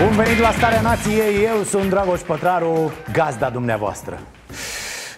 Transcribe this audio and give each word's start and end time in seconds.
Bun 0.00 0.16
venit 0.16 0.38
la 0.38 0.50
Starea 0.50 0.80
Nației, 0.80 1.44
eu 1.44 1.62
sunt 1.62 1.90
Dragoș 1.90 2.20
Pătraru, 2.20 2.92
gazda 3.12 3.50
dumneavoastră 3.50 4.18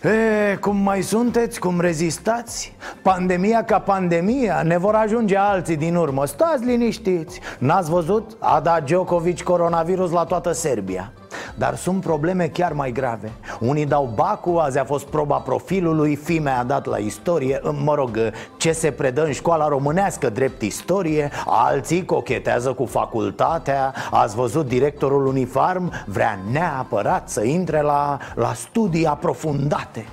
E, 0.02 0.56
cum 0.56 0.76
mai 0.76 1.02
sunteți, 1.02 1.60
cum 1.60 1.80
rezistați? 1.80 2.74
Pandemia 3.02 3.64
ca 3.64 3.78
pandemia, 3.78 4.62
ne 4.62 4.78
vor 4.78 4.94
ajunge 4.94 5.36
alții 5.36 5.76
din 5.76 5.94
urmă. 5.96 6.26
Stați 6.26 6.64
liniștiți, 6.64 7.40
n-ați 7.58 7.90
văzut? 7.90 8.36
A 8.38 8.60
dat 8.60 8.84
Djokovic 8.84 9.42
coronavirus 9.42 10.10
la 10.10 10.24
toată 10.24 10.52
Serbia? 10.52 11.12
Dar 11.54 11.76
sunt 11.76 12.00
probleme 12.00 12.48
chiar 12.48 12.72
mai 12.72 12.92
grave. 12.92 13.32
Unii 13.60 13.86
dau 13.86 14.12
bacul, 14.14 14.58
azi 14.58 14.78
a 14.78 14.84
fost 14.84 15.06
proba 15.06 15.36
profilului 15.36 16.16
Fimea 16.16 16.58
a 16.58 16.64
dat 16.64 16.86
la 16.86 16.96
istorie 16.96 17.60
Mă 17.84 17.94
rog, 17.94 18.18
ce 18.56 18.72
se 18.72 18.90
predă 18.90 19.24
în 19.24 19.32
școala 19.32 19.68
românească 19.68 20.30
drept 20.30 20.62
istorie 20.62 21.30
Alții 21.46 22.04
cochetează 22.04 22.72
cu 22.72 22.84
facultatea. 22.84 23.94
Ați 24.10 24.34
văzut 24.34 24.66
directorul 24.66 25.26
Unifarm? 25.26 25.92
Vrea 26.06 26.38
neapărat 26.52 27.28
să 27.28 27.44
intre 27.44 27.80
la, 27.80 28.18
la 28.34 28.52
studii 28.52 29.06
aprofundate 29.06 30.06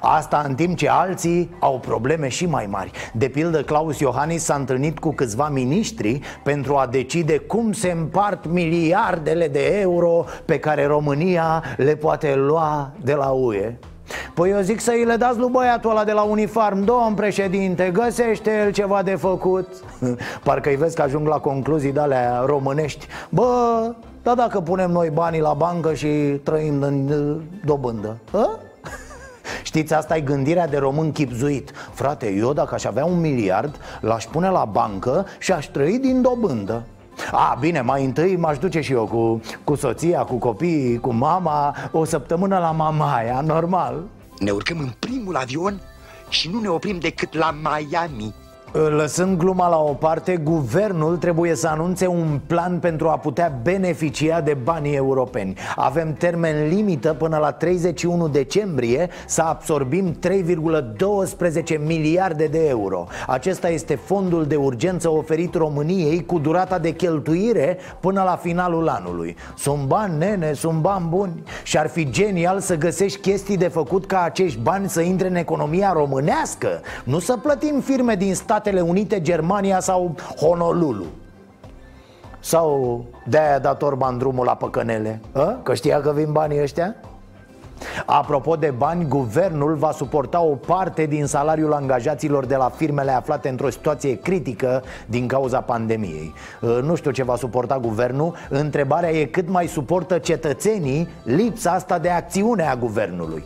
Asta 0.00 0.44
în 0.46 0.54
timp 0.54 0.76
ce 0.76 0.88
alții 0.88 1.50
au 1.60 1.78
probleme 1.78 2.28
și 2.28 2.46
mai 2.46 2.66
mari. 2.70 2.90
De 3.12 3.28
pildă, 3.28 3.62
Claus 3.62 3.98
Iohannis 3.98 4.44
s-a 4.44 4.54
întâlnit 4.54 4.98
cu 4.98 5.12
câțiva 5.12 5.48
miniștri 5.48 6.20
Pentru 6.42 6.76
a 6.76 6.86
decide 6.86 7.38
cum 7.38 7.72
se 7.72 7.90
împart 7.90 8.46
miliardele 8.46 9.48
de 9.48 9.78
euro 9.80 10.24
Pe 10.44 10.58
care 10.58 10.86
România 10.86 11.62
le 11.76 11.96
poate 11.96 12.34
lua 12.34 12.92
de 13.02 13.14
la 13.14 13.28
UE. 13.28 13.74
Păi 14.34 14.50
eu 14.50 14.60
zic 14.60 14.80
să 14.80 14.90
îi 14.90 15.04
le 15.04 15.16
dați 15.16 15.38
lui 15.38 15.50
băiatul 15.50 15.90
ăla 15.90 16.04
de 16.04 16.12
la 16.12 16.22
uniform 16.22 16.84
Domn 16.84 17.14
președinte, 17.14 17.90
găsește 17.92 18.50
el 18.64 18.72
ceva 18.72 19.02
de 19.02 19.14
făcut. 19.14 19.68
Parcă-i 20.44 20.76
vezi 20.76 20.96
că 20.96 21.02
ajung 21.02 21.26
la 21.28 21.38
concluzii 21.38 21.92
de 21.92 22.00
alea 22.00 22.42
românești. 22.46 23.06
Bă, 23.28 23.94
dar 24.22 24.34
dacă 24.34 24.60
punem 24.60 24.90
noi 24.90 25.10
banii 25.10 25.40
la 25.40 25.52
bancă 25.52 25.94
și 25.94 26.06
trăim 26.42 26.82
în 26.82 27.10
dobândă 27.64 28.16
a? 28.32 28.67
Știți, 29.68 29.94
asta 29.94 30.16
e 30.16 30.20
gândirea 30.20 30.68
de 30.68 30.76
român 30.76 31.12
chipzuit. 31.12 31.70
Frate, 31.92 32.32
eu 32.32 32.52
dacă 32.52 32.74
aș 32.74 32.84
avea 32.84 33.04
un 33.04 33.20
miliard 33.20 33.76
L-aș 34.00 34.24
pune 34.24 34.48
la 34.48 34.64
bancă 34.64 35.26
și 35.38 35.52
aș 35.52 35.66
trăi 35.66 35.98
din 35.98 36.22
dobândă. 36.22 36.86
A, 37.32 37.56
bine, 37.60 37.80
mai 37.80 38.04
întâi 38.04 38.36
m-aș 38.36 38.58
duce 38.58 38.80
și 38.80 38.92
eu 38.92 39.06
cu, 39.06 39.40
cu 39.64 39.74
soția, 39.74 40.20
cu 40.20 40.34
copiii, 40.34 40.98
cu 40.98 41.12
mama 41.12 41.76
O 41.92 42.04
săptămână 42.04 42.58
la 42.58 42.70
mamaia, 42.70 43.40
normal. 43.40 44.02
Ne 44.38 44.50
urcăm 44.50 44.78
în 44.78 44.92
primul 44.98 45.36
avion 45.36 45.80
și 46.28 46.50
nu 46.50 46.60
ne 46.60 46.68
oprim 46.68 46.98
decât 46.98 47.34
la 47.34 47.54
Miami 47.62 48.34
Lăsând 48.72 49.38
gluma 49.38 49.68
la 49.68 49.78
o 49.78 49.92
parte, 49.92 50.36
guvernul 50.36 51.16
trebuie 51.16 51.54
să 51.54 51.68
anunțe 51.68 52.06
un 52.06 52.40
plan 52.46 52.78
pentru 52.78 53.08
a 53.08 53.16
putea 53.18 53.58
beneficia 53.62 54.40
de 54.40 54.54
banii 54.62 54.94
europeni. 54.94 55.54
Avem 55.76 56.12
termen 56.12 56.68
limită 56.68 57.12
până 57.12 57.36
la 57.36 57.52
31 57.52 58.28
decembrie 58.28 59.08
să 59.26 59.42
absorbim 59.42 60.18
3,12 60.28 61.78
miliarde 61.84 62.46
de 62.46 62.68
euro. 62.68 63.06
Acesta 63.26 63.68
este 63.68 63.94
fondul 63.94 64.46
de 64.46 64.56
urgență 64.56 65.10
oferit 65.10 65.54
României 65.54 66.24
cu 66.24 66.38
durata 66.38 66.78
de 66.78 66.90
cheltuire 66.90 67.78
până 68.00 68.22
la 68.22 68.36
finalul 68.36 68.88
anului. 68.88 69.36
Sunt 69.56 69.84
bani, 69.84 70.18
nene, 70.18 70.52
sunt 70.52 70.80
bani 70.80 71.06
buni. 71.08 71.42
Și 71.62 71.78
ar 71.78 71.88
fi 71.88 72.10
genial 72.10 72.60
să 72.60 72.76
găsești 72.76 73.20
chestii 73.20 73.56
de 73.56 73.68
făcut 73.68 74.06
ca 74.06 74.22
acești 74.22 74.58
bani 74.58 74.88
să 74.88 75.00
intre 75.00 75.28
în 75.28 75.34
economia 75.34 75.92
românească. 75.92 76.80
Nu 77.04 77.18
să 77.18 77.36
plătim 77.36 77.80
firme 77.80 78.14
din 78.14 78.34
stat 78.34 78.57
Statele 78.58 78.80
Unite, 78.80 79.20
Germania 79.20 79.80
sau 79.80 80.14
Honolulu 80.40 81.04
Sau 82.40 83.04
de-aia 83.26 83.58
dat 83.58 83.82
Orban 83.82 84.18
drumul 84.18 84.44
la 84.44 84.54
păcănele 84.54 85.20
a? 85.32 85.58
Că 85.62 85.74
știa 85.74 86.00
că 86.00 86.12
vin 86.12 86.32
banii 86.32 86.62
ăștia? 86.62 86.94
Apropo 88.06 88.56
de 88.56 88.70
bani, 88.76 89.08
guvernul 89.08 89.74
va 89.74 89.90
suporta 89.90 90.40
o 90.40 90.54
parte 90.54 91.06
din 91.06 91.26
salariul 91.26 91.72
angajaților 91.72 92.46
de 92.46 92.56
la 92.56 92.68
firmele 92.68 93.10
aflate 93.10 93.48
într-o 93.48 93.70
situație 93.70 94.18
critică 94.18 94.82
din 95.06 95.26
cauza 95.26 95.60
pandemiei 95.60 96.34
Nu 96.82 96.94
știu 96.94 97.10
ce 97.10 97.24
va 97.24 97.36
suporta 97.36 97.78
guvernul, 97.78 98.34
întrebarea 98.48 99.10
e 99.10 99.24
cât 99.24 99.48
mai 99.48 99.66
suportă 99.66 100.18
cetățenii 100.18 101.08
lipsa 101.22 101.70
asta 101.70 101.98
de 101.98 102.08
acțiune 102.08 102.62
a 102.68 102.76
guvernului 102.76 103.44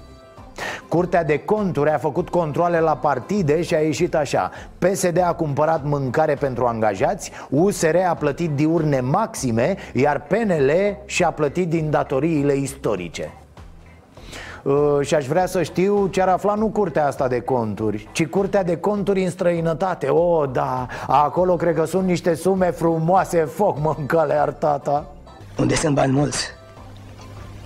Curtea 0.93 1.25
de 1.25 1.39
conturi 1.39 1.91
a 1.91 1.99
făcut 1.99 2.29
controle 2.29 2.81
la 2.81 2.97
partide 2.97 3.63
și 3.63 3.75
a 3.75 3.79
ieșit 3.79 4.15
așa. 4.15 4.51
PSD 4.79 5.19
a 5.19 5.35
cumpărat 5.35 5.85
mâncare 5.85 6.35
pentru 6.35 6.67
angajați 6.67 7.31
USR 7.51 7.97
a 8.09 8.15
plătit 8.15 8.51
diurne 8.51 9.01
maxime 9.01 9.77
Iar 9.93 10.23
PNL 10.23 10.71
și-a 11.05 11.31
plătit 11.31 11.69
din 11.69 11.91
datoriile 11.91 12.55
istorice. 12.55 13.33
Uh, 14.63 14.99
și 15.01 15.15
aș 15.15 15.27
vrea 15.27 15.47
să 15.47 15.63
știu 15.63 16.07
ce 16.07 16.23
ar 16.23 16.29
afla 16.29 16.55
nu 16.55 16.67
curtea 16.67 17.07
asta 17.07 17.29
de 17.29 17.41
conturi 17.41 18.09
Ci 18.13 18.27
curtea 18.27 18.63
de 18.63 18.77
conturi 18.77 19.25
în 19.25 19.31
străinătate. 19.31 20.09
O, 20.09 20.41
oh, 20.41 20.49
da, 20.53 20.87
acolo 21.07 21.57
cred 21.57 21.75
că 21.75 21.85
sunt 21.85 22.07
niște 22.07 22.35
sume 22.35 22.71
frumoase. 22.71 23.39
Foc 23.39 23.79
mâncale 23.79 24.35
artata. 24.35 25.07
Unde 25.59 25.75
sunt 25.75 25.95
bani 25.95 26.13
mulți 26.13 26.47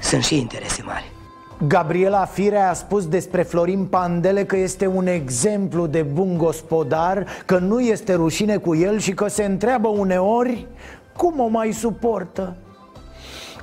Sunt 0.00 0.24
și 0.24 0.38
interese 0.38 0.82
mari 0.82 1.14
Gabriela 1.58 2.24
Firea 2.24 2.70
a 2.70 2.72
spus 2.72 3.06
despre 3.06 3.42
Florin 3.42 3.84
Pandele 3.84 4.44
că 4.44 4.56
este 4.56 4.86
un 4.86 5.06
exemplu 5.06 5.86
de 5.86 6.02
bun 6.02 6.36
gospodar 6.38 7.26
Că 7.46 7.58
nu 7.58 7.80
este 7.80 8.14
rușine 8.14 8.56
cu 8.56 8.74
el 8.74 8.98
și 8.98 9.14
că 9.14 9.28
se 9.28 9.44
întreabă 9.44 9.88
uneori 9.88 10.66
cum 11.16 11.40
o 11.40 11.46
mai 11.46 11.72
suportă 11.72 12.56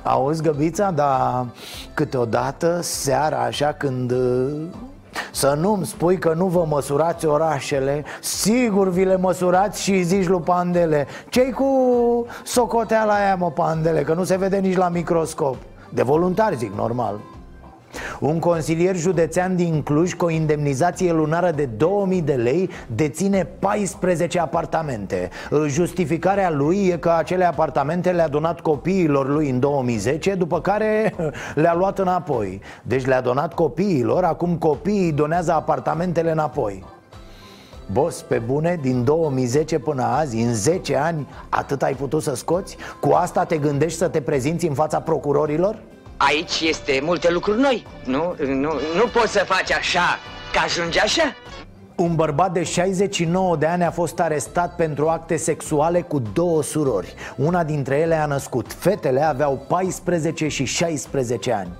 Auzi, 0.02 0.42
Găbița, 0.42 0.90
dar 0.90 1.46
câteodată 1.94 2.78
seara 2.82 3.38
așa 3.38 3.72
când 3.72 4.12
să 5.32 5.56
nu-mi 5.60 5.86
spui 5.86 6.18
că 6.18 6.32
nu 6.36 6.46
vă 6.46 6.64
măsurați 6.68 7.26
orașele 7.26 8.04
Sigur 8.20 8.88
vi 8.88 9.04
le 9.04 9.16
măsurați 9.16 9.82
și 9.82 10.02
zici 10.02 10.26
lui 10.26 10.40
Pandele 10.40 11.06
Ce-i 11.28 11.50
cu 11.50 11.66
socoteala 12.44 13.14
aia, 13.14 13.34
mă, 13.34 13.50
Pandele? 13.50 14.02
Că 14.02 14.14
nu 14.14 14.24
se 14.24 14.36
vede 14.36 14.56
nici 14.56 14.76
la 14.76 14.88
microscop 14.88 15.56
De 15.88 16.02
voluntari, 16.02 16.56
zic, 16.56 16.72
normal 16.74 17.20
un 18.20 18.38
consilier 18.38 18.96
județean 18.96 19.56
din 19.56 19.82
Cluj 19.82 20.12
cu 20.12 20.24
o 20.24 20.30
indemnizație 20.30 21.12
lunară 21.12 21.50
de 21.50 21.64
2000 21.64 22.22
de 22.22 22.32
lei 22.32 22.70
deține 22.94 23.48
14 23.58 24.40
apartamente 24.40 25.30
Justificarea 25.66 26.50
lui 26.50 26.86
e 26.86 26.96
că 26.96 27.14
acele 27.18 27.44
apartamente 27.44 28.10
le-a 28.10 28.28
donat 28.28 28.60
copiilor 28.60 29.28
lui 29.28 29.50
în 29.50 29.60
2010 29.60 30.34
După 30.34 30.60
care 30.60 31.14
le-a 31.54 31.74
luat 31.74 31.98
înapoi 31.98 32.60
Deci 32.82 33.06
le-a 33.06 33.20
donat 33.20 33.54
copiilor, 33.54 34.24
acum 34.24 34.56
copiii 34.56 35.12
donează 35.12 35.52
apartamentele 35.52 36.30
înapoi 36.30 36.84
Bos, 37.92 38.22
pe 38.22 38.38
bune, 38.38 38.78
din 38.82 39.04
2010 39.04 39.78
până 39.78 40.02
azi, 40.02 40.42
în 40.42 40.54
10 40.54 40.96
ani, 40.96 41.28
atât 41.48 41.82
ai 41.82 41.94
putut 41.94 42.22
să 42.22 42.34
scoți? 42.34 42.76
Cu 43.00 43.12
asta 43.12 43.44
te 43.44 43.56
gândești 43.56 43.98
să 43.98 44.08
te 44.08 44.20
prezinți 44.20 44.66
în 44.66 44.74
fața 44.74 45.00
procurorilor? 45.00 45.78
Aici 46.16 46.60
este 46.60 47.00
multe 47.02 47.30
lucruri 47.30 47.60
noi. 47.60 47.86
Nu, 48.04 48.34
nu, 48.38 48.72
nu 48.96 49.06
poți 49.12 49.32
să 49.32 49.44
faci 49.46 49.72
așa 49.72 50.18
Că 50.54 50.60
ajunge 50.64 51.00
așa. 51.00 51.34
Un 51.96 52.14
bărbat 52.14 52.52
de 52.52 52.62
69 52.62 53.56
de 53.56 53.66
ani 53.66 53.84
a 53.84 53.90
fost 53.90 54.20
arestat 54.20 54.76
pentru 54.76 55.08
acte 55.08 55.36
sexuale 55.36 56.00
cu 56.00 56.22
două 56.32 56.62
surori. 56.62 57.14
Una 57.36 57.64
dintre 57.64 57.96
ele 57.96 58.14
a 58.14 58.26
născut. 58.26 58.72
Fetele 58.72 59.22
aveau 59.22 59.64
14 59.68 60.48
și 60.48 60.64
16 60.64 61.52
ani. 61.52 61.70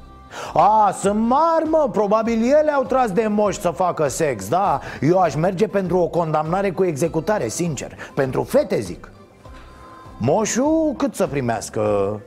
A, 0.54 0.94
sunt 1.00 1.20
mari, 1.20 1.69
mă, 1.69 1.88
probabil 1.92 2.42
ele 2.42 2.70
au 2.70 2.84
tras 2.84 3.10
de 3.10 3.26
moși 3.26 3.60
să 3.60 3.70
facă 3.70 4.08
sex, 4.08 4.48
da? 4.48 4.80
Eu 5.00 5.19
aș 5.19 5.34
merge 5.34 5.66
pentru 5.69 5.98
o 5.98 6.06
condamnare 6.06 6.70
cu 6.70 6.84
executare, 6.84 7.48
sincer. 7.48 7.96
Pentru 8.14 8.42
fete, 8.42 8.80
zic. 8.80 9.10
Moșul 10.19 10.94
cât 10.96 11.14
să 11.14 11.26
primească? 11.26 12.20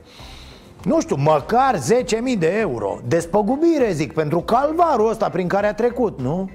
Nu 0.84 1.00
știu, 1.00 1.16
măcar 1.16 1.76
10.000 1.76 2.38
de 2.38 2.56
euro. 2.58 2.98
Despăgubire, 3.06 3.92
zic, 3.92 4.12
pentru 4.12 4.40
calvarul 4.40 5.10
ăsta 5.10 5.28
prin 5.28 5.48
care 5.48 5.66
a 5.66 5.74
trecut, 5.74 6.20
nu? 6.20 6.48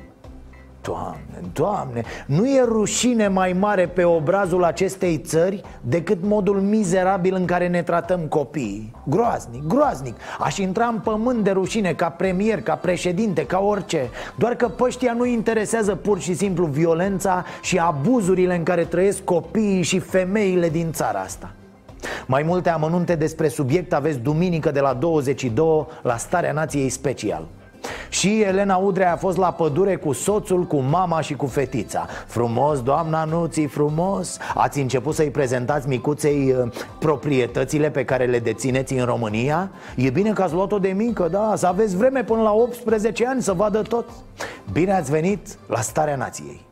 Doamne, 0.81 1.41
doamne, 1.53 2.03
nu 2.25 2.47
e 2.47 2.61
rușine 2.61 3.27
mai 3.27 3.53
mare 3.53 3.87
pe 3.87 4.03
obrazul 4.03 4.63
acestei 4.63 5.17
țări 5.17 5.61
decât 5.81 6.17
modul 6.21 6.61
mizerabil 6.61 7.35
în 7.35 7.45
care 7.45 7.67
ne 7.67 7.81
tratăm 7.81 8.19
copiii? 8.19 8.91
Groaznic, 9.03 9.63
groaznic. 9.67 10.15
Aș 10.39 10.57
intra 10.57 10.85
în 10.85 10.99
pământ 10.99 11.43
de 11.43 11.51
rușine 11.51 11.93
ca 11.93 12.09
premier, 12.09 12.61
ca 12.61 12.75
președinte, 12.75 13.45
ca 13.45 13.59
orice. 13.59 14.09
Doar 14.37 14.55
că 14.55 14.67
păștia 14.67 15.13
nu 15.13 15.25
interesează 15.25 15.95
pur 15.95 16.19
și 16.19 16.33
simplu 16.33 16.65
violența 16.65 17.45
și 17.61 17.77
abuzurile 17.77 18.55
în 18.55 18.63
care 18.63 18.83
trăiesc 18.83 19.23
copiii 19.23 19.81
și 19.81 19.99
femeile 19.99 20.69
din 20.69 20.91
țara 20.91 21.19
asta 21.19 21.51
mai 22.25 22.44
multe 22.44 22.69
amănunte 22.69 23.15
despre 23.15 23.47
subiect 23.47 23.94
aveți 23.94 24.19
duminică 24.19 24.71
de 24.71 24.79
la 24.79 24.94
22 24.94 25.88
la 26.01 26.17
Starea 26.17 26.51
Nației 26.51 26.89
Special. 26.89 27.47
Și 28.09 28.41
Elena 28.41 28.75
Udrea 28.75 29.13
a 29.13 29.15
fost 29.15 29.38
la 29.38 29.51
pădure 29.51 29.95
cu 29.95 30.11
soțul, 30.11 30.63
cu 30.63 30.77
mama 30.77 31.21
și 31.21 31.35
cu 31.35 31.45
fetița. 31.45 32.05
Frumos, 32.27 32.81
doamna 32.81 33.23
Nuții, 33.23 33.65
frumos! 33.65 34.38
Ați 34.55 34.79
început 34.79 35.15
să-i 35.15 35.31
prezentați 35.31 35.88
micuței 35.88 36.55
uh, 36.59 36.71
proprietățile 37.00 37.89
pe 37.89 38.06
care 38.06 38.25
le 38.25 38.39
dețineți 38.39 38.94
în 38.94 39.06
România? 39.06 39.71
E 39.95 40.09
bine 40.09 40.33
că 40.33 40.41
ați 40.41 40.53
luat-o 40.53 40.79
de 40.79 40.89
mică, 40.89 41.27
da, 41.31 41.53
să 41.56 41.67
aveți 41.67 41.97
vreme 41.97 42.23
până 42.23 42.41
la 42.41 42.53
18 42.53 43.27
ani 43.27 43.41
să 43.41 43.53
vadă 43.53 43.81
tot. 43.81 44.09
Bine 44.71 44.94
ați 44.94 45.11
venit 45.11 45.57
la 45.67 45.81
Starea 45.81 46.15
Nației 46.15 46.71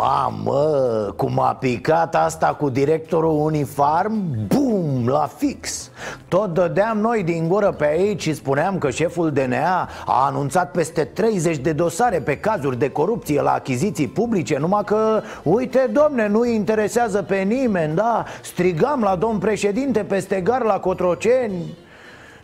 Mamă, 0.00 1.14
cum 1.16 1.40
a 1.40 1.54
picat 1.54 2.14
asta 2.14 2.46
cu 2.46 2.68
directorul 2.68 3.40
Unifarm, 3.44 4.22
bum, 4.46 5.08
la 5.08 5.30
fix. 5.36 5.90
Tot 6.28 6.54
dădeam 6.54 6.98
noi 6.98 7.22
din 7.22 7.48
gură 7.48 7.72
pe 7.72 7.86
aici 7.86 8.22
și 8.22 8.34
spuneam 8.34 8.78
că 8.78 8.90
șeful 8.90 9.30
DNA 9.30 9.88
a 10.06 10.26
anunțat 10.26 10.70
peste 10.70 11.04
30 11.04 11.56
de 11.56 11.72
dosare 11.72 12.20
pe 12.20 12.36
cazuri 12.38 12.78
de 12.78 12.90
corupție 12.90 13.42
la 13.42 13.52
achiziții 13.52 14.08
publice 14.08 14.58
Numai 14.58 14.84
că, 14.84 15.22
uite 15.42 15.90
domne, 15.92 16.28
nu 16.28 16.44
interesează 16.44 17.22
pe 17.22 17.36
nimeni, 17.36 17.94
da? 17.94 18.24
Strigam 18.42 19.02
la 19.02 19.16
domn 19.16 19.38
președinte 19.38 20.00
peste 20.00 20.40
gar 20.40 20.62
la 20.62 20.78
Cotroceni 20.78 21.76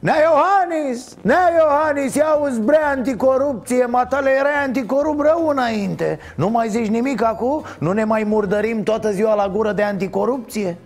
Nea 0.04 0.20
Iohannis, 0.20 1.16
Nea 1.20 1.50
Iohannis, 1.58 2.14
ia 2.14 2.38
uzi 2.42 2.60
bre 2.60 2.76
anticorupție 2.76 3.84
Matale 3.84 4.30
era 4.30 4.48
anticorup 4.62 5.20
rău 5.20 5.48
înainte 5.48 6.18
Nu 6.36 6.48
mai 6.48 6.68
zici 6.68 6.86
nimic 6.86 7.22
acum? 7.22 7.64
Nu 7.78 7.92
ne 7.92 8.04
mai 8.04 8.22
murdărim 8.22 8.82
toată 8.82 9.10
ziua 9.10 9.34
la 9.34 9.48
gură 9.48 9.72
de 9.72 9.82
anticorupție? 9.82 10.76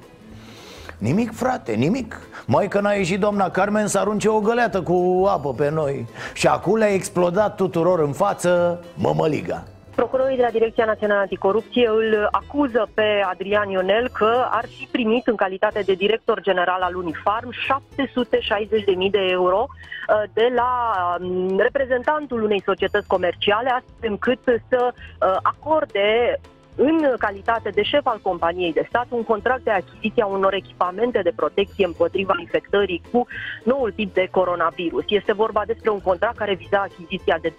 Nimic, 0.99 1.35
frate, 1.35 1.73
nimic 1.73 2.21
Mai 2.47 2.69
că 2.69 2.81
n-a 2.81 2.93
ieșit 2.93 3.21
doamna 3.21 3.51
Carmen 3.51 3.87
să 3.87 3.99
arunce 3.99 4.29
o 4.29 4.41
găleată 4.41 4.83
cu 4.83 5.27
apă 5.29 5.53
pe 5.53 5.71
noi 5.71 6.07
Și 6.35 6.47
acum 6.47 6.77
le-a 6.77 6.93
explodat 6.93 7.55
tuturor 7.55 8.01
în 8.01 8.13
față 8.13 8.85
mămăliga 8.95 9.65
Procurorii 10.03 10.37
de 10.37 10.43
la 10.43 10.51
Direcția 10.59 10.85
Națională 10.85 11.21
Anticorupție 11.21 11.89
îl 11.89 12.29
acuză 12.31 12.89
pe 12.95 13.23
Adrian 13.31 13.69
Ionel 13.69 14.09
că 14.09 14.47
ar 14.51 14.65
fi 14.77 14.89
primit 14.91 15.27
în 15.27 15.37
calitate 15.37 15.81
de 15.81 15.93
director 15.93 16.41
general 16.41 16.81
al 16.83 16.95
Unifarm 16.95 17.51
760.000 17.51 19.11
de 19.11 19.27
euro 19.31 19.67
uh, 19.69 20.23
de 20.33 20.53
la 20.55 20.73
um, 21.21 21.59
reprezentantul 21.59 22.43
unei 22.43 22.63
societăți 22.65 23.07
comerciale, 23.07 23.71
astfel 23.71 24.11
încât 24.11 24.39
să 24.69 24.93
uh, 24.93 25.37
acorde 25.43 26.39
în 26.81 27.15
calitate 27.19 27.69
de 27.71 27.83
șef 27.83 28.07
al 28.07 28.19
companiei 28.23 28.73
de 28.73 28.85
stat, 28.89 29.07
un 29.09 29.25
contract 29.25 29.65
de 29.65 29.71
achiziție 29.71 30.23
a 30.23 30.27
unor 30.27 30.55
echipamente 30.55 31.21
de 31.23 31.33
protecție 31.37 31.87
împotriva 31.87 32.35
infectării 32.39 33.03
cu 33.13 33.27
noul 33.65 33.93
tip 33.93 34.15
de 34.15 34.29
coronavirus. 34.31 35.05
Este 35.09 35.33
vorba 35.33 35.63
despre 35.67 35.91
un 35.91 36.01
contract 36.01 36.37
care 36.37 36.55
viza 36.55 36.79
achiziția 36.79 37.39
de 37.41 37.53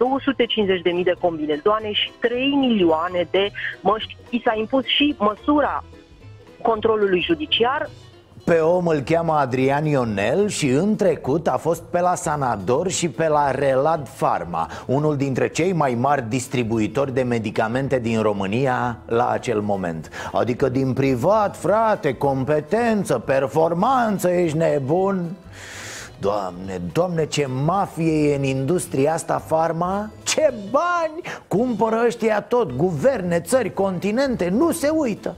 250.000 0.98 1.04
de 1.04 1.14
combinezoane 1.22 1.92
și 1.92 2.12
3 2.20 2.50
milioane 2.50 3.28
de 3.32 3.52
măști. 3.82 4.18
I 4.30 4.42
s-a 4.46 4.54
impus 4.58 4.86
și 4.86 5.16
măsura 5.18 5.84
controlului 6.62 7.22
judiciar 7.22 7.90
pe 8.44 8.60
om 8.60 8.88
îl 8.88 9.00
cheamă 9.00 9.34
Adrian 9.34 9.86
Ionel 9.86 10.48
și 10.48 10.68
în 10.70 10.96
trecut 10.96 11.48
a 11.48 11.58
fost 11.58 11.82
pe 11.82 12.00
la 12.00 12.16
Sanador 12.16 12.90
și 12.90 13.10
pe 13.10 13.28
la 13.28 13.52
Relad 13.52 14.10
Pharma 14.18 14.70
Unul 14.86 15.18
dintre 15.18 15.50
cei 15.50 15.74
mai 15.74 15.96
mari 16.00 16.30
distribuitori 16.30 17.14
de 17.14 17.22
medicamente 17.22 18.00
din 18.00 18.22
România 18.22 18.98
la 19.06 19.30
acel 19.30 19.62
moment. 19.62 20.10
Adică 20.32 20.70
din 20.70 20.94
privat, 20.94 21.58
frate, 21.58 22.14
competență, 22.14 23.20
performanță, 23.20 24.30
ești 24.30 24.58
nebun? 24.58 25.26
Doamne, 26.20 26.82
doamne, 26.94 27.26
ce 27.26 27.48
mafie 27.66 28.32
e 28.32 28.36
în 28.36 28.44
industria 28.44 29.14
asta 29.14 29.44
farma 29.46 30.10
Ce 30.24 30.54
bani 30.70 31.22
cumpără 31.48 32.04
ăștia 32.06 32.42
tot, 32.42 32.76
guverne, 32.76 33.40
țări, 33.40 33.74
continente, 33.74 34.50
nu 34.50 34.72
se 34.72 34.90
uită 34.90 35.36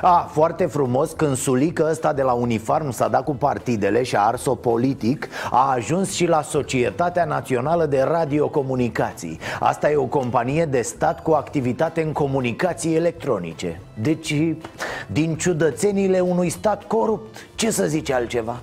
a, 0.00 0.28
foarte 0.32 0.66
frumos, 0.66 1.10
când 1.10 1.36
sulică 1.36 1.86
ăsta 1.90 2.12
de 2.12 2.22
la 2.22 2.32
uniform 2.32 2.90
s-a 2.90 3.08
dat 3.08 3.24
cu 3.24 3.34
partidele 3.34 4.02
și 4.02 4.16
a 4.16 4.20
ars-o 4.20 4.54
politic 4.54 5.28
A 5.50 5.72
ajuns 5.72 6.12
și 6.12 6.26
la 6.26 6.42
Societatea 6.42 7.24
Națională 7.24 7.86
de 7.86 8.02
Radiocomunicații 8.02 9.38
Asta 9.60 9.90
e 9.90 9.96
o 9.96 10.04
companie 10.04 10.64
de 10.64 10.80
stat 10.80 11.22
cu 11.22 11.30
activitate 11.30 12.02
în 12.02 12.12
comunicații 12.12 12.94
electronice 12.94 13.80
Deci, 13.94 14.34
din 15.06 15.36
ciudățenile 15.36 16.20
unui 16.20 16.48
stat 16.48 16.84
corupt, 16.84 17.36
ce 17.54 17.70
să 17.70 17.86
zice 17.86 18.14
altceva? 18.14 18.56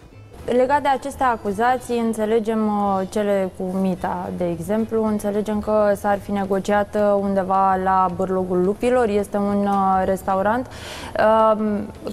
Legat 0.46 0.82
de 0.82 0.88
aceste 0.88 1.24
acuzații, 1.24 2.00
înțelegem 2.00 2.68
uh, 2.68 3.02
cele 3.10 3.52
cu 3.58 3.78
Mita, 3.78 4.30
de 4.38 4.50
exemplu, 4.50 5.06
înțelegem 5.06 5.60
că 5.60 5.94
s-ar 5.96 6.20
fi 6.20 6.32
negociat 6.32 6.96
uh, 6.96 7.18
undeva 7.22 7.76
la 7.84 8.08
Bârlogul 8.16 8.64
Lupilor, 8.64 9.08
este 9.08 9.38
un 9.38 9.66
uh, 9.66 10.02
restaurant 10.06 10.68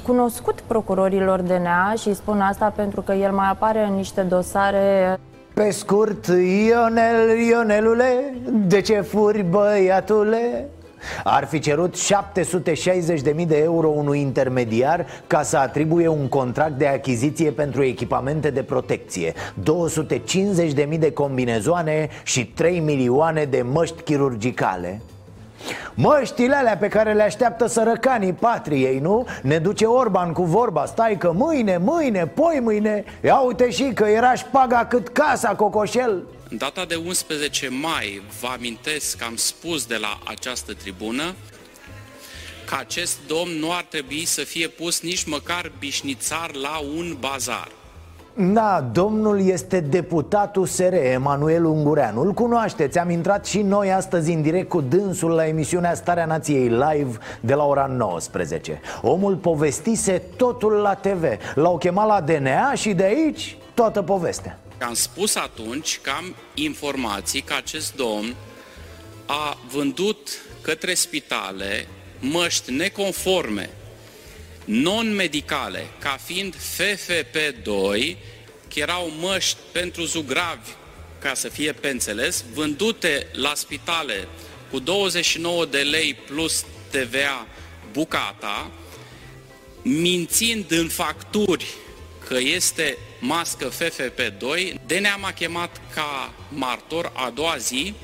cunoscut 0.03 0.61
procurorilor 0.61 1.41
DNA 1.41 1.95
și 1.99 2.15
spun 2.15 2.41
asta 2.41 2.73
pentru 2.77 3.01
că 3.01 3.13
el 3.13 3.33
mai 3.33 3.49
apare 3.51 3.87
în 3.89 3.95
niște 3.95 4.21
dosare. 4.21 5.19
Pe 5.55 5.71
scurt, 5.71 6.27
Ionel, 6.67 7.39
Ionelule, 7.49 8.35
de 8.51 8.81
ce 8.81 9.01
furi 9.01 9.43
băiatule? 9.43 10.69
Ar 11.25 11.47
fi 11.47 11.59
cerut 11.59 11.97
760.000 11.97 13.47
de 13.47 13.59
euro 13.59 13.89
unui 13.89 14.21
intermediar 14.21 15.07
ca 15.27 15.43
să 15.43 15.57
atribuie 15.57 16.09
un 16.09 16.29
contract 16.29 16.79
de 16.79 16.87
achiziție 16.87 17.51
pentru 17.51 17.83
echipamente 17.83 18.51
de 18.51 18.63
protecție 18.63 19.33
250.000 20.93 20.99
de 20.99 21.13
combinezoane 21.13 22.09
și 22.25 22.47
3 22.47 22.81
milioane 22.81 23.45
de 23.45 23.63
măști 23.63 24.03
chirurgicale 24.03 25.01
Măștile 25.95 26.55
alea 26.55 26.77
pe 26.77 26.89
care 26.89 27.13
le 27.13 27.23
așteaptă 27.23 27.67
sărăcanii 27.67 28.33
patriei, 28.33 28.99
nu? 28.99 29.27
Ne 29.43 29.59
duce 29.59 29.85
Orban 29.85 30.33
cu 30.33 30.43
vorba 30.43 30.87
Stai 30.87 31.17
că 31.19 31.33
mâine, 31.33 31.77
mâine, 31.77 32.27
poi 32.27 32.61
mâine 32.63 33.05
Ia 33.25 33.37
uite 33.37 33.71
și 33.71 33.93
că 33.95 34.05
era 34.05 34.35
șpaga 34.35 34.87
cât 34.87 35.09
casa, 35.09 35.55
cocoșel 35.55 36.23
în 36.53 36.59
data 36.59 36.85
de 36.85 36.95
11 36.95 37.69
mai, 37.69 38.23
vă 38.41 38.47
amintesc 38.47 39.17
că 39.17 39.25
am 39.25 39.37
spus 39.37 39.87
de 39.87 39.97
la 39.97 40.19
această 40.25 40.75
tribună 40.75 41.35
că 42.65 42.75
acest 42.79 43.19
domn 43.27 43.51
nu 43.59 43.73
ar 43.73 43.83
trebui 43.89 44.25
să 44.25 44.45
fie 44.45 44.69
pus 44.69 45.01
nici 45.01 45.25
măcar 45.25 45.73
bișnițar 45.79 46.55
la 46.55 46.79
un 46.97 47.17
bazar. 47.21 47.69
Da, 48.35 48.89
domnul 48.93 49.47
este 49.47 49.81
deputatul 49.81 50.67
SR, 50.67 50.93
Emanuel 50.93 51.65
Ungureanu. 51.65 52.21
Îl 52.21 52.33
cunoașteți, 52.33 52.99
am 52.99 53.11
intrat 53.11 53.47
și 53.47 53.63
noi 53.63 53.93
astăzi 53.93 54.33
în 54.33 54.43
direct 54.43 54.69
cu 54.69 54.81
dânsul 54.81 55.31
la 55.31 55.47
emisiunea 55.47 55.95
Starea 55.95 56.27
Nației 56.27 56.69
Live 56.69 57.19
de 57.41 57.55
la 57.55 57.65
ora 57.65 57.87
19 57.87 58.81
Omul 59.03 59.37
povestise 59.37 60.23
totul 60.37 60.73
la 60.73 60.95
TV 60.95 61.25
L-au 61.55 61.79
chemat 61.79 62.07
la 62.07 62.21
DNA 62.21 62.75
și 62.75 62.93
de 62.93 63.05
aici 63.05 63.57
toată 63.75 64.03
povestea. 64.03 64.59
Am 64.87 64.95
spus 64.95 65.37
atunci 65.37 66.01
că 66.03 66.11
am 66.17 66.35
informații 66.55 67.41
că 67.41 67.55
acest 67.57 67.97
domn 67.97 68.35
a 69.27 69.57
vândut 69.73 70.29
către 70.61 70.95
spitale 70.95 71.87
măști 72.21 72.75
neconforme, 72.75 73.71
non-medicale, 74.65 75.87
ca 75.99 76.19
fiind 76.25 76.57
FFP2, 76.57 78.17
că 78.69 78.79
erau 78.79 79.13
măști 79.21 79.57
pentru 79.73 80.05
zugravi, 80.05 80.71
ca 81.19 81.35
să 81.35 81.49
fie 81.49 81.73
pe 81.73 81.89
înțeles, 81.89 82.45
vândute 82.55 83.27
la 83.33 83.55
spitale 83.55 84.29
cu 84.71 84.79
29 84.79 85.65
de 85.65 85.79
lei 85.79 86.15
plus 86.15 86.65
TVA 86.91 87.47
bucata, 87.93 88.71
mințind 89.83 90.71
în 90.71 90.89
facturi 90.89 91.67
că 92.27 92.39
este 92.39 92.99
mască 93.21 93.69
FFP2. 93.69 94.75
DNA 94.87 95.17
m-a 95.17 95.33
chemat 95.33 95.81
ca 95.95 96.35
martor 96.49 97.13
a 97.15 97.31
doua 97.31 97.57
zi, 97.57 97.95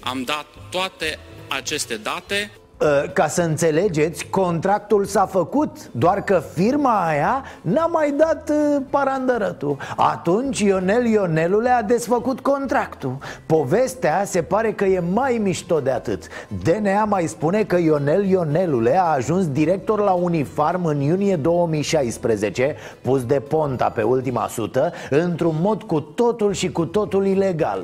am 0.00 0.22
dat 0.22 0.46
toate 0.70 1.18
aceste 1.48 1.96
date. 1.96 2.50
Ă, 2.80 3.06
ca 3.12 3.26
să 3.26 3.42
înțelegeți, 3.42 4.26
contractul 4.26 5.04
s-a 5.04 5.26
făcut 5.26 5.90
Doar 5.90 6.22
că 6.24 6.42
firma 6.54 7.06
aia 7.06 7.44
n-a 7.60 7.86
mai 7.86 8.14
dat 8.16 8.48
ă, 8.48 8.82
parandărătul. 8.90 9.76
Atunci 9.96 10.58
Ionel 10.58 11.06
Ionelule 11.06 11.68
a 11.68 11.82
desfăcut 11.82 12.40
contractul. 12.40 13.16
Povestea 13.46 14.24
se 14.24 14.42
pare 14.42 14.72
că 14.72 14.84
e 14.84 15.02
mai 15.12 15.40
mișto 15.42 15.80
de 15.80 15.90
atât. 15.90 16.26
DNA 16.62 17.04
mai 17.04 17.26
spune 17.26 17.64
că 17.64 17.76
Ionel 17.76 18.24
Ionelule 18.24 18.98
a 18.98 19.04
ajuns 19.04 19.48
director 19.48 20.00
la 20.00 20.12
Unifarm 20.12 20.84
în 20.84 21.00
iunie 21.00 21.36
2016 21.36 22.76
Pus 23.00 23.24
de 23.24 23.40
Ponta 23.40 23.88
pe 23.88 24.02
ultima 24.02 24.46
sută 24.48 24.92
Într-un 25.10 25.54
mod 25.60 25.82
cu 25.82 26.00
totul 26.00 26.52
și 26.52 26.72
cu 26.72 26.84
totul 26.84 27.26
ilegal 27.26 27.82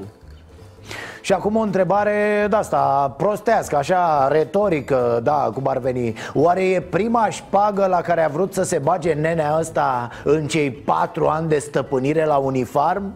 și 1.22 1.32
acum 1.32 1.56
o 1.56 1.60
întrebare 1.60 2.46
de 2.50 2.56
asta 2.56 3.14
prostească, 3.16 3.76
așa 3.76 4.28
retorică, 4.28 5.20
da, 5.22 5.50
cum 5.54 5.66
ar 5.66 5.78
veni 5.78 6.14
Oare 6.34 6.64
e 6.64 6.80
prima 6.80 7.28
șpagă 7.30 7.86
la 7.86 8.00
care 8.00 8.24
a 8.24 8.28
vrut 8.28 8.54
să 8.54 8.62
se 8.62 8.78
bage 8.78 9.12
nenea 9.12 9.56
ăsta 9.58 10.10
în 10.24 10.46
cei 10.46 10.70
patru 10.70 11.26
ani 11.26 11.48
de 11.48 11.58
stăpânire 11.58 12.24
la 12.24 12.36
uniform? 12.36 13.12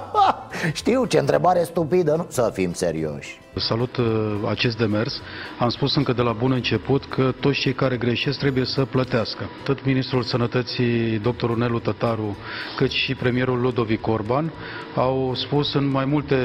Știu 0.72 1.04
ce 1.04 1.18
întrebare 1.18 1.62
stupidă, 1.62 2.14
nu? 2.16 2.26
Să 2.28 2.50
fim 2.52 2.72
serioși 2.72 3.40
Salut 3.58 3.96
uh, 3.96 4.06
acest 4.48 4.78
demers. 4.78 5.22
Am 5.58 5.68
spus 5.68 5.94
încă 5.96 6.12
de 6.12 6.22
la 6.22 6.32
bun 6.32 6.52
început 6.52 7.04
că 7.04 7.32
toți 7.40 7.58
cei 7.60 7.72
care 7.72 7.96
greșesc 7.96 8.38
trebuie 8.38 8.64
să 8.64 8.84
plătească. 8.84 9.48
Tot 9.64 9.84
Ministrul 9.84 10.22
Sănătății, 10.22 11.18
dr. 11.18 11.50
Nelu 11.56 11.78
Tătaru, 11.78 12.36
cât 12.76 12.90
și 12.90 13.14
premierul 13.14 13.60
Ludovic 13.60 14.06
Orban 14.06 14.52
au 14.94 15.32
spus 15.34 15.74
în 15.74 15.86
mai 15.90 16.04
multe 16.04 16.36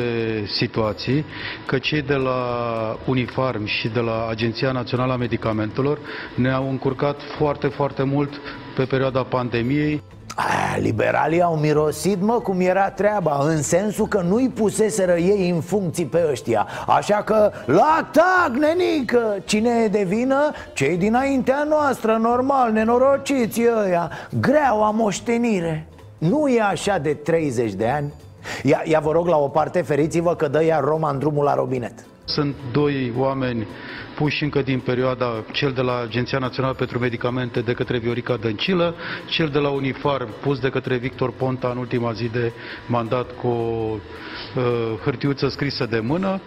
situații 0.46 1.26
că 1.66 1.78
cei 1.78 2.02
de 2.02 2.16
la 2.16 2.40
Unifarm 3.06 3.66
și 3.66 3.88
de 3.88 4.00
la 4.00 4.28
Agenția 4.30 4.72
Națională 4.72 5.14
a 5.14 5.18
Medicamentelor 5.18 6.00
ne-au 6.36 6.70
încurcat 6.70 7.22
foarte, 7.38 7.68
foarte 7.68 8.04
mult 8.04 8.42
pe 8.76 8.84
perioada 8.86 9.24
pandemiei. 9.24 10.02
Aia, 10.36 10.78
liberalii 10.82 11.42
au 11.42 11.56
mirosit, 11.56 12.22
mă, 12.22 12.34
cum 12.34 12.60
era 12.60 12.90
treaba 12.90 13.38
În 13.46 13.62
sensul 13.62 14.08
că 14.08 14.22
nu-i 14.22 14.50
puseseră 14.50 15.16
ei 15.16 15.50
în 15.50 15.62
funcții 15.62 16.06
pe 16.06 16.26
ăștia 16.32 16.68
Așa 16.88 17.16
că, 17.16 17.52
la 17.66 17.98
atac, 18.00 18.56
nenică 18.58 19.36
Cine 19.46 19.70
e 19.84 19.88
de 19.88 20.04
vină? 20.04 20.52
Cei 20.74 20.98
dinaintea 20.98 21.66
noastră, 21.70 22.18
normal, 22.22 22.72
nenorociți 22.72 23.62
ăia 23.84 24.12
Greaua 24.40 24.90
moștenire 24.90 25.88
Nu 26.18 26.48
e 26.48 26.62
așa 26.62 26.98
de 26.98 27.14
30 27.14 27.74
de 27.74 27.88
ani? 27.88 28.14
Ia, 28.64 28.82
ia 28.84 29.00
vă 29.00 29.12
rog 29.12 29.28
la 29.28 29.38
o 29.38 29.48
parte, 29.48 29.82
feriți-vă 29.82 30.36
că 30.36 30.48
dă 30.48 30.64
ea 30.64 30.80
Roma 30.80 31.10
în 31.10 31.20
drumul 31.20 31.44
la 31.44 31.56
robinet 31.56 31.94
Sunt 32.26 32.56
doi 32.72 33.14
oameni 33.18 33.68
puși 34.16 34.44
încă 34.44 34.62
din 34.62 34.80
perioada, 34.80 35.44
cel 35.52 35.72
de 35.72 35.82
la 35.82 36.00
Agenția 36.00 36.38
Națională 36.38 36.74
pentru 36.74 37.00
Medicamente 37.00 37.62
de 37.62 37.74
către 37.74 37.98
Viorica 37.98 38.38
Dăncilă, 38.38 38.96
cel 39.30 39.48
de 39.50 39.60
la 39.60 39.70
Unifarm 39.70 40.28
pus 40.42 40.60
de 40.60 40.70
către 40.70 40.98
Victor 40.98 41.32
Ponta 41.32 41.70
în 41.70 41.78
ultima 41.78 42.12
zi 42.12 42.30
de 42.30 42.54
mandat 42.88 43.32
cu 43.32 43.48
o 43.48 43.98
uh, 44.56 45.00
hârtiuță 45.04 45.48
scrisă 45.48 45.86
de 45.86 46.00
mână. 46.00 46.42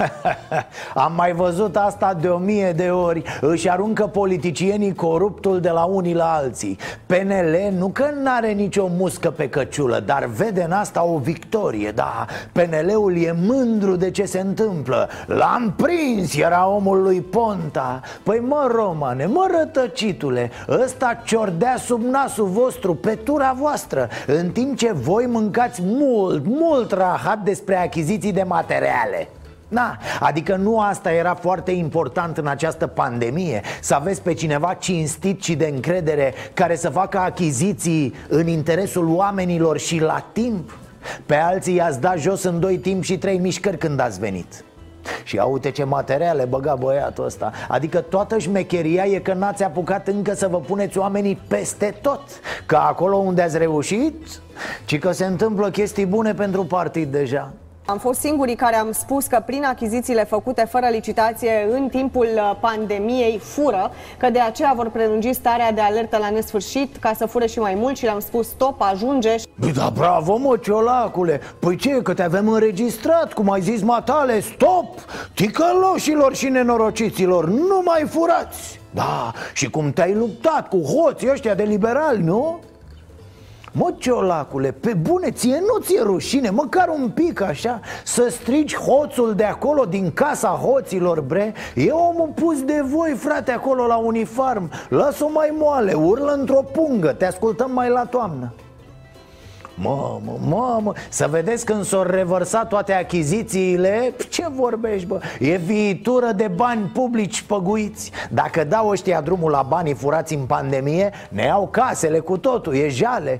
Am 1.04 1.12
mai 1.16 1.32
văzut 1.32 1.76
asta 1.76 2.14
de 2.20 2.28
o 2.28 2.38
mie 2.38 2.72
de 2.72 2.88
ori. 2.88 3.22
Își 3.40 3.70
aruncă 3.70 4.06
politicienii 4.06 4.94
coruptul 4.94 5.60
de 5.60 5.70
la 5.70 5.84
unii 5.84 6.14
la 6.14 6.32
alții. 6.32 6.78
PNL 7.06 7.72
nu 7.78 7.88
că 7.88 8.10
n-are 8.22 8.52
nicio 8.52 8.88
muscă 8.96 9.30
pe 9.30 9.48
căciulă 9.48 10.00
Dar 10.00 10.24
vede 10.24 10.62
în 10.62 10.72
asta 10.72 11.04
o 11.04 11.18
victorie 11.18 11.90
Da, 11.90 12.26
PNL-ul 12.52 13.16
e 13.16 13.34
mândru 13.46 13.96
de 13.96 14.10
ce 14.10 14.24
se 14.24 14.40
întâmplă. 14.40 15.08
L-am 15.26 15.74
prins, 15.76 16.36
era 16.36 16.68
omul 16.68 17.02
lui 17.02 17.20
Ponta. 17.20 18.00
Păi 18.22 18.38
mă 18.38 18.68
romane, 18.74 19.26
mă 19.26 19.46
rătăcitule 19.58 20.50
Ăsta 20.68 21.20
ciordea 21.24 21.76
sub 21.76 22.02
nasul 22.02 22.46
vostru, 22.46 22.94
pe 22.94 23.14
tura 23.14 23.54
voastră 23.58 24.08
În 24.26 24.50
timp 24.50 24.76
ce 24.76 24.92
voi 24.92 25.26
mâncați 25.26 25.82
mult, 25.84 26.46
mult 26.46 26.92
rahat 26.92 27.38
despre 27.38 27.76
achiziții 27.76 28.32
de 28.32 28.42
materiale 28.42 29.28
da, 29.72 29.96
adică 30.20 30.56
nu 30.56 30.80
asta 30.80 31.12
era 31.12 31.34
foarte 31.34 31.70
important 31.70 32.36
în 32.36 32.46
această 32.46 32.86
pandemie 32.86 33.62
Să 33.80 33.94
aveți 33.94 34.22
pe 34.22 34.34
cineva 34.34 34.74
cinstit 34.74 35.42
și 35.42 35.54
de 35.54 35.70
încredere 35.74 36.34
Care 36.54 36.76
să 36.76 36.88
facă 36.88 37.18
achiziții 37.18 38.14
în 38.28 38.46
interesul 38.46 39.08
oamenilor 39.14 39.78
și 39.78 40.00
la 40.00 40.26
timp. 40.32 40.78
Pe 41.26 41.34
alții 41.34 41.74
i-ați 41.74 42.00
dat 42.00 42.18
jos 42.18 42.42
în 42.42 42.60
doi 42.60 42.78
timp 42.78 43.02
și 43.02 43.18
trei 43.18 43.38
mișcări 43.38 43.78
când 43.78 44.00
ați 44.00 44.20
venit. 44.20 44.64
Și 45.24 45.40
uite 45.50 45.70
ce 45.70 45.84
materiale 45.84 46.44
băga 46.44 46.74
băiatul 46.74 47.24
ăsta. 47.24 47.52
Adică 47.68 48.00
toată 48.00 48.38
șmecheria 48.38 49.04
e 49.04 49.18
că 49.18 49.32
n-ați 49.32 49.62
apucat 49.62 50.08
încă 50.08 50.34
să 50.34 50.48
vă 50.48 50.58
puneți 50.58 50.98
oamenii 50.98 51.38
peste 51.48 51.94
tot. 52.02 52.22
Că 52.66 52.76
acolo 52.76 53.16
unde 53.16 53.42
ați 53.42 53.58
reușit 53.58 54.40
Ci 54.84 54.98
că 54.98 55.12
se 55.12 55.24
întâmplă 55.24 55.70
chestii 55.70 56.06
bune 56.06 56.34
pentru 56.34 56.64
partid 56.64 57.12
deja 57.12 57.52
am 57.84 57.98
fost 57.98 58.20
singurii 58.20 58.54
care 58.54 58.76
am 58.76 58.92
spus 58.92 59.26
că 59.26 59.42
prin 59.46 59.64
achizițiile 59.64 60.24
făcute 60.24 60.66
fără 60.70 60.86
licitație 60.90 61.68
în 61.70 61.88
timpul 61.88 62.28
uh, 62.34 62.56
pandemiei 62.60 63.38
fură, 63.38 63.90
că 64.18 64.30
de 64.30 64.38
aceea 64.38 64.72
vor 64.76 64.90
prelungi 64.90 65.32
starea 65.32 65.72
de 65.72 65.80
alertă 65.80 66.16
la 66.16 66.30
nesfârșit 66.30 66.96
ca 66.96 67.12
să 67.16 67.26
fure 67.26 67.46
și 67.46 67.58
mai 67.58 67.74
mult 67.74 67.96
și 67.96 68.04
le-am 68.04 68.20
spus 68.20 68.48
stop, 68.48 68.80
ajunge. 68.80 69.34
Băi, 69.54 69.72
da, 69.72 69.90
bravo 69.94 70.36
mă, 70.36 70.56
ciolacule 70.56 71.40
Păi 71.58 71.76
ce, 71.76 71.90
că 71.90 72.14
te 72.14 72.22
avem 72.22 72.48
înregistrat, 72.48 73.32
cum 73.32 73.50
ai 73.50 73.60
zis 73.60 73.82
matale, 73.82 74.40
stop 74.40 74.98
Ticăloșilor 75.34 76.34
și 76.34 76.48
nenorociților, 76.48 77.48
nu 77.48 77.82
mai 77.84 78.04
furați 78.08 78.80
Da, 78.90 79.32
și 79.52 79.70
cum 79.70 79.92
te-ai 79.92 80.14
luptat 80.14 80.68
cu 80.68 80.80
hoții 80.80 81.30
ăștia 81.30 81.54
de 81.54 81.62
liberali, 81.62 82.22
nu? 82.22 82.60
Mă, 83.74 83.94
ciolacule, 83.98 84.72
pe 84.72 84.94
bune, 84.94 85.30
ție 85.30 85.58
nu 85.60 85.82
ți-e 85.82 86.02
rușine, 86.02 86.50
măcar 86.50 86.88
un 86.88 87.08
pic 87.08 87.40
așa 87.40 87.80
Să 88.04 88.28
strigi 88.30 88.76
hoțul 88.76 89.34
de 89.34 89.44
acolo, 89.44 89.84
din 89.84 90.10
casa 90.12 90.48
hoților, 90.48 91.20
bre. 91.20 91.54
E 91.74 91.90
omul 91.90 92.32
pus 92.34 92.62
de 92.62 92.82
voi, 92.84 93.10
frate, 93.10 93.52
acolo 93.52 93.86
la 93.86 93.96
uniform 93.96 94.70
Lasă-o 94.88 95.30
mai 95.30 95.54
moale, 95.58 95.92
urlă 95.92 96.32
într-o 96.32 96.62
pungă, 96.72 97.12
te 97.12 97.26
ascultăm 97.26 97.70
mai 97.72 97.88
la 97.88 98.04
toamnă 98.04 98.52
Mamă, 99.74 100.38
mamă, 100.48 100.92
să 101.08 101.26
vedeți 101.30 101.64
când 101.64 101.84
s-au 101.84 102.02
revărsat 102.02 102.68
toate 102.68 102.92
achizițiile. 102.92 104.14
Ce 104.28 104.46
vorbești, 104.50 105.06
bă? 105.06 105.20
E 105.38 105.56
viitură 105.56 106.32
de 106.36 106.50
bani 106.54 106.90
publici 106.92 107.42
păguiți. 107.42 108.10
Dacă 108.30 108.64
dau 108.64 108.88
ăștia 108.88 109.20
drumul 109.20 109.50
la 109.50 109.62
banii 109.62 109.94
furați 109.94 110.34
în 110.34 110.44
pandemie 110.44 111.12
Ne 111.28 111.44
iau 111.44 111.68
casele 111.70 112.18
cu 112.18 112.38
totul, 112.38 112.74
e 112.74 112.88
jale. 112.88 113.38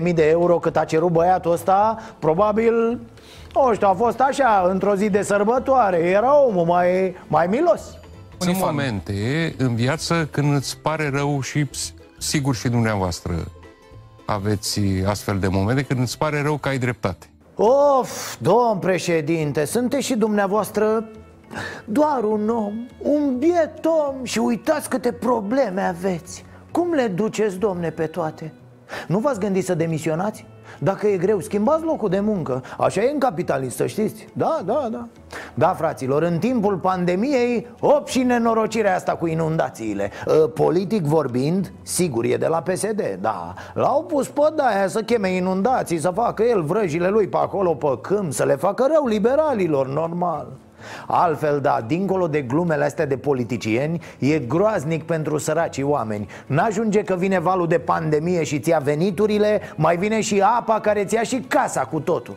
760.000 0.00 0.14
de 0.14 0.28
euro 0.28 0.58
cât 0.58 0.76
a 0.76 0.84
cerut 0.84 1.10
băiatul 1.10 1.52
ăsta 1.52 1.98
Probabil 2.18 2.98
nu 3.54 3.74
știu, 3.74 3.88
a 3.88 3.92
fost 3.92 4.20
așa, 4.20 4.68
într-o 4.70 4.94
zi 4.94 5.10
de 5.10 5.22
sărbătoare. 5.22 5.96
Era 5.96 6.44
omul 6.44 6.64
mai, 6.64 7.16
mai 7.26 7.46
milos. 7.46 7.80
Sunt 8.38 8.58
momente 8.58 9.12
în 9.58 9.74
viață 9.74 10.28
când 10.30 10.54
îți 10.54 10.78
pare 10.78 11.10
rău 11.12 11.40
și 11.40 11.66
sigur 12.18 12.54
și 12.54 12.68
dumneavoastră 12.68 13.32
aveți 14.26 14.80
astfel 15.06 15.38
de 15.38 15.48
momente 15.48 15.82
când 15.82 16.00
îți 16.00 16.18
pare 16.18 16.42
rău 16.42 16.56
că 16.56 16.68
ai 16.68 16.78
dreptate. 16.78 17.26
Of, 17.56 18.36
domn 18.40 18.78
președinte, 18.78 19.64
sunteți 19.64 20.06
și 20.06 20.16
dumneavoastră 20.16 21.08
doar 21.84 22.24
un 22.24 22.48
om, 22.48 22.86
un 22.98 23.38
biet 23.38 23.84
om 23.84 24.24
și 24.24 24.38
uitați 24.38 24.88
câte 24.88 25.12
probleme 25.12 25.80
aveți 25.80 26.44
Cum 26.70 26.92
le 26.92 27.06
duceți, 27.06 27.58
domne, 27.58 27.90
pe 27.90 28.06
toate? 28.06 28.52
Nu 29.06 29.18
v-ați 29.18 29.40
gândit 29.40 29.64
să 29.64 29.74
demisionați? 29.74 30.46
Dacă 30.78 31.06
e 31.06 31.16
greu, 31.16 31.40
schimbați 31.40 31.84
locul 31.84 32.08
de 32.08 32.20
muncă. 32.20 32.62
Așa 32.78 33.02
e 33.02 33.10
în 33.10 33.18
capitalist, 33.18 33.76
să 33.76 33.86
știți. 33.86 34.26
Da, 34.32 34.60
da, 34.64 34.88
da. 34.90 35.06
Da, 35.54 35.68
fraților, 35.68 36.22
în 36.22 36.38
timpul 36.38 36.76
pandemiei 36.76 37.66
Op 37.80 38.08
și 38.08 38.22
nenorocirea 38.22 38.94
asta 38.94 39.12
cu 39.12 39.26
inundațiile. 39.26 40.10
Ă, 40.26 40.46
Politic 40.46 41.04
vorbind, 41.04 41.72
sigur 41.82 42.24
e 42.24 42.36
de 42.36 42.46
la 42.46 42.62
PSD 42.62 43.18
Da, 43.20 43.54
l-au 43.74 44.04
pus 44.04 44.28
pe 44.28 44.40
aia 44.56 44.88
să 44.88 45.00
cheme 45.00 45.28
inundații 45.28 45.98
Să 45.98 46.10
facă 46.10 46.42
el 46.42 46.62
vrăjile 46.62 47.08
lui 47.08 47.26
pe 47.28 47.36
acolo 47.36 47.74
pe 47.74 47.98
câmp 48.00 48.32
Să 48.32 48.44
le 48.44 48.56
facă 48.56 48.86
rău 48.92 49.06
liberalilor, 49.06 49.88
normal 49.88 50.46
Altfel, 51.06 51.60
da, 51.60 51.84
dincolo 51.86 52.26
de 52.26 52.42
glumele 52.42 52.84
astea 52.84 53.06
de 53.06 53.16
politicieni 53.16 54.00
E 54.18 54.38
groaznic 54.38 55.02
pentru 55.02 55.38
săracii 55.38 55.82
oameni. 55.82 56.28
N-ajunge 56.46 57.02
că 57.02 57.14
vine 57.14 57.38
valul 57.38 57.66
de 57.66 57.78
pandemie 57.78 58.42
și 58.44 58.60
ți-a 58.60 58.78
veniturile 58.78 59.60
Mai 59.76 59.96
vine 59.96 60.20
și 60.20 60.40
apa 60.58 60.80
care 60.80 61.04
ți-a 61.04 61.22
și 61.22 61.44
casa 61.48 61.80
cu 61.80 62.00
totul. 62.00 62.36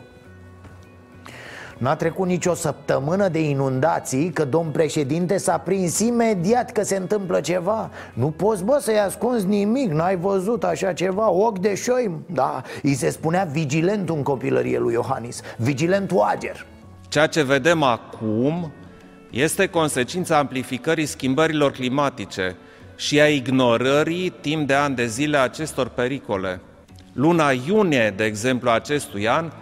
N-a 1.78 1.96
trecut 1.96 2.26
nicio 2.26 2.54
săptămână 2.54 3.28
de 3.28 3.48
inundații 3.48 4.30
Că 4.30 4.44
domn 4.44 4.70
președinte 4.70 5.36
s-a 5.36 5.58
prins 5.58 5.98
imediat 5.98 6.72
că 6.72 6.82
se 6.82 6.96
întâmplă 6.96 7.40
ceva. 7.40 7.90
Nu 8.14 8.30
poți, 8.30 8.64
bă, 8.64 8.78
să-i 8.80 8.98
ascunzi 8.98 9.46
nimic 9.46 9.92
N-ai 9.92 10.16
văzut 10.16 10.64
așa 10.64 10.92
ceva, 10.92 11.30
ochi 11.30 11.58
de 11.58 11.74
șoim. 11.74 12.24
Da, 12.26 12.62
îi 12.82 12.94
se 12.94 13.10
spunea 13.10 13.48
vigilentul 13.52 14.16
în 14.16 14.22
copilărie 14.22 14.78
lui 14.78 14.92
Iohannis 14.92 15.40
Vigilentul 15.56 16.20
ager 16.20 16.66
Ceea 17.08 17.26
ce 17.26 17.42
vedem 17.42 17.82
acum 17.82 18.72
este 19.30 19.66
consecința 19.66 20.38
amplificării 20.38 21.06
schimbărilor 21.06 21.70
climatice 21.70 22.56
și 22.96 23.20
a 23.20 23.28
ignorării 23.28 24.30
timp 24.30 24.66
de 24.66 24.74
ani 24.74 24.94
de 24.94 25.06
zile 25.06 25.36
a 25.36 25.42
acestor 25.42 25.88
pericole. 25.88 26.60
Luna 27.12 27.50
iunie, 27.66 28.14
de 28.16 28.24
exemplu, 28.24 28.70
acestui 28.70 29.28
an 29.28 29.52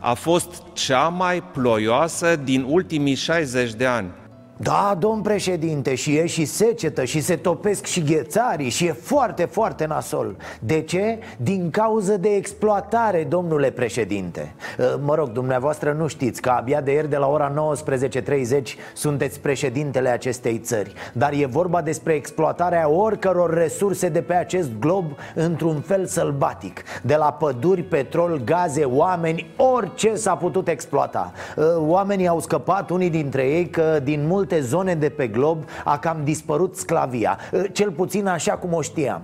a 0.00 0.14
fost 0.14 0.62
cea 0.72 1.08
mai 1.08 1.42
ploioasă 1.42 2.36
din 2.36 2.64
ultimii 2.68 3.14
60 3.14 3.74
de 3.74 3.86
ani. 3.86 4.10
Da, 4.58 4.96
domn 4.98 5.20
președinte, 5.20 5.94
și 5.94 6.16
e 6.16 6.26
și 6.26 6.44
secetă 6.44 7.04
și 7.04 7.20
se 7.20 7.36
topesc 7.36 7.84
și 7.84 8.02
ghețarii 8.02 8.68
și 8.68 8.86
e 8.86 8.92
foarte, 8.92 9.44
foarte 9.44 9.86
nasol. 9.86 10.36
De 10.60 10.80
ce? 10.80 11.18
Din 11.36 11.70
cauză 11.70 12.16
de 12.16 12.28
exploatare, 12.28 13.26
domnule 13.28 13.70
președinte. 13.70 14.54
Ă, 14.78 14.98
Mă 15.02 15.14
rog, 15.14 15.28
dumneavoastră 15.28 15.92
nu 15.92 16.06
știți 16.06 16.40
că 16.40 16.48
abia 16.50 16.80
de 16.80 16.92
ieri 16.92 17.08
de 17.08 17.16
la 17.16 17.26
ora 17.26 17.74
19.30 17.84 18.62
sunteți 18.94 19.40
președintele 19.40 20.08
acestei 20.08 20.58
țări. 20.58 20.92
Dar 21.12 21.32
e 21.32 21.46
vorba 21.46 21.82
despre 21.82 22.12
exploatarea 22.14 22.88
oricăror 22.88 23.54
resurse 23.54 24.08
de 24.08 24.22
pe 24.22 24.34
acest 24.34 24.70
glob 24.80 25.04
într-un 25.34 25.80
fel 25.80 26.06
sălbatic. 26.06 26.82
De 27.02 27.14
la 27.14 27.32
păduri, 27.32 27.82
petrol, 27.82 28.40
gaze, 28.44 28.84
oameni, 28.84 29.50
orice 29.56 30.14
s-a 30.14 30.34
putut 30.36 30.68
exploata. 30.68 31.32
Ă, 31.58 31.80
Oamenii 31.80 32.26
au 32.26 32.40
scăpat, 32.40 32.90
unii 32.90 33.10
dintre 33.10 33.42
ei, 33.42 33.68
că 33.70 34.00
din 34.02 34.26
mult 34.26 34.45
multe 34.46 34.66
zone 34.66 34.94
de 34.94 35.08
pe 35.08 35.28
glob 35.28 35.64
a 35.84 35.98
cam 35.98 36.20
dispărut 36.24 36.76
sclavia. 36.76 37.38
Cel 37.72 37.90
puțin 37.90 38.26
așa 38.26 38.52
cum 38.52 38.72
o 38.72 38.80
știam. 38.80 39.22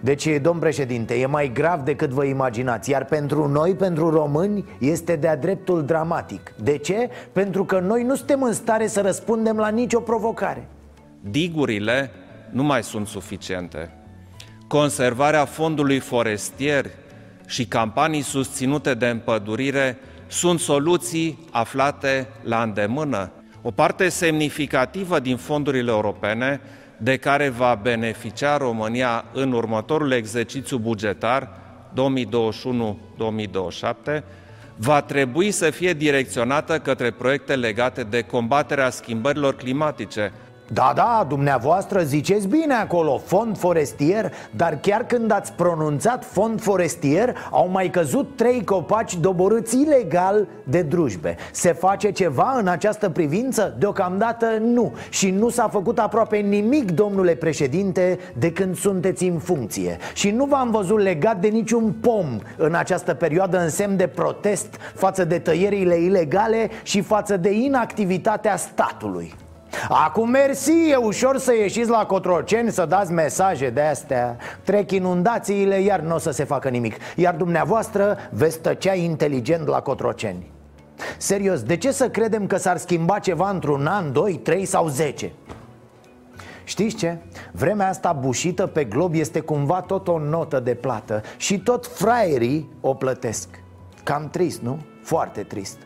Deci, 0.00 0.28
domn 0.42 0.58
președinte, 0.58 1.14
e 1.14 1.26
mai 1.26 1.50
grav 1.52 1.80
decât 1.80 2.10
vă 2.10 2.24
imaginați 2.24 2.90
Iar 2.90 3.04
pentru 3.04 3.48
noi, 3.48 3.74
pentru 3.74 4.10
români, 4.10 4.64
este 4.78 5.16
de-a 5.16 5.36
dreptul 5.36 5.84
dramatic. 5.84 6.52
De 6.62 6.78
ce? 6.78 7.10
Pentru 7.32 7.64
că 7.64 7.78
noi 7.78 8.02
nu 8.02 8.14
suntem 8.14 8.42
în 8.42 8.52
stare 8.52 8.86
să 8.86 9.00
răspundem 9.00 9.56
la 9.56 9.68
nicio 9.68 10.00
provocare. 10.00 10.68
Digurile 11.20 12.10
nu 12.50 12.62
mai 12.62 12.82
sunt 12.82 13.06
suficiente. 13.06 13.90
Conservarea 14.68 15.44
fondului 15.44 15.98
forestier 15.98 16.86
și 17.46 17.66
campanii 17.66 18.22
susținute 18.22 18.94
de 18.94 19.06
împădurire 19.06 19.98
sunt 20.26 20.60
soluții 20.60 21.48
aflate 21.50 22.28
la 22.42 22.62
îndemână 22.62 23.30
o 23.68 23.70
parte 23.70 24.08
semnificativă 24.08 25.20
din 25.20 25.36
fondurile 25.36 25.90
europene 25.90 26.60
de 26.96 27.16
care 27.16 27.48
va 27.48 27.78
beneficia 27.82 28.56
România 28.56 29.24
în 29.32 29.52
următorul 29.52 30.12
exercițiu 30.12 30.78
bugetar 30.78 31.48
2021-2027 34.18 34.22
va 34.76 35.02
trebui 35.02 35.50
să 35.50 35.70
fie 35.70 35.92
direcționată 35.92 36.78
către 36.78 37.10
proiecte 37.10 37.56
legate 37.56 38.02
de 38.02 38.22
combaterea 38.22 38.90
schimbărilor 38.90 39.56
climatice, 39.56 40.32
da, 40.72 40.92
da, 40.94 41.26
dumneavoastră 41.28 42.02
ziceți 42.02 42.46
bine 42.46 42.74
acolo, 42.74 43.20
fond 43.24 43.58
forestier 43.58 44.32
Dar 44.50 44.78
chiar 44.80 45.06
când 45.06 45.30
ați 45.30 45.52
pronunțat 45.52 46.24
fond 46.24 46.60
forestier 46.60 47.36
Au 47.50 47.68
mai 47.68 47.90
căzut 47.90 48.36
trei 48.36 48.64
copaci 48.64 49.16
doborâți 49.16 49.80
ilegal 49.80 50.46
de 50.64 50.82
drujbe. 50.82 51.36
Se 51.52 51.72
face 51.72 52.10
ceva 52.10 52.56
în 52.58 52.68
această 52.68 53.10
privință? 53.10 53.74
Deocamdată 53.78 54.46
nu. 54.60 54.94
Și 55.08 55.30
nu 55.30 55.48
s-a 55.48 55.68
făcut 55.68 55.98
aproape 55.98 56.36
nimic, 56.36 56.90
domnule 56.90 57.34
președinte, 57.34 58.18
de 58.38 58.52
când 58.52 58.76
sunteți 58.76 59.24
în 59.24 59.38
funcție. 59.38 59.96
Și 60.14 60.30
nu 60.30 60.44
v-am 60.44 60.70
văzut 60.70 61.00
legat 61.00 61.40
de 61.40 61.48
niciun 61.48 61.94
pom 62.00 62.38
în 62.56 62.74
această 62.74 63.14
perioadă 63.14 63.60
în 63.60 63.68
semn 63.68 63.96
de 63.96 64.06
protest 64.06 64.76
Față 64.94 65.24
de 65.24 65.38
tăierile 65.38 65.96
ilegale 65.96 66.70
și 66.82 67.00
față 67.00 67.36
de 67.36 67.50
inactivitatea 67.50 68.56
statului 68.56 69.34
Acum 69.88 70.30
mersi, 70.30 70.90
e 70.90 70.96
ușor 70.96 71.38
să 71.38 71.54
ieșiți 71.54 71.90
la 71.90 72.06
Cotroceni 72.06 72.72
să 72.72 72.86
dați 72.86 73.12
mesaje 73.12 73.70
de 73.70 73.80
astea 73.80 74.36
Trec 74.62 74.90
inundațiile, 74.90 75.80
iar 75.80 76.00
nu 76.00 76.14
o 76.14 76.18
să 76.18 76.30
se 76.30 76.44
facă 76.44 76.68
nimic 76.68 76.94
Iar 77.16 77.34
dumneavoastră 77.34 78.18
veți 78.30 78.58
tăcea 78.58 78.94
inteligent 78.94 79.66
la 79.66 79.80
Cotroceni 79.80 80.50
Serios, 81.16 81.62
de 81.62 81.76
ce 81.76 81.90
să 81.90 82.10
credem 82.10 82.46
că 82.46 82.56
s-ar 82.56 82.76
schimba 82.76 83.18
ceva 83.18 83.50
într-un 83.50 83.86
an, 83.86 84.12
doi, 84.12 84.34
trei 84.34 84.64
sau 84.64 84.88
zece? 84.88 85.32
Știți 86.64 86.96
ce? 86.96 87.16
Vremea 87.52 87.88
asta 87.88 88.12
bușită 88.12 88.66
pe 88.66 88.84
glob 88.84 89.14
este 89.14 89.40
cumva 89.40 89.80
tot 89.80 90.08
o 90.08 90.18
notă 90.18 90.60
de 90.60 90.74
plată 90.74 91.22
Și 91.36 91.60
tot 91.60 91.86
fraierii 91.86 92.70
o 92.80 92.94
plătesc 92.94 93.48
Cam 94.02 94.28
trist, 94.30 94.60
nu? 94.60 94.78
Foarte 95.02 95.42
trist 95.42 95.76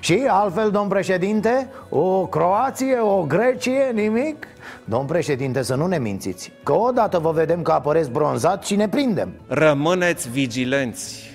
și 0.00 0.24
altfel, 0.28 0.70
domn 0.70 0.88
președinte, 0.88 1.68
o 1.88 2.26
Croație, 2.26 2.98
o 2.98 3.22
Grecie, 3.22 3.90
nimic? 3.94 4.46
Domn 4.84 5.06
președinte, 5.06 5.62
să 5.62 5.74
nu 5.74 5.86
ne 5.86 5.98
mințiți 5.98 6.52
Că 6.62 6.72
odată 6.72 7.18
vă 7.18 7.30
vedem 7.30 7.62
că 7.62 7.72
apăreți 7.72 8.10
bronzat 8.10 8.64
și 8.64 8.76
ne 8.76 8.88
prindem 8.88 9.32
Rămâneți 9.46 10.30
vigilenți 10.30 11.30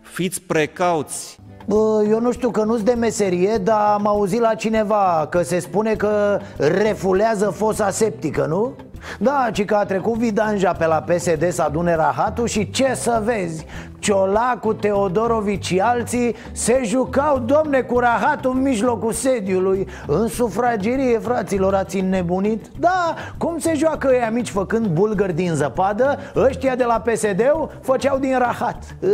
Fiți 0.00 0.42
precauți 0.42 1.38
Bă, 1.66 2.04
eu 2.08 2.20
nu 2.20 2.32
știu 2.32 2.50
că 2.50 2.64
nu-s 2.64 2.82
de 2.82 2.92
meserie, 2.92 3.56
dar 3.56 3.92
am 3.92 4.06
auzit 4.06 4.40
la 4.40 4.54
cineva 4.54 5.26
că 5.30 5.42
se 5.42 5.58
spune 5.58 5.94
că 5.94 6.40
refulează 6.56 7.50
fosa 7.50 7.90
septică, 7.90 8.46
nu? 8.46 8.74
Da, 9.18 9.48
ci 9.52 9.64
că 9.64 9.74
a 9.74 9.84
trecut 9.84 10.14
Vidanja 10.14 10.72
pe 10.72 10.86
la 10.86 11.02
PSD 11.02 11.50
să 11.50 11.62
adune 11.62 11.94
rahatul 11.94 12.46
și 12.46 12.70
ce 12.70 12.94
să 12.94 13.22
vezi? 13.24 13.66
Ciolacu, 13.98 14.72
Teodorovici 14.72 15.66
și 15.66 15.78
alții 15.78 16.36
se 16.52 16.80
jucau, 16.84 17.38
domne, 17.38 17.80
cu 17.80 17.98
rahatul 17.98 18.50
în 18.50 18.62
mijlocul 18.62 19.12
sediului. 19.12 19.88
În 20.06 20.28
sufragerie, 20.28 21.18
fraților, 21.18 21.74
ați 21.74 21.98
înnebunit? 21.98 22.66
Da, 22.78 23.14
cum 23.38 23.58
se 23.58 23.74
joacă 23.74 24.08
ăia 24.08 24.30
mici 24.30 24.50
făcând 24.50 24.86
bulgări 24.86 25.34
din 25.34 25.54
zăpadă 25.54 26.18
Ăștia 26.36 26.74
de 26.76 26.84
la 26.84 27.00
psd 27.00 27.42
făceau 27.80 28.18
din 28.18 28.38
rahat. 28.38 28.96
Ă, 29.02 29.08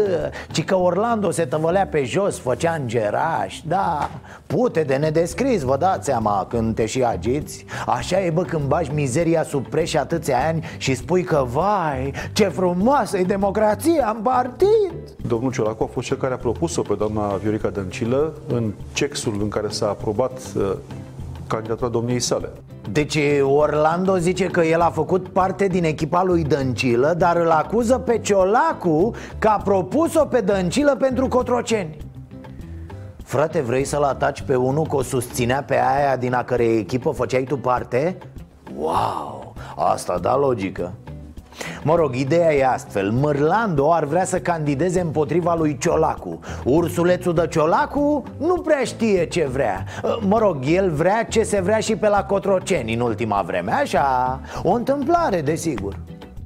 Ci 0.50 0.64
că 0.64 0.76
Orlando 0.76 1.31
se 1.31 1.44
tăvălea 1.44 1.87
pe 1.87 2.05
jos, 2.05 2.38
făcea 2.38 2.76
îngeraș 2.81 3.61
Da, 3.66 4.11
pute 4.46 4.83
de 4.83 4.96
nedescris, 4.96 5.62
vă 5.62 5.76
dați 5.76 6.05
seama 6.05 6.46
când 6.48 6.74
te 6.74 6.87
și 6.87 7.02
agiți. 7.02 7.64
Așa 7.87 8.20
e, 8.20 8.31
bă, 8.31 8.42
când 8.42 8.62
bagi 8.62 8.90
mizeria 8.94 9.42
sub 9.42 9.66
preș 9.83 9.95
atâția 9.95 10.47
ani 10.47 10.64
și 10.77 10.95
spui 10.95 11.23
că, 11.23 11.47
vai, 11.53 12.12
ce 12.33 12.45
frumoasă 12.45 13.18
e 13.18 13.23
democrația 13.23 14.12
în 14.16 14.23
partid 14.23 14.92
Domnul 15.27 15.53
Ciolacu 15.53 15.83
a 15.83 15.87
fost 15.92 16.07
cel 16.07 16.16
care 16.16 16.35
a 16.35 16.37
propus-o 16.37 16.83
pe 16.83 16.95
doamna 16.95 17.35
Viorica 17.35 17.68
Dăncilă 17.68 18.33
în 18.49 18.73
cexul 18.92 19.37
în 19.40 19.49
care 19.49 19.68
s-a 19.68 19.88
aprobat 19.88 20.40
uh, 20.57 20.73
candidatura 21.47 21.88
domniei 21.88 22.21
sale. 22.21 22.49
Deci 22.92 23.18
Orlando 23.42 24.16
zice 24.16 24.45
că 24.45 24.61
el 24.61 24.81
a 24.81 24.90
făcut 24.90 25.29
parte 25.29 25.66
din 25.66 25.85
echipa 25.85 26.23
lui 26.23 26.42
Dăncilă 26.42 27.14
Dar 27.18 27.37
îl 27.37 27.51
acuză 27.51 27.99
pe 27.99 28.18
Ciolacu 28.18 29.11
că 29.38 29.49
a 29.49 29.61
propus-o 29.64 30.25
pe 30.25 30.40
Dăncilă 30.40 30.97
pentru 30.99 31.29
Cotroceni 31.29 31.97
Frate, 33.25 33.61
vrei 33.61 33.85
să-l 33.85 34.03
ataci 34.03 34.42
pe 34.42 34.55
unul 34.55 34.87
că 34.87 34.97
o 34.97 35.03
susținea 35.03 35.62
pe 35.62 35.81
aia 35.81 36.16
din 36.16 36.35
a 36.35 36.42
cărei 36.42 36.79
echipă 36.79 37.11
făceai 37.11 37.42
tu 37.42 37.57
parte? 37.57 38.18
Wow, 38.79 39.41
asta 39.77 40.19
da 40.19 40.37
logică. 40.37 40.93
Mă 41.83 41.95
rog, 41.95 42.15
ideea 42.15 42.55
e 42.55 42.67
astfel. 42.67 43.11
Mărlando 43.11 43.93
ar 43.93 44.05
vrea 44.05 44.25
să 44.25 44.41
candideze 44.41 45.01
împotriva 45.01 45.55
lui 45.55 45.79
Ciolacu. 45.79 46.41
Ursulețul 46.65 47.35
de 47.35 47.47
Ciolacu 47.51 48.23
nu 48.39 48.55
prea 48.61 48.85
știe 48.85 49.27
ce 49.27 49.49
vrea. 49.53 49.85
Mă 50.21 50.39
rog, 50.39 50.59
el 50.67 50.91
vrea 50.91 51.25
ce 51.25 51.43
se 51.43 51.61
vrea 51.61 51.79
și 51.79 51.97
pe 51.97 52.09
la 52.09 52.25
Cotroceni 52.25 52.95
în 52.95 53.01
ultima 53.01 53.43
vreme 53.47 53.73
Așa, 53.73 54.41
o 54.63 54.73
întâmplare, 54.73 55.41
desigur. 55.41 55.97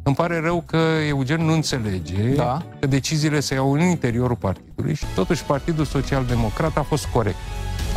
Îmi 0.02 0.14
pare 0.14 0.40
rău 0.40 0.62
că 0.66 0.76
Eugen 1.08 1.44
nu 1.44 1.52
înțelege 1.52 2.34
da. 2.36 2.58
că 2.80 2.86
deciziile 2.86 3.40
se 3.40 3.54
iau 3.54 3.72
în 3.72 3.80
interiorul 3.80 4.36
partidului 4.36 4.94
și 4.94 5.04
totuși 5.14 5.44
Partidul 5.44 5.84
Social 5.84 6.24
Democrat 6.24 6.76
a 6.76 6.82
fost 6.82 7.06
corect. 7.06 7.36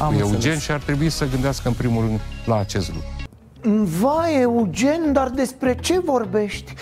Am 0.01 0.07
cu 0.07 0.19
Eugen 0.19 0.33
înțeles. 0.33 0.59
și 0.61 0.71
ar 0.71 0.79
trebui 0.79 1.09
să 1.09 1.25
gândească 1.25 1.67
în 1.67 1.73
primul 1.73 2.01
rând 2.05 2.19
la 2.45 2.57
acest 2.57 2.93
lucru. 2.93 3.18
Vai, 3.99 4.41
Eugen, 4.41 5.13
dar 5.13 5.29
despre 5.29 5.75
ce 5.75 5.99
vorbești? 5.99 6.73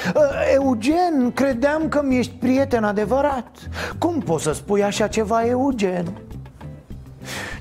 Eugen, 0.53 1.31
credeam 1.33 1.89
că 1.89 2.01
mi-ești 2.03 2.33
prieten 2.39 2.83
adevărat 2.83 3.47
Cum 3.97 4.19
poți 4.19 4.43
să 4.43 4.51
spui 4.51 4.83
așa 4.83 5.07
ceva, 5.07 5.45
Eugen? 5.45 6.05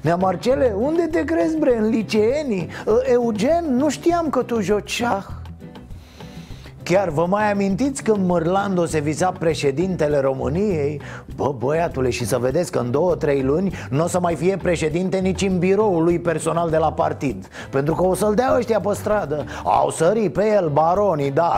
Nea 0.00 0.16
Marcele, 0.16 0.74
unde 0.78 1.06
te 1.06 1.24
crezi, 1.24 1.56
bre, 1.58 1.78
în 1.78 1.88
liceenii? 1.88 2.68
Eugen, 3.12 3.76
nu 3.76 3.88
știam 3.88 4.28
că 4.28 4.42
tu 4.42 4.60
joci 4.60 4.90
șah 4.90 5.24
Chiar 6.88 7.08
vă 7.08 7.26
mai 7.28 7.52
amintiți 7.52 8.02
când 8.02 8.26
Mărlando 8.26 8.84
se 8.84 9.00
visa 9.00 9.30
președintele 9.30 10.20
României? 10.20 11.00
Bă, 11.36 11.54
băiatule, 11.58 12.10
și 12.10 12.24
să 12.24 12.38
vedeți 12.38 12.72
că 12.72 12.78
în 12.78 12.90
două, 12.90 13.14
trei 13.14 13.42
luni 13.42 13.74
nu 13.90 14.04
o 14.04 14.06
să 14.06 14.20
mai 14.20 14.34
fie 14.34 14.56
președinte 14.56 15.18
nici 15.18 15.42
în 15.42 15.58
biroul 15.58 16.04
lui 16.04 16.18
personal 16.18 16.70
de 16.70 16.76
la 16.76 16.92
partid. 16.92 17.48
Pentru 17.70 17.94
că 17.94 18.02
o 18.06 18.14
să-l 18.14 18.34
dea 18.34 18.54
ăștia 18.56 18.80
pe 18.80 18.94
stradă. 18.94 19.44
Au 19.64 19.90
sărit 19.90 20.32
pe 20.32 20.52
el 20.54 20.68
baronii, 20.68 21.30
da, 21.30 21.56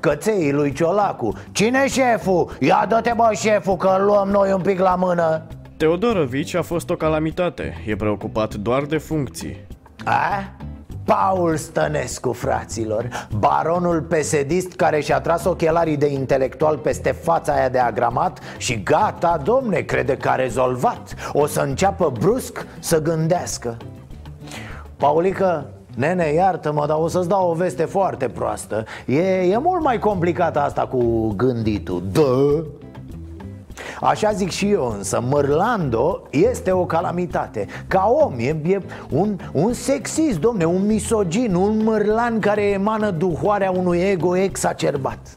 cățeii 0.00 0.52
lui 0.52 0.72
Ciolacu. 0.72 1.32
Cine 1.52 1.88
șeful? 1.88 2.56
Ia 2.60 2.86
dă-te 2.88 3.12
bă 3.16 3.30
șeful 3.34 3.76
că 3.76 3.96
luăm 4.00 4.28
noi 4.28 4.52
un 4.52 4.60
pic 4.60 4.80
la 4.80 4.94
mână. 4.94 5.42
Teodorovici 5.76 6.54
a 6.54 6.62
fost 6.62 6.90
o 6.90 6.94
calamitate, 6.94 7.82
e 7.86 7.96
preocupat 7.96 8.54
doar 8.54 8.82
de 8.82 8.98
funcții. 8.98 9.56
A? 10.04 10.52
Paul 11.04 11.56
Stănescu, 11.56 12.32
fraților 12.32 13.28
Baronul 13.38 14.00
pesedist 14.00 14.72
care 14.72 15.00
și-a 15.00 15.20
tras 15.20 15.44
ochelarii 15.44 15.96
de 15.96 16.06
intelectual 16.06 16.76
peste 16.76 17.12
fața 17.12 17.52
aia 17.52 17.68
de 17.68 17.78
agramat 17.78 18.38
Și 18.56 18.82
gata, 18.82 19.40
domne, 19.44 19.80
crede 19.80 20.16
că 20.16 20.28
a 20.28 20.34
rezolvat. 20.34 21.14
O 21.32 21.46
să 21.46 21.60
înceapă 21.60 22.12
brusc 22.20 22.66
să 22.78 23.02
gândească. 23.02 23.76
Paulică, 24.96 25.66
Nene, 25.96 26.32
iartă-mă, 26.32 26.86
dar 26.86 26.96
o 27.00 27.08
să-ți 27.08 27.28
dau 27.28 27.50
o 27.50 27.54
veste 27.54 27.84
foarte 27.84 28.28
proastă. 28.28 28.84
E, 29.06 29.20
e 29.22 29.58
mult 29.58 29.82
mai 29.82 29.98
complicată 29.98 30.60
asta 30.60 30.86
cu 30.86 31.28
gânditul. 31.36 32.02
Dă! 32.12 32.64
Așa 34.04 34.32
zic 34.32 34.50
și 34.50 34.70
eu, 34.70 34.94
însă 34.96 35.22
Mărlando 35.28 36.22
este 36.30 36.70
o 36.72 36.86
calamitate. 36.86 37.66
Ca 37.86 38.04
om, 38.24 38.34
e, 38.38 38.56
e 38.66 38.80
un, 39.10 39.38
un 39.52 39.72
sexist, 39.72 40.38
domne, 40.40 40.64
un 40.64 40.86
misogin 40.86 41.54
Un 41.54 41.82
mărlan 41.84 42.38
care 42.38 42.62
emană 42.62 43.10
duhoarea 43.10 43.70
unui 43.70 43.98
ego 43.98 44.36
exacerbat 44.36 45.36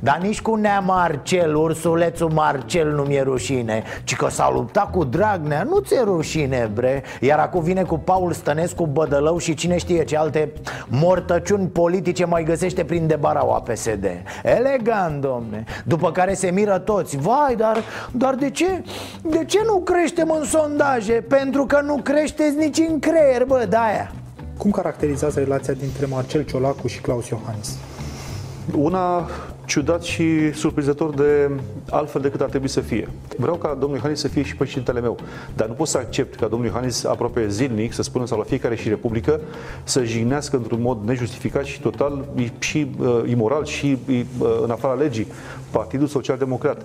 dar 0.00 0.18
nici 0.22 0.40
cu 0.40 0.54
Nea 0.54 0.80
Marcel, 0.80 1.54
ursulețul 1.54 2.30
Marcel 2.30 2.92
nu 2.92 3.02
mi-e 3.02 3.22
rușine 3.22 3.82
Ci 4.04 4.16
că 4.16 4.28
s-a 4.28 4.50
luptat 4.52 4.90
cu 4.90 5.04
Dragnea, 5.04 5.62
nu 5.62 5.78
ți-e 5.78 6.00
rușine, 6.04 6.70
bre 6.74 7.02
Iar 7.20 7.38
acum 7.38 7.62
vine 7.62 7.82
cu 7.82 7.98
Paul 7.98 8.32
Stănescu, 8.32 8.86
Bădălău 8.86 9.38
și 9.38 9.54
cine 9.54 9.78
știe 9.78 10.04
ce 10.04 10.16
alte 10.16 10.52
mortăciuni 10.88 11.66
politice 11.66 12.24
mai 12.24 12.44
găsește 12.44 12.84
prin 12.84 13.06
debaraua 13.06 13.60
PSD 13.60 14.06
Elegant, 14.42 15.20
domne 15.20 15.64
După 15.84 16.12
care 16.12 16.34
se 16.34 16.50
miră 16.50 16.78
toți 16.78 17.16
Vai, 17.16 17.54
dar, 17.56 17.76
dar 18.12 18.34
de 18.34 18.50
ce? 18.50 18.84
De 19.22 19.44
ce 19.44 19.60
nu 19.66 19.78
creștem 19.78 20.30
în 20.38 20.44
sondaje? 20.44 21.12
Pentru 21.12 21.66
că 21.66 21.80
nu 21.84 22.00
creșteți 22.02 22.56
nici 22.56 22.78
în 22.88 22.98
creier, 22.98 23.44
bă, 23.44 23.66
de-aia 23.68 24.10
Cum 24.56 24.70
caracterizează 24.70 25.38
relația 25.38 25.74
dintre 25.74 26.06
Marcel 26.06 26.44
Ciolacu 26.44 26.86
și 26.86 27.00
Claus 27.00 27.28
Iohannis? 27.28 27.76
Una 28.76 29.28
ciudat 29.68 30.02
și 30.02 30.52
surprinzător 30.52 31.14
de 31.14 31.50
altfel 31.90 32.20
decât 32.20 32.40
ar 32.40 32.48
trebui 32.48 32.68
să 32.68 32.80
fie. 32.80 33.08
Vreau 33.36 33.56
ca 33.56 33.76
domnul 33.80 33.96
Iohannis 33.96 34.20
să 34.20 34.28
fie 34.28 34.42
și 34.42 34.56
președintele 34.56 35.00
meu, 35.00 35.16
dar 35.56 35.66
nu 35.66 35.72
pot 35.72 35.88
să 35.88 35.98
accept 35.98 36.34
ca 36.34 36.46
domnul 36.46 36.68
Iohannis 36.68 37.04
aproape 37.04 37.48
zilnic, 37.48 37.92
să 37.92 38.02
spună 38.02 38.26
sau 38.26 38.38
la 38.38 38.44
fiecare 38.44 38.76
și 38.76 38.88
republică, 38.88 39.40
să 39.84 40.04
jignească 40.04 40.56
într-un 40.56 40.80
mod 40.80 40.98
nejustificat 41.04 41.64
și 41.64 41.80
total 41.80 42.28
și 42.58 42.90
uh, 42.98 43.22
imoral 43.26 43.64
și 43.64 43.98
uh, 44.08 44.24
în 44.62 44.70
afara 44.70 44.94
legii 44.94 45.26
Partidul 45.70 46.06
Social 46.06 46.38
Democrat. 46.38 46.84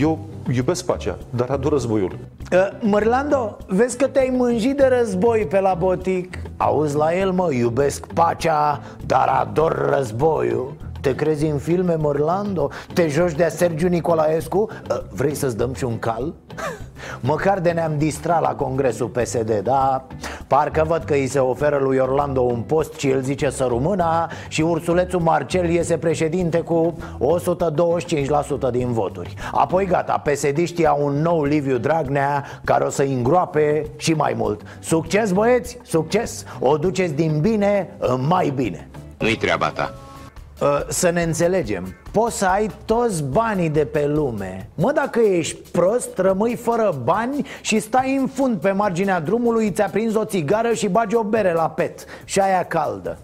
Eu 0.00 0.18
iubesc 0.54 0.84
pacea, 0.84 1.18
dar 1.30 1.48
ador 1.48 1.72
războiul. 1.72 2.18
Uh, 2.52 2.58
Mărlando, 2.80 3.56
vezi 3.66 3.96
că 3.96 4.06
te-ai 4.06 4.34
mânjit 4.36 4.76
de 4.76 4.86
război 4.98 5.46
pe 5.50 5.60
la 5.60 5.74
botic 5.74 6.38
Auzi 6.56 6.96
la 6.96 7.18
el, 7.18 7.30
mă, 7.30 7.52
iubesc 7.52 8.06
pacea, 8.06 8.82
dar 9.06 9.28
ador 9.28 9.90
războiul 9.94 10.72
te 11.00 11.14
crezi 11.14 11.46
în 11.46 11.58
filme, 11.58 11.94
Morlando? 11.98 12.70
Te 12.94 13.08
joci 13.08 13.32
de 13.32 13.48
Sergiu 13.48 13.88
Nicolaescu? 13.88 14.68
Ă, 14.90 15.02
vrei 15.10 15.34
să-ți 15.34 15.56
dăm 15.56 15.74
și 15.74 15.84
un 15.84 15.98
cal? 15.98 16.34
Măcar 17.20 17.60
de 17.60 17.70
ne-am 17.70 17.92
distrat 17.98 18.40
la 18.40 18.54
congresul 18.54 19.06
PSD, 19.06 19.60
da? 19.62 20.06
Parcă 20.46 20.84
văd 20.86 21.02
că 21.02 21.12
îi 21.12 21.26
se 21.26 21.38
oferă 21.38 21.78
lui 21.82 21.98
Orlando 21.98 22.40
un 22.40 22.60
post 22.60 22.98
și 22.98 23.08
el 23.08 23.22
zice 23.22 23.50
să 23.50 23.64
rumâna 23.68 24.30
Și 24.48 24.62
ursulețul 24.62 25.20
Marcel 25.20 25.70
iese 25.70 25.96
președinte 25.98 26.58
cu 26.58 26.94
125% 28.68 28.70
din 28.70 28.92
voturi 28.92 29.34
Apoi 29.52 29.86
gata, 29.86 30.18
psd 30.18 30.84
au 30.86 31.04
un 31.04 31.12
nou 31.22 31.44
Liviu 31.44 31.78
Dragnea 31.78 32.44
care 32.64 32.84
o 32.84 32.88
să 32.88 33.02
îngroape 33.02 33.86
și 33.96 34.12
mai 34.12 34.34
mult 34.36 34.60
Succes 34.80 35.32
băieți, 35.32 35.78
succes! 35.82 36.44
O 36.60 36.76
duceți 36.76 37.14
din 37.14 37.38
bine 37.40 37.96
în 37.98 38.26
mai 38.26 38.52
bine 38.56 38.88
Nu-i 39.18 39.36
treaba 39.36 39.70
ta 39.70 39.94
Uh, 39.94 40.09
să 40.88 41.10
ne 41.10 41.22
înțelegem. 41.22 41.94
Poți 42.12 42.38
să 42.38 42.46
ai 42.46 42.70
toți 42.84 43.22
banii 43.22 43.68
de 43.68 43.84
pe 43.84 44.06
lume. 44.06 44.68
Mă, 44.74 44.92
dacă 44.92 45.18
ești 45.18 45.70
prost, 45.70 46.18
rămâi 46.18 46.56
fără 46.56 46.94
bani 47.04 47.46
și 47.60 47.78
stai 47.78 48.16
în 48.16 48.26
fund 48.26 48.60
pe 48.60 48.70
marginea 48.70 49.20
drumului 49.20 49.70
Ți-a 49.72 49.88
prins 49.88 50.14
o 50.14 50.24
țigară 50.24 50.72
și 50.72 50.88
bagi 50.88 51.14
o 51.14 51.22
bere 51.22 51.52
la 51.52 51.70
pet. 51.70 52.04
Și 52.24 52.40
aia 52.40 52.64
caldă. 52.64 53.18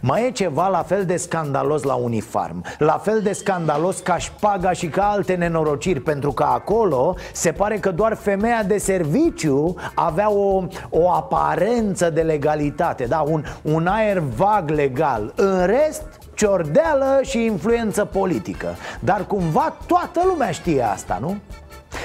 Mai 0.00 0.26
e 0.26 0.30
ceva 0.30 0.68
la 0.68 0.82
fel 0.82 1.04
de 1.04 1.16
scandalos 1.16 1.82
la 1.82 1.94
Unifarm. 1.94 2.64
La 2.78 2.98
fel 3.02 3.20
de 3.20 3.32
scandalos 3.32 3.98
ca 3.98 4.18
șpaga 4.18 4.72
și 4.72 4.86
ca 4.86 5.10
alte 5.10 5.34
nenorociri 5.34 6.00
Pentru 6.00 6.32
că 6.32 6.42
acolo 6.42 7.14
se 7.32 7.52
pare 7.52 7.78
că 7.78 7.90
doar 7.90 8.14
femeia 8.14 8.62
de 8.62 8.78
serviciu 8.78 9.74
avea 9.94 10.30
o, 10.30 10.64
o 10.90 11.10
aparență 11.10 12.10
de 12.10 12.20
legalitate 12.20 13.04
Da, 13.04 13.24
un, 13.26 13.44
un 13.62 13.86
aer 13.86 14.18
vag 14.18 14.70
legal. 14.70 15.32
În 15.36 15.66
rest, 15.66 16.04
ciordeală 16.36 17.20
și 17.22 17.44
influență 17.44 18.04
politică 18.04 18.76
Dar 19.00 19.26
cumva 19.26 19.76
toată 19.86 20.22
lumea 20.24 20.50
știe 20.50 20.82
asta, 20.82 21.18
nu? 21.20 21.36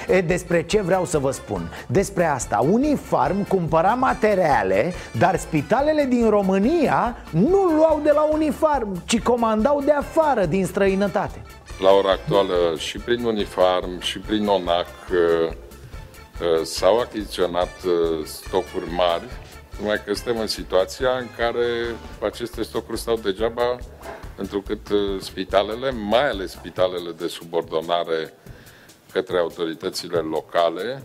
E, 0.07 0.21
despre 0.21 0.63
ce 0.63 0.81
vreau 0.81 1.05
să 1.05 1.17
vă 1.17 1.31
spun? 1.31 1.71
Despre 1.87 2.25
asta 2.25 2.65
Unifarm 2.71 3.47
cumpăra 3.47 3.93
materiale 3.93 4.93
Dar 5.17 5.37
spitalele 5.37 6.03
din 6.03 6.29
România 6.29 7.17
nu 7.29 7.63
luau 7.63 7.99
de 8.03 8.11
la 8.11 8.21
Unifarm 8.21 9.01
Ci 9.05 9.19
comandau 9.19 9.81
de 9.85 9.91
afară, 9.91 10.45
din 10.45 10.65
străinătate 10.65 11.41
La 11.79 11.89
ora 11.91 12.11
actuală 12.11 12.55
și 12.77 12.97
prin 12.97 13.23
Unifarm 13.23 14.01
și 14.01 14.19
prin 14.19 14.47
ONAC 14.47 14.87
uh, 15.11 15.51
uh, 15.51 16.63
S-au 16.63 16.99
achiziționat 16.99 17.73
uh, 17.85 18.25
stocuri 18.25 18.91
mari 18.95 19.23
numai 19.79 20.01
că 20.05 20.13
suntem 20.13 20.39
în 20.39 20.47
situația 20.47 21.09
în 21.19 21.27
care 21.37 21.65
aceste 22.23 22.63
stocuri 22.63 22.99
stau 22.99 23.15
degeaba 23.15 23.77
întrucât 24.41 24.89
uh, 24.89 25.19
spitalele, 25.19 25.91
mai 25.91 26.29
ales 26.29 26.51
spitalele 26.51 27.11
de 27.17 27.27
subordonare 27.27 28.33
către 29.11 29.37
autoritățile 29.37 30.17
locale, 30.17 31.03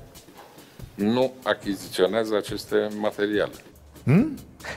nu 0.95 1.33
achiziționează 1.45 2.37
aceste 2.37 2.89
materiale. 3.01 3.55
Hmm? 4.05 4.35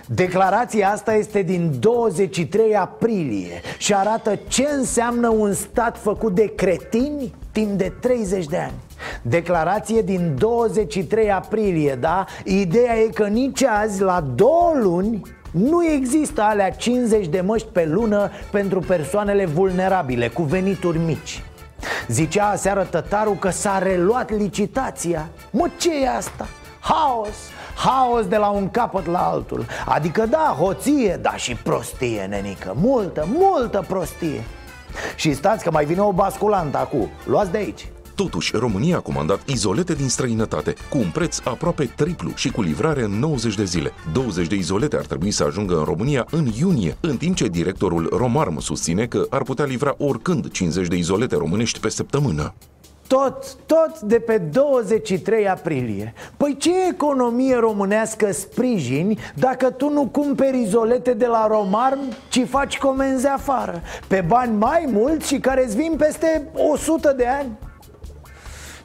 Declarația 0.08 0.92
asta 0.92 1.14
este 1.14 1.42
din 1.42 1.80
23 1.80 2.76
aprilie 2.76 3.62
și 3.78 3.94
arată 3.94 4.40
ce 4.48 4.68
înseamnă 4.72 5.28
un 5.28 5.54
stat 5.54 5.98
făcut 6.02 6.36
de 6.36 6.56
cretini 6.56 7.34
timp 7.52 7.78
de 7.78 7.94
30 8.00 8.46
de 8.46 8.58
ani 8.58 8.78
Declarație 9.22 10.02
din 10.02 10.36
23 10.38 11.32
aprilie, 11.32 11.96
da? 11.96 12.26
Ideea 12.44 12.98
e 12.98 13.10
că 13.14 13.28
nici 13.28 13.64
azi, 13.64 14.02
la 14.02 14.22
două 14.22 14.72
luni, 14.82 15.22
nu 15.52 15.86
există 15.86 16.42
alea 16.42 16.72
50 16.72 17.28
de 17.28 17.42
măști 17.42 17.68
pe 17.68 17.86
lună 17.86 18.30
pentru 18.52 18.80
persoanele 18.80 19.46
vulnerabile, 19.46 20.28
cu 20.28 20.44
venituri 20.44 20.98
mici. 20.98 21.44
Zicea 22.08 22.50
aseară 22.50 22.84
tătarul 22.84 23.36
că 23.36 23.50
s-a 23.50 23.78
reluat 23.78 24.32
licitația. 24.32 25.30
Mă, 25.52 25.68
ce 25.78 26.04
e 26.04 26.10
asta? 26.10 26.48
Haos! 26.80 27.36
Haos 27.76 28.28
de 28.28 28.38
la 28.38 28.50
un 28.50 28.70
capăt 28.70 29.06
la 29.06 29.20
altul. 29.20 29.66
Adică 29.86 30.26
da, 30.26 30.56
hoție, 30.60 31.20
da 31.22 31.36
și 31.36 31.56
prostie, 31.56 32.26
nenică. 32.30 32.74
Multă, 32.76 33.28
multă 33.34 33.86
prostie. 33.88 34.44
Și 35.16 35.34
stați 35.34 35.64
că 35.64 35.72
mai 35.72 35.86
vine 35.86 36.02
o 36.02 36.12
basculantă 36.12 36.78
acum. 36.78 37.10
Luați 37.26 37.52
de 37.52 37.58
aici 37.58 37.88
Totuși, 38.24 38.56
România 38.56 38.98
a 38.98 39.00
comandat 39.00 39.40
izolete 39.46 39.94
din 39.94 40.10
străinătate 40.10 40.74
cu 40.90 40.98
un 40.98 41.10
preț 41.14 41.40
aproape 41.44 41.92
triplu 41.96 42.32
și 42.36 42.52
cu 42.52 42.62
livrare 42.62 43.04
în 43.04 43.12
90 43.12 43.56
de 43.56 43.64
zile. 43.64 43.92
20 44.14 44.48
de 44.48 44.56
izolete 44.56 44.96
ar 44.96 45.06
trebui 45.06 45.32
să 45.32 45.44
ajungă 45.44 45.78
în 45.78 45.84
România 45.84 46.26
în 46.32 46.46
iunie, 46.60 46.98
în 47.00 47.18
timp 47.18 47.36
ce 47.36 47.48
directorul 47.48 48.10
Romarm 48.18 48.60
susține 48.60 49.06
că 49.06 49.26
ar 49.30 49.44
putea 49.44 49.66
livra 49.66 49.96
oricând 49.98 50.52
50 50.52 50.88
de 50.88 50.96
izolete 50.96 51.36
românești 51.36 51.80
pe 51.80 51.90
săptămână. 51.90 52.54
Tot, 53.08 53.56
tot 53.66 54.00
de 54.00 54.20
pe 54.20 54.38
23 54.38 55.48
aprilie 55.48 56.14
Păi 56.38 56.56
ce 56.58 56.72
economie 56.90 57.56
românească 57.56 58.32
sprijini 58.32 59.20
dacă 59.36 59.70
tu 59.70 59.90
nu 59.90 60.06
cumperi 60.06 60.62
izolete 60.62 61.14
de 61.14 61.26
la 61.26 61.48
Romarm, 61.48 62.00
ci 62.30 62.46
faci 62.50 62.78
comenzi 62.78 63.28
afară 63.28 63.82
Pe 64.08 64.24
bani 64.28 64.58
mai 64.58 64.90
mulți 64.92 65.28
și 65.28 65.40
care 65.40 65.66
îți 65.66 65.76
vin 65.76 65.96
peste 65.98 66.50
100 66.54 67.14
de 67.18 67.28
ani 67.28 67.50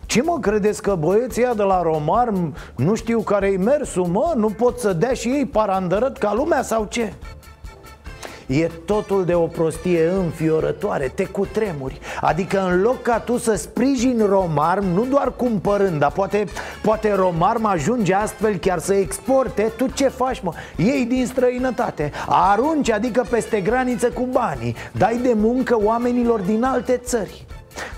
ce 0.06 0.22
mă 0.22 0.38
credeți 0.40 0.82
că 0.82 0.94
băieții 0.94 1.48
de 1.56 1.62
la 1.62 1.82
Romarm 1.82 2.54
nu 2.76 2.94
știu 2.94 3.20
care-i 3.20 3.56
mersul, 3.56 4.06
mă? 4.06 4.32
Nu 4.36 4.48
pot 4.48 4.78
să 4.78 4.92
dea 4.92 5.12
și 5.12 5.28
ei 5.28 5.46
parandărăt 5.46 6.16
ca 6.16 6.34
lumea 6.34 6.62
sau 6.62 6.86
ce? 6.90 7.12
E 8.46 8.70
totul 8.84 9.24
de 9.24 9.34
o 9.34 9.46
prostie 9.46 10.08
înfiorătoare, 10.08 11.12
te 11.14 11.24
cutremuri 11.24 12.00
Adică 12.20 12.68
în 12.70 12.80
loc 12.80 13.02
ca 13.02 13.18
tu 13.18 13.38
să 13.38 13.54
sprijini 13.54 14.26
Romarm, 14.26 14.84
nu 14.84 15.04
doar 15.04 15.32
cumpărând 15.36 15.98
Dar 15.98 16.12
poate, 16.12 16.44
poate 16.82 17.14
Romarm 17.14 17.64
ajunge 17.64 18.14
astfel 18.14 18.56
chiar 18.56 18.78
să 18.78 18.94
exporte 18.94 19.72
Tu 19.76 19.86
ce 19.86 20.08
faci, 20.08 20.40
mă? 20.40 20.52
Ei 20.76 21.04
din 21.08 21.26
străinătate 21.26 22.12
Arunci, 22.28 22.90
adică 22.90 23.26
peste 23.30 23.60
graniță 23.60 24.10
cu 24.10 24.28
banii 24.32 24.76
Dai 24.92 25.18
de 25.22 25.32
muncă 25.36 25.76
oamenilor 25.82 26.40
din 26.40 26.64
alte 26.64 26.96
țări 26.96 27.46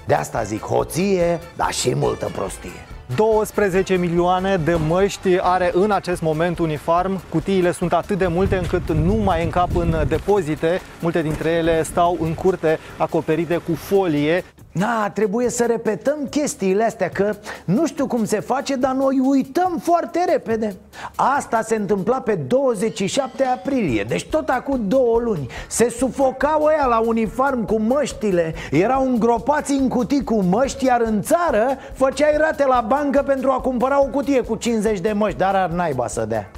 de 0.07 0.15
asta 0.15 0.43
zic 0.43 0.63
hoție, 0.63 1.41
dar 1.57 1.73
și 1.73 1.95
multă 1.95 2.31
prostie 2.35 2.87
12 3.15 3.97
milioane 3.97 4.57
de 4.57 4.75
măști 4.75 5.39
are 5.41 5.71
în 5.75 5.91
acest 5.91 6.23
moment 6.23 6.59
Unifarm. 6.59 7.21
Cutiile 7.29 7.73
sunt 7.73 7.93
atât 7.93 8.19
de 8.19 8.27
multe 8.27 8.57
încât 8.57 8.91
nu 8.91 9.15
mai 9.15 9.45
încap 9.45 9.77
în 9.77 10.05
depozite. 10.09 10.81
Multe 11.01 11.23
dintre 11.23 11.49
ele 11.49 11.83
stau 11.83 12.17
în 12.21 12.35
curte 12.35 12.79
acoperite 12.97 13.57
cu 13.57 13.75
folie. 13.75 14.45
Da, 14.79 15.11
trebuie 15.15 15.49
să 15.51 15.65
repetăm 15.67 16.27
chestiile 16.31 16.85
astea 16.85 17.09
Că 17.09 17.35
nu 17.65 17.87
știu 17.87 18.07
cum 18.07 18.25
se 18.25 18.41
face, 18.41 18.75
dar 18.75 18.93
noi 18.93 19.19
uităm 19.19 19.79
foarte 19.83 20.25
repede. 20.29 20.77
Asta 21.15 21.63
se 21.63 21.75
întâmpla 21.75 22.21
pe 22.21 22.35
27 22.35 23.45
aprilie 23.45 24.03
Deci 24.03 24.27
tot 24.27 24.49
acum 24.49 24.81
două 24.89 25.19
luni. 25.19 25.47
Se 25.69 25.89
sufocau 25.89 26.63
ăia 26.63 26.87
la 26.87 26.99
uniform 26.99 27.65
cu 27.65 27.79
măștile 27.79 28.55
Erau 28.71 29.07
îngropați 29.07 29.73
în 29.73 29.89
cutii 29.89 30.25
cu 30.25 30.43
măști 30.43 30.85
Iar 30.85 31.01
în 31.01 31.23
țară 31.23 31.67
făceai 31.93 32.37
rate 32.37 32.67
la 32.67 32.85
bancă 32.89 33.23
pentru 33.23 33.51
a 33.51 33.61
cumpăra 33.61 34.03
o 34.03 34.07
cutie 34.07 34.41
cu 34.41 34.57
50 34.57 35.01
de 35.01 35.13
măști 35.13 35.39
Dar 35.39 35.55
ar 35.55 35.71
naiba 35.71 36.07
să 36.07 36.25
dea. 36.25 36.51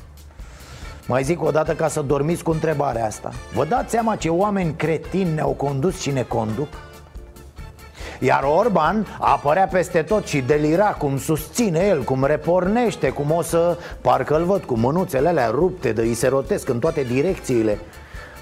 Mai 1.07 1.23
zic 1.23 1.43
o 1.43 1.51
dată 1.51 1.73
ca 1.73 1.89
să 1.89 2.01
dormiți 2.01 2.43
cu 2.43 2.51
întrebarea 2.51 3.07
asta. 3.07 3.31
Vă 3.55 3.65
dați 3.65 3.91
seama 3.91 4.17
ce 4.17 4.29
oameni 4.29 4.75
cretini 4.77 5.35
ne-au 5.35 5.51
condus 5.51 6.01
și 6.01 6.11
ne 6.11 6.23
conduc? 6.23 6.69
Iar 8.19 8.43
Orban 8.43 9.07
apărea 9.19 9.67
peste 9.67 10.03
tot 10.03 10.27
și 10.27 10.41
delira 10.41 10.85
cum 10.85 11.19
susține 11.19 11.87
el, 11.89 12.03
cum 12.03 12.25
repornește, 12.25 13.09
cum 13.09 13.31
o 13.31 13.43
să... 13.43 13.79
Parcă 14.01 14.37
îl 14.37 14.45
văd 14.45 14.65
cu 14.65 14.77
mânuțele 14.77 15.29
alea 15.29 15.49
rupte 15.49 15.93
de 15.93 16.01
îi 16.01 16.15
se 16.15 16.29
rotesc 16.29 16.69
în 16.69 16.79
toate 16.79 17.03
direcțiile. 17.03 17.79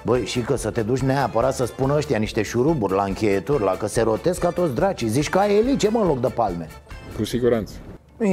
Băi, 0.05 0.27
și 0.27 0.41
că 0.41 0.57
să 0.57 0.71
te 0.71 0.83
duci 0.83 1.01
neapărat 1.01 1.55
să 1.55 1.67
spună 1.67 1.97
ăștia 1.97 2.19
niște 2.19 2.43
șuruburi 2.43 2.93
la 2.93 3.03
încheieturi, 3.03 3.62
la 3.62 3.77
că 3.77 3.87
se 3.87 4.03
rotesc 4.03 4.41
ca 4.41 4.51
toți 4.51 4.75
dracii 4.75 5.09
Zici 5.09 5.29
că 5.29 5.39
ai 5.39 5.57
elice, 5.57 5.89
mă, 5.89 6.01
în 6.01 6.07
loc 6.07 6.21
de 6.21 6.29
palme. 6.29 6.69
Cu 7.17 7.25
siguranță. 7.25 7.73
E, 8.19 8.29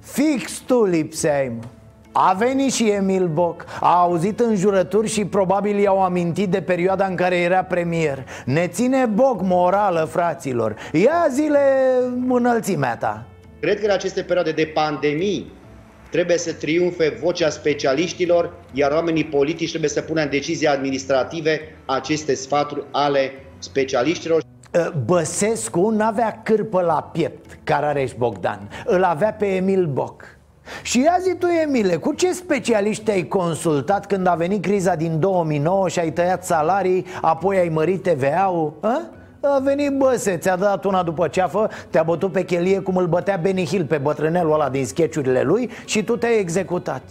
Fix 0.00 0.58
tu 0.66 0.84
lipseai, 0.84 1.52
mă 1.56 1.64
a 2.12 2.32
venit 2.38 2.72
și 2.72 2.90
Emil 2.90 3.26
Boc. 3.26 3.64
A 3.80 4.00
auzit 4.00 4.40
înjurături 4.40 5.08
și 5.08 5.24
probabil 5.24 5.78
i-au 5.78 6.02
amintit 6.02 6.48
de 6.50 6.60
perioada 6.62 7.06
în 7.06 7.14
care 7.14 7.36
era 7.36 7.64
premier. 7.64 8.24
Ne 8.44 8.66
ține 8.66 9.06
Boc 9.06 9.42
morală, 9.42 10.08
fraților. 10.10 10.76
Ia 10.92 11.26
zile 11.30 11.58
înălțimea 12.28 12.96
ta. 12.96 13.26
Cred 13.60 13.78
că 13.80 13.84
în 13.84 13.90
aceste 13.90 14.22
perioade 14.22 14.50
de 14.50 14.70
pandemii 14.74 15.52
trebuie 16.10 16.38
să 16.38 16.52
triumfe 16.52 17.18
vocea 17.22 17.48
specialiștilor, 17.48 18.52
iar 18.72 18.90
oamenii 18.90 19.24
politici 19.24 19.68
trebuie 19.68 19.90
să 19.90 20.00
pună 20.00 20.22
în 20.22 20.30
decizii 20.30 20.66
administrative 20.66 21.60
aceste 21.86 22.34
sfaturi 22.34 22.84
ale 22.90 23.32
specialiștilor. 23.58 24.42
Ă, 24.74 24.92
Băsescu 25.04 25.88
n-avea 25.88 26.40
cârpă 26.42 26.80
la 26.80 27.10
piept, 27.12 27.58
Carareș 27.64 28.12
Bogdan. 28.12 28.68
Îl 28.84 29.02
avea 29.04 29.32
pe 29.32 29.46
Emil 29.46 29.86
Boc 29.86 30.31
și 30.82 31.00
ia 31.00 31.16
zi 31.20 31.34
tu, 31.34 31.46
Emile, 31.46 31.96
cu 31.96 32.12
ce 32.12 32.32
specialiști 32.32 33.10
ai 33.10 33.28
consultat 33.28 34.06
când 34.06 34.26
a 34.26 34.34
venit 34.34 34.62
criza 34.62 34.94
din 34.94 35.20
2009 35.20 35.88
și 35.88 35.98
ai 35.98 36.12
tăiat 36.12 36.44
salarii, 36.44 37.06
apoi 37.20 37.58
ai 37.58 37.68
mărit 37.68 38.02
TVA-ul? 38.02 38.72
A? 38.80 39.02
A 39.40 39.58
venit 39.58 39.96
băse, 39.96 40.36
ți-a 40.36 40.56
dat 40.56 40.84
una 40.84 41.02
după 41.02 41.28
ceafă, 41.28 41.70
te-a 41.90 42.02
bătut 42.02 42.32
pe 42.32 42.44
chelie 42.44 42.80
cum 42.80 42.96
îl 42.96 43.06
bătea 43.06 43.38
Benny 43.42 43.66
Hill 43.66 43.84
pe 43.84 43.98
bătrânelul 43.98 44.52
ăla 44.52 44.68
din 44.68 44.86
sketchurile 44.86 45.42
lui 45.42 45.70
și 45.84 46.04
tu 46.04 46.16
te-ai 46.16 46.38
executat 46.38 47.02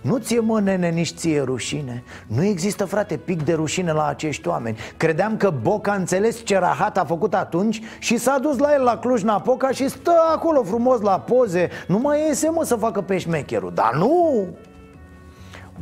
nu 0.00 0.16
ție 0.16 0.40
mă 0.40 0.60
nene, 0.60 0.88
nici 0.88 1.12
ție 1.14 1.42
rușine? 1.42 2.02
Nu 2.26 2.44
există 2.44 2.84
frate 2.84 3.16
pic 3.16 3.42
de 3.42 3.52
rușine 3.52 3.92
la 3.92 4.06
acești 4.06 4.48
oameni. 4.48 4.78
Credeam 4.96 5.36
că 5.36 5.52
Boc 5.62 5.88
a 5.88 5.94
înțeles 5.94 6.44
ce 6.44 6.58
rahat 6.58 6.98
a 6.98 7.04
făcut 7.04 7.34
atunci 7.34 7.80
Și 7.98 8.16
s-a 8.16 8.38
dus 8.38 8.58
la 8.58 8.74
el 8.74 8.82
la 8.82 8.98
Cluj-Napoca 8.98 9.70
și 9.70 9.88
stă 9.88 10.12
acolo 10.32 10.62
frumos 10.62 11.00
la 11.00 11.20
poze. 11.20 11.68
Nu 11.86 11.98
mai 11.98 12.26
iese 12.26 12.48
mă 12.48 12.64
să 12.64 12.76
facă 12.76 13.00
pe 13.00 13.18
șmecherul. 13.18 13.72
Dar 13.74 13.94
nu! 13.94 14.46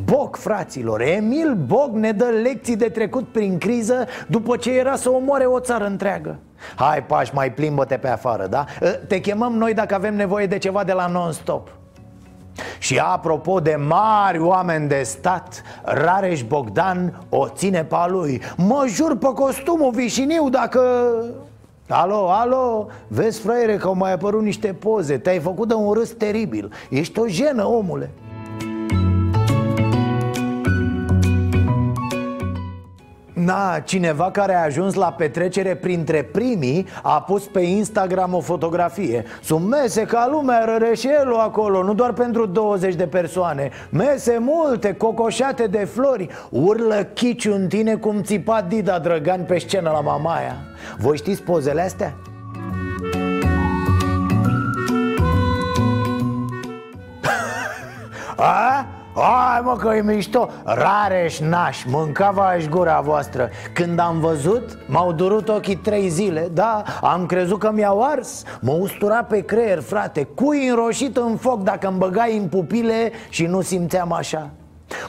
Boc, 0.05 0.37
fraților, 0.37 1.01
Emil 1.01 1.55
Boc 1.55 1.91
ne 1.95 2.13
dă 2.13 2.25
lecții 2.25 2.77
de 2.77 2.89
trecut 2.89 3.29
prin 3.29 3.59
criză 3.59 4.07
După 4.27 4.57
ce 4.57 4.79
era 4.79 4.97
să 4.97 5.11
omoare 5.11 5.45
o 5.45 5.61
țară 5.61 5.87
întreagă. 5.87 6.39
Hai, 6.77 7.05
Paș, 7.05 7.31
mai 7.31 7.53
plimbă-te 7.53 7.97
pe 7.97 8.09
afară, 8.09 8.47
da? 8.47 8.65
Te 9.07 9.21
chemăm 9.21 9.53
noi 9.53 9.75
dacă 9.75 9.95
avem 9.95 10.15
nevoie 10.15 10.47
de 10.47 10.59
ceva 10.59 10.85
de 10.85 10.93
la 10.93 11.07
non-stop 11.07 11.78
și 12.79 12.99
apropo 12.99 13.61
de 13.61 13.79
mari 13.89 14.39
oameni 14.39 14.89
de 14.89 15.03
stat 15.05 15.63
Rareș 15.83 16.43
Bogdan 16.43 17.23
o 17.29 17.49
ține 17.49 17.85
pe 17.85 17.97
lui. 18.07 18.43
Mă 18.57 18.85
jur 18.89 19.17
pe 19.17 19.29
costumul 19.35 19.91
vișiniu 19.91 20.49
dacă... 20.49 20.81
Alo, 21.91 22.31
alo, 22.31 22.87
vezi 23.07 23.41
fraiere 23.41 23.77
că 23.77 23.87
au 23.87 23.95
mai 23.95 24.13
apărut 24.13 24.43
niște 24.43 24.77
poze. 24.79 25.19
Te-ai 25.19 25.39
făcut 25.39 25.69
de 25.69 25.75
un 25.75 25.93
râs 25.93 26.11
teribil. 26.11 26.73
Ești 26.91 27.19
o 27.19 27.27
jenă, 27.27 27.67
omule 27.67 28.11
Na, 33.49 33.81
cineva 33.85 34.31
care 34.31 34.55
a 34.55 34.63
ajuns 34.63 34.95
la 34.95 35.13
petrecere 35.13 35.75
printre 35.75 36.23
primii 36.23 36.87
A 37.03 37.23
pus 37.23 37.45
pe 37.45 37.61
Instagram 37.61 38.35
o 38.35 38.41
fotografie 38.41 39.25
Sunt 39.43 39.69
mese 39.69 40.05
ca 40.05 40.29
lumea, 40.31 40.65
răreșelul 40.65 41.39
acolo 41.39 41.83
Nu 41.83 41.95
doar 41.95 42.13
pentru 42.13 42.47
20 42.47 42.95
de 42.95 43.07
persoane 43.07 43.71
Mese 43.91 44.39
multe, 44.41 44.95
cocoșate 44.95 45.67
de 45.67 45.85
flori 45.85 46.29
Urlă 46.51 47.09
chiciu 47.15 47.55
în 47.55 47.69
tine 47.69 47.95
cum 47.95 48.23
țipa 48.23 48.63
Dida 48.63 48.99
Drăgan 48.99 49.45
pe 49.45 49.59
scenă 49.59 49.91
la 49.91 50.01
Mamaia 50.01 50.57
Voi 50.99 51.17
știți 51.17 51.43
pozele 51.43 51.81
astea? 51.81 52.15
A? 58.37 58.87
Hai 59.21 59.61
mă 59.65 59.77
că 59.77 59.95
e 59.97 60.03
mișto. 60.03 60.49
Rareș 60.65 61.39
naș, 61.39 61.85
mâncava-aș 61.85 62.67
gura 62.67 63.01
voastră. 63.01 63.49
Când 63.73 63.99
am 63.99 64.21
văzut, 64.21 64.79
m-au 64.87 65.13
durut 65.13 65.49
ochii 65.49 65.77
trei 65.77 66.09
zile 66.09 66.49
Da, 66.53 66.83
am 67.03 67.27
crezut 67.27 67.59
că 67.59 67.71
mi-au 67.73 68.03
ars. 68.03 68.43
Mă 68.61 68.73
ustura 68.73 69.25
pe 69.25 69.41
creier, 69.41 69.81
frate. 69.81 70.23
Cui 70.35 70.69
înroșit 70.69 71.17
în 71.17 71.37
foc 71.37 71.63
dacă 71.63 71.89
îmi 71.89 71.99
băgai 71.99 72.37
în 72.37 72.49
pupile 72.49 73.13
Și 73.29 73.47
nu 73.47 73.61
simțeam 73.61 74.13
așa? 74.13 74.51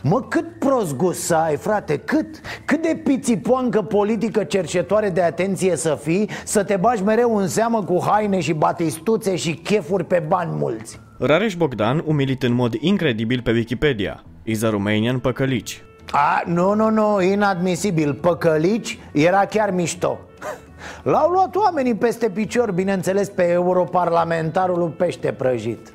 Mă, 0.02 0.22
cât 0.22 0.60
prost 0.60 0.96
gust 0.96 1.22
să 1.22 1.36
ai, 1.36 1.56
frate, 1.56 1.98
cât? 1.98 2.40
Cât 2.66 2.82
de 2.82 3.02
pițipoancă 3.04 3.82
politică 3.82 4.44
cercetoare 4.44 5.10
de 5.10 5.22
atenție 5.22 5.76
să 5.76 5.98
fii 6.02 6.30
Să 6.46 6.64
te 6.64 6.76
bagi 6.76 7.04
mereu 7.04 7.38
în 7.38 7.48
seamă 7.48 7.84
cu 7.84 8.04
haine 8.06 8.40
și 8.40 8.54
batistuțe 8.54 9.36
și 9.36 9.54
chefuri 9.54 10.06
pe 10.06 10.24
bani 10.28 10.52
mulți 10.58 11.00
Rareș 11.22 11.56
Bogdan 11.56 12.04
umilit 12.06 12.44
în 12.44 12.54
mod 12.54 12.74
incredibil 12.74 13.42
pe 13.42 13.52
Wikipedia. 13.52 14.24
Is 14.44 14.64
a 14.64 14.70
Romanian 14.70 15.20
păcălici. 15.20 15.82
A, 16.12 16.42
nu, 16.46 16.74
nu, 16.74 16.90
nu, 16.90 17.22
inadmisibil. 17.22 18.14
Păcălici 18.14 19.00
era 19.12 19.46
chiar 19.46 19.72
mișto. 19.72 20.20
L-au 21.12 21.30
luat 21.30 21.56
oamenii 21.56 21.96
peste 21.96 22.30
picior, 22.30 22.72
bineînțeles, 22.72 23.30
pe 23.30 23.44
europarlamentarul 23.44 24.90
pește 24.90 25.32
prăjit 25.32 25.94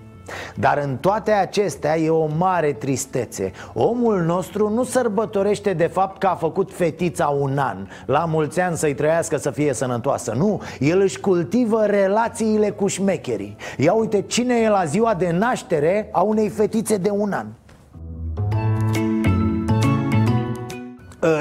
dar 0.54 0.78
în 0.78 0.96
toate 0.96 1.30
acestea 1.30 1.98
e 1.98 2.10
o 2.10 2.28
mare 2.36 2.72
tristețe. 2.72 3.52
Omul 3.74 4.22
nostru 4.22 4.68
nu 4.68 4.84
sărbătorește 4.84 5.72
de 5.72 5.86
fapt 5.86 6.18
că 6.18 6.26
a 6.26 6.34
făcut 6.34 6.72
fetița 6.72 7.26
un 7.26 7.58
an. 7.58 7.86
La 8.06 8.24
mulți 8.24 8.60
ani 8.60 8.76
să-i 8.76 8.94
trăiască 8.94 9.36
să 9.36 9.50
fie 9.50 9.72
sănătoasă. 9.72 10.34
Nu, 10.36 10.62
el 10.78 11.00
își 11.00 11.20
cultivă 11.20 11.84
relațiile 11.84 12.70
cu 12.70 12.86
șmecherii. 12.86 13.56
Ia 13.76 13.92
uite 13.92 14.22
cine 14.22 14.54
e 14.54 14.68
la 14.68 14.84
ziua 14.84 15.14
de 15.14 15.30
naștere 15.30 16.08
a 16.12 16.20
unei 16.20 16.48
fetițe 16.48 16.96
de 16.96 17.10
un 17.10 17.32
an 17.32 17.46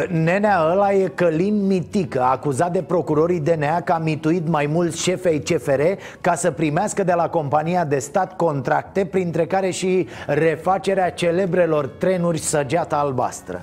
nenea 0.10 0.68
ăla 0.72 0.94
e 0.94 1.12
Călin 1.16 1.66
Mitică, 1.66 2.22
acuzat 2.22 2.72
de 2.72 2.82
procurorii 2.82 3.40
DNA 3.40 3.82
că 3.82 3.92
a 3.92 3.98
mituit 3.98 4.48
mai 4.48 4.66
mulți 4.66 5.02
șefei 5.02 5.40
CFR 5.40 5.82
ca 6.22 6.36
să 6.36 6.52
primească 6.52 7.04
de 7.04 7.14
la 7.14 7.30
compania 7.30 7.86
de 7.86 8.00
stat 8.00 8.36
contracte, 8.36 9.06
printre 9.06 9.46
care 9.46 9.70
și 9.70 10.08
refacerea 10.28 11.12
celebrelor 11.12 11.88
trenuri 11.88 12.40
săgeata 12.40 12.96
albastră. 12.96 13.62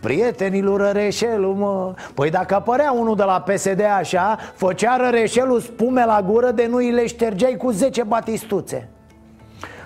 Prietenii 0.00 0.62
lui 0.62 0.76
Răreșelu, 0.76 1.52
mă 1.52 1.94
Păi 2.14 2.30
dacă 2.30 2.54
apărea 2.54 2.92
unul 2.92 3.16
de 3.16 3.22
la 3.22 3.40
PSD 3.40 3.80
așa 3.98 4.38
Făcea 4.54 4.96
Răreșelu 4.96 5.58
spume 5.58 6.04
la 6.04 6.22
gură 6.26 6.50
de 6.50 6.66
nu 6.66 6.76
îi 6.76 6.90
le 6.90 7.06
ștergeai 7.06 7.56
cu 7.56 7.70
10 7.70 8.02
batistuțe 8.02 8.88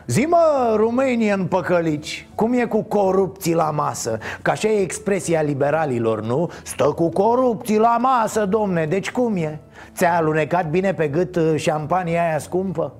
Zi 0.06 0.26
mă, 0.28 0.74
Romanian 0.76 1.44
păcălici, 1.44 2.28
cum 2.34 2.52
e 2.52 2.64
cu 2.64 2.82
corupții 2.82 3.54
la 3.54 3.70
masă? 3.70 4.18
Ca 4.42 4.52
așa 4.52 4.68
e 4.68 4.80
expresia 4.80 5.42
liberalilor, 5.42 6.22
nu? 6.22 6.50
Stă 6.62 6.84
cu 6.84 7.08
corupții 7.08 7.78
la 7.78 7.96
masă, 8.00 8.46
domne, 8.46 8.86
deci 8.86 9.10
cum 9.10 9.36
e? 9.36 9.60
Ți-a 9.94 10.16
alunecat 10.16 10.70
bine 10.70 10.94
pe 10.94 11.08
gât 11.08 11.36
uh, 11.36 11.54
șampania 11.56 12.28
aia 12.28 12.38
scumpă? 12.38 12.92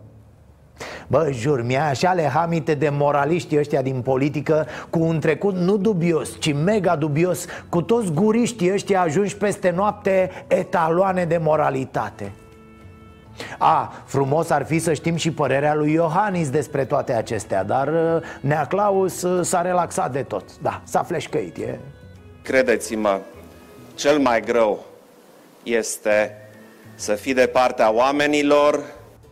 Bă, 1.07 1.29
jur, 1.33 1.63
mi-a 1.63 1.89
așa 1.89 2.13
le 2.13 2.23
hamite 2.23 2.75
de 2.75 2.89
moraliștii 2.89 3.59
ăștia 3.59 3.83
din 3.83 4.01
politică 4.01 4.67
Cu 4.91 4.99
un 4.99 5.21
trecut 5.21 5.55
nu 5.55 5.77
dubios, 5.77 6.39
ci 6.39 6.55
mega 6.55 6.97
dubios 6.97 7.45
Cu 7.69 7.83
toți 7.83 8.13
guriștii 8.13 8.73
ăștia 8.73 9.01
ajungi 9.01 9.37
peste 9.37 9.73
noapte 9.77 10.31
etaloane 10.47 11.25
de 11.25 11.41
moralitate 11.43 12.33
A, 13.59 13.93
frumos 14.05 14.51
ar 14.51 14.65
fi 14.65 14.79
să 14.79 14.93
știm 14.93 15.17
și 15.17 15.31
părerea 15.33 15.75
lui 15.75 15.93
Iohannis 15.93 16.51
despre 16.51 16.85
toate 16.85 17.13
acestea 17.13 17.65
Dar 17.65 17.89
uh, 17.89 18.23
Nea 18.41 18.67
Claus 18.67 19.23
uh, 19.23 19.45
s-a 19.45 19.63
relaxat 19.63 20.13
de 20.13 20.23
tot. 20.23 20.59
Da, 20.63 20.81
s-a 20.85 21.03
fleșcăit, 21.03 21.57
e... 21.57 21.79
Credeți-mă, 22.43 23.21
cel 23.95 24.19
mai 24.19 24.41
greu 24.41 24.85
este 25.63 26.37
să 26.95 27.13
fii 27.13 27.35
de 27.35 27.47
partea 27.53 27.93
oamenilor? 27.93 28.75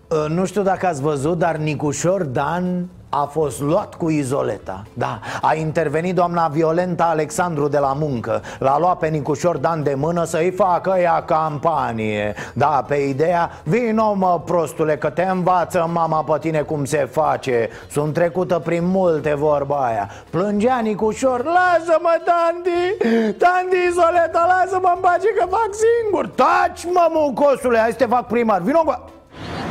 Uh, 0.08 0.24
Nu 0.28 0.44
știu 0.44 0.62
dacă 0.62 0.86
ați 0.86 1.00
văzut, 1.00 1.38
dar 1.38 1.56
Nicușor 1.56 2.22
Dan 2.22 2.88
a 3.14 3.24
fost 3.24 3.60
luat 3.60 3.94
cu 3.94 4.10
izoleta 4.10 4.82
Da, 4.92 5.20
a 5.42 5.54
intervenit 5.54 6.14
doamna 6.14 6.46
Violenta 6.46 7.04
Alexandru 7.04 7.68
de 7.68 7.78
la 7.78 7.92
muncă. 7.92 8.42
L-a 8.58 8.78
luat 8.78 8.98
pe 8.98 9.06
Nicușor 9.06 9.56
Dan 9.56 9.82
de 9.82 9.94
mână 9.94 10.24
să-i 10.24 10.50
facă 10.50 10.94
ea 10.98 11.22
campanie. 11.22 12.34
Da, 12.52 12.84
pe 12.88 12.94
ideea, 12.94 13.50
vino 13.64 14.14
mă 14.14 14.40
prostule 14.44 14.96
că 14.96 15.10
te 15.10 15.22
învață 15.22 15.90
mama 15.92 16.22
pe 16.22 16.38
tine 16.40 16.60
cum 16.60 16.84
se 16.84 17.08
face. 17.10 17.68
Sunt 17.90 18.12
trecută 18.12 18.58
prin 18.58 18.86
multe 18.86 19.34
vorba 19.34 19.86
aia. 19.86 20.10
Plângea 20.30 20.78
Nicușor, 20.78 21.44
lasă-mă 21.44 22.16
Tandi 22.24 22.96
Tandi 23.38 23.76
izoleta, 23.88 24.46
lasă-mă 24.46 24.92
în 24.94 25.00
pace 25.00 25.28
că 25.38 25.46
fac 25.50 25.70
singur. 25.84 26.26
Taci 26.26 26.84
mă 26.84 27.08
mucosule, 27.10 27.78
hai 27.78 27.90
să 27.90 27.96
te 27.96 28.06
fac 28.06 28.26
primar, 28.26 28.60
vino 28.60 28.82
bă. 28.84 28.98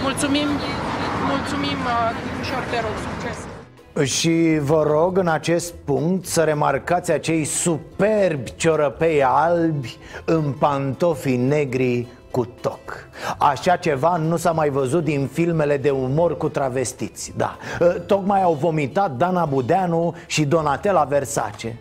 Mulțumim, 0.02 0.48
mulțumim, 1.36 1.80
uh, 1.94 2.10
Nicușor, 2.28 2.64
te 2.72 2.80
rog, 2.86 2.96
succes! 3.08 3.38
Și 4.16 4.60
vă 4.62 4.84
rog 4.88 5.18
în 5.18 5.28
acest 5.28 5.74
punct 5.86 6.26
să 6.26 6.42
remarcați 6.42 7.12
acei 7.12 7.44
superbi 7.44 8.56
ciorăpei 8.56 9.24
albi 9.24 9.98
în 10.26 10.52
pantofi 10.52 11.36
negri 11.36 12.08
cu 12.32 12.46
toc. 12.46 13.08
Așa 13.38 13.76
ceva 13.76 14.16
nu 14.16 14.38
s-a 14.38 14.52
mai 14.52 14.70
văzut 14.70 15.04
din 15.04 15.30
filmele 15.32 15.78
de 15.78 15.90
umor 15.90 16.38
cu 16.38 16.50
travestiți 16.50 17.34
Da, 17.36 17.58
tocmai 18.06 18.42
au 18.42 18.54
vomitat 18.54 19.12
Dana 19.12 19.46
Budeanu 19.46 20.16
și 20.28 20.46
Donatella 20.46 21.04
Versace 21.04 21.78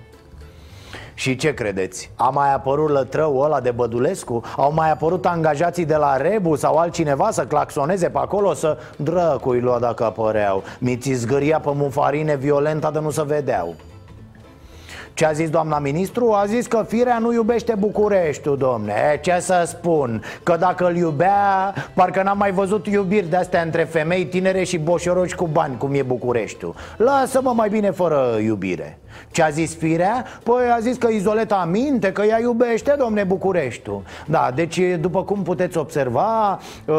și 1.20 1.36
ce 1.36 1.54
credeți? 1.54 2.10
A 2.16 2.28
mai 2.28 2.54
apărut 2.54 2.90
lătrăul 2.90 3.44
ăla 3.44 3.60
de 3.60 3.70
Bădulescu? 3.70 4.42
Au 4.56 4.72
mai 4.72 4.90
apărut 4.90 5.26
angajații 5.26 5.84
de 5.84 5.96
la 5.96 6.16
Rebu 6.16 6.56
sau 6.56 6.76
altcineva 6.76 7.30
să 7.30 7.44
claxoneze 7.44 8.08
pe 8.08 8.18
acolo 8.18 8.54
Să 8.54 8.78
drăcui 8.96 9.60
lua 9.60 9.78
dacă 9.78 10.04
apăreau 10.04 10.62
Mi-ți 10.78 11.12
zgâria 11.12 11.60
pe 11.60 11.70
mufarine 11.74 12.36
violenta 12.36 12.90
de 12.90 12.98
nu 12.98 13.10
se 13.10 13.22
vedeau 13.24 13.74
ce 15.14 15.26
a 15.26 15.32
zis 15.32 15.50
doamna 15.50 15.78
ministru? 15.78 16.32
A 16.32 16.44
zis 16.46 16.66
că 16.66 16.84
firea 16.88 17.18
nu 17.18 17.32
iubește 17.32 17.74
Bucureștiul, 17.78 18.56
domne 18.56 18.92
e, 19.12 19.16
Ce 19.16 19.36
să 19.40 19.64
spun? 19.66 20.22
Că 20.42 20.56
dacă 20.58 20.86
îl 20.86 20.96
iubea, 20.96 21.74
parcă 21.94 22.22
n-am 22.22 22.38
mai 22.38 22.52
văzut 22.52 22.86
iubiri 22.86 23.28
de-astea 23.28 23.62
între 23.62 23.84
femei 23.84 24.26
tinere 24.26 24.64
și 24.64 24.78
boșoroci 24.78 25.34
cu 25.34 25.46
bani, 25.46 25.76
cum 25.78 25.94
e 25.94 26.02
Bucureștiul 26.02 26.74
Lasă-mă 26.96 27.52
mai 27.54 27.68
bine 27.68 27.90
fără 27.90 28.38
iubire 28.42 28.98
ce 29.30 29.42
a 29.42 29.48
zis 29.48 29.74
firea? 29.74 30.24
Păi 30.42 30.70
a 30.76 30.78
zis 30.78 30.96
că 30.96 31.08
Izoleta 31.08 31.68
minte, 31.70 32.12
că 32.12 32.22
ea 32.22 32.40
iubește, 32.40 32.94
domne, 32.98 33.24
Bucureștiul 33.24 34.02
Da, 34.26 34.50
deci 34.54 34.80
după 35.00 35.22
cum 35.24 35.42
puteți 35.42 35.78
observa 35.78 36.58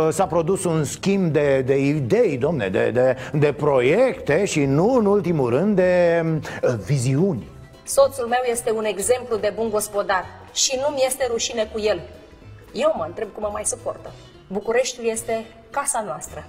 S-a 0.09 0.25
produs 0.25 0.63
un 0.63 0.83
schimb 0.83 1.31
de, 1.31 1.63
de 1.65 1.85
idei, 1.85 2.37
domne, 2.37 2.67
de, 2.67 2.91
de, 2.93 3.15
de 3.33 3.53
proiecte 3.57 4.45
Și 4.45 4.65
nu 4.65 4.95
în 4.99 5.05
ultimul 5.05 5.49
rând 5.49 5.75
de 5.75 6.23
uh, 6.61 6.73
viziuni 6.85 7.43
Soțul 7.83 8.27
meu 8.27 8.41
este 8.51 8.71
un 8.71 8.83
exemplu 8.85 9.37
de 9.37 9.51
bun 9.55 9.69
gospodar 9.69 10.25
și 10.53 10.79
nu-mi 10.81 11.03
este 11.05 11.27
rușine 11.29 11.69
cu 11.73 11.79
el. 11.79 12.01
Eu 12.73 12.93
mă 12.97 13.03
întreb 13.07 13.27
cum 13.33 13.43
mă 13.43 13.49
mai 13.51 13.65
suportă. 13.65 14.11
Bucureștiul 14.47 15.05
este 15.05 15.45
casa 15.69 16.03
noastră, 16.05 16.47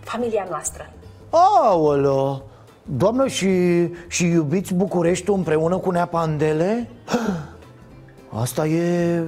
familia 0.00 0.46
noastră. 0.50 0.92
Aoleo! 1.30 2.42
Doamnă, 2.82 3.26
și, 3.26 3.48
și 4.08 4.24
iubiți 4.24 4.74
Bucureștiul 4.74 5.36
împreună 5.36 5.76
cu 5.76 5.90
Nea 5.90 6.06
Pandele? 6.06 6.88
Asta 8.42 8.66
e, 8.66 9.22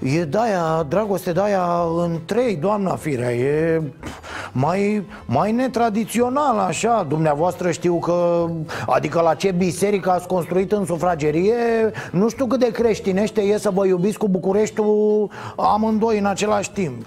e 0.00 0.24
de-aia, 0.24 0.86
dragoste 0.88 1.32
de-aia 1.32 1.66
în 1.96 2.18
trei, 2.24 2.56
doamna 2.56 2.96
firea 2.96 3.32
E 3.34 3.82
mai, 4.52 5.06
mai 5.26 5.52
netradițional 5.52 6.58
așa 6.58 7.06
Dumneavoastră 7.08 7.70
știu 7.70 7.98
că, 7.98 8.46
adică 8.86 9.20
la 9.20 9.34
ce 9.34 9.50
biserică 9.50 10.10
ați 10.10 10.26
construit 10.26 10.72
în 10.72 10.84
sufragerie 10.84 11.54
Nu 12.12 12.28
știu 12.28 12.46
cât 12.46 12.60
de 12.60 12.70
creștinește 12.70 13.40
e 13.40 13.58
să 13.58 13.70
vă 13.70 13.86
iubiți 13.86 14.18
cu 14.18 14.28
Bucureștiul 14.28 15.30
amândoi 15.56 16.18
în 16.18 16.26
același 16.26 16.72
timp 16.72 17.06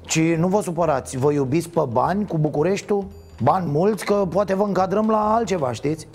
Ci 0.00 0.20
nu 0.20 0.48
vă 0.48 0.60
supărați, 0.62 1.16
vă 1.16 1.32
iubiți 1.32 1.68
pe 1.68 1.82
bani 1.92 2.26
cu 2.26 2.38
Bucureștiul? 2.38 3.04
Bani 3.42 3.70
mulți 3.70 4.04
că 4.04 4.14
poate 4.14 4.54
vă 4.54 4.62
încadrăm 4.62 5.10
la 5.10 5.34
altceva, 5.34 5.72
știți? 5.72 6.06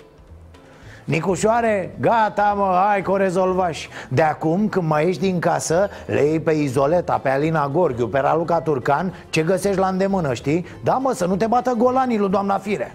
Nicușoare, 1.04 1.96
gata 2.00 2.54
mă, 2.56 2.82
hai 2.88 3.02
că 3.02 3.10
o 3.10 3.16
rezolvași 3.16 3.88
De 4.08 4.22
acum, 4.22 4.68
când 4.68 4.88
mai 4.88 5.08
ești 5.08 5.20
din 5.20 5.38
casă, 5.38 5.88
le 6.06 6.22
iei 6.22 6.40
pe 6.40 6.52
Izoleta, 6.52 7.18
pe 7.18 7.28
Alina 7.28 7.68
Gorghiu, 7.68 8.08
pe 8.08 8.18
Raluca 8.18 8.60
Turcan 8.60 9.14
Ce 9.30 9.42
găsești 9.42 9.78
la 9.78 9.86
îndemână, 9.86 10.34
știi? 10.34 10.66
Da 10.84 10.92
mă, 10.92 11.12
să 11.12 11.26
nu 11.26 11.36
te 11.36 11.46
bată 11.46 11.74
golanii 11.76 12.18
lui 12.18 12.28
doamna 12.28 12.58
Fire. 12.58 12.94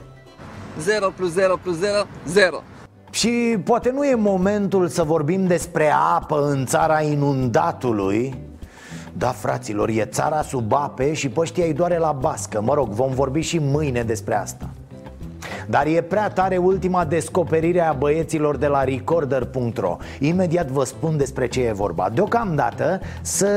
0 0.80 1.10
plus 1.16 1.32
0 1.32 1.58
plus 1.64 1.78
0, 1.78 1.94
0 2.26 2.62
Și 3.10 3.58
poate 3.64 3.92
nu 3.92 4.06
e 4.06 4.16
momentul 4.16 4.88
să 4.88 5.04
vorbim 5.04 5.48
despre 5.48 5.92
apă 6.16 6.48
în 6.50 6.66
țara 6.66 7.02
inundatului 7.02 8.48
da, 9.14 9.28
fraților, 9.28 9.90
e 9.90 10.06
țara 10.06 10.42
sub 10.42 10.74
ape 10.74 11.14
și 11.14 11.30
pe 11.30 11.40
ăștia 11.40 11.66
îi 11.66 11.74
doare 11.74 11.98
la 11.98 12.12
bască. 12.12 12.62
Mă 12.62 12.74
rog, 12.74 12.90
vom 12.90 13.12
vorbi 13.14 13.42
și 13.42 13.58
mâine 13.58 14.04
despre 14.04 14.36
asta 14.36 14.70
dar 15.68 15.86
e 15.86 16.02
prea 16.02 16.30
tare 16.30 16.58
ultima 16.58 17.06
descoperire 17.06 17.82
a 17.82 17.94
băieților 17.94 18.58
de 18.58 18.68
la 18.68 18.84
recorder.ro 18.84 19.98
Imediat 20.20 20.68
vă 20.68 20.84
spun 20.84 21.18
despre 21.18 21.48
ce 21.48 21.62
e 21.62 21.72
vorba. 21.72 22.10
Deocamdată 22.14 23.00
să, 23.22 23.48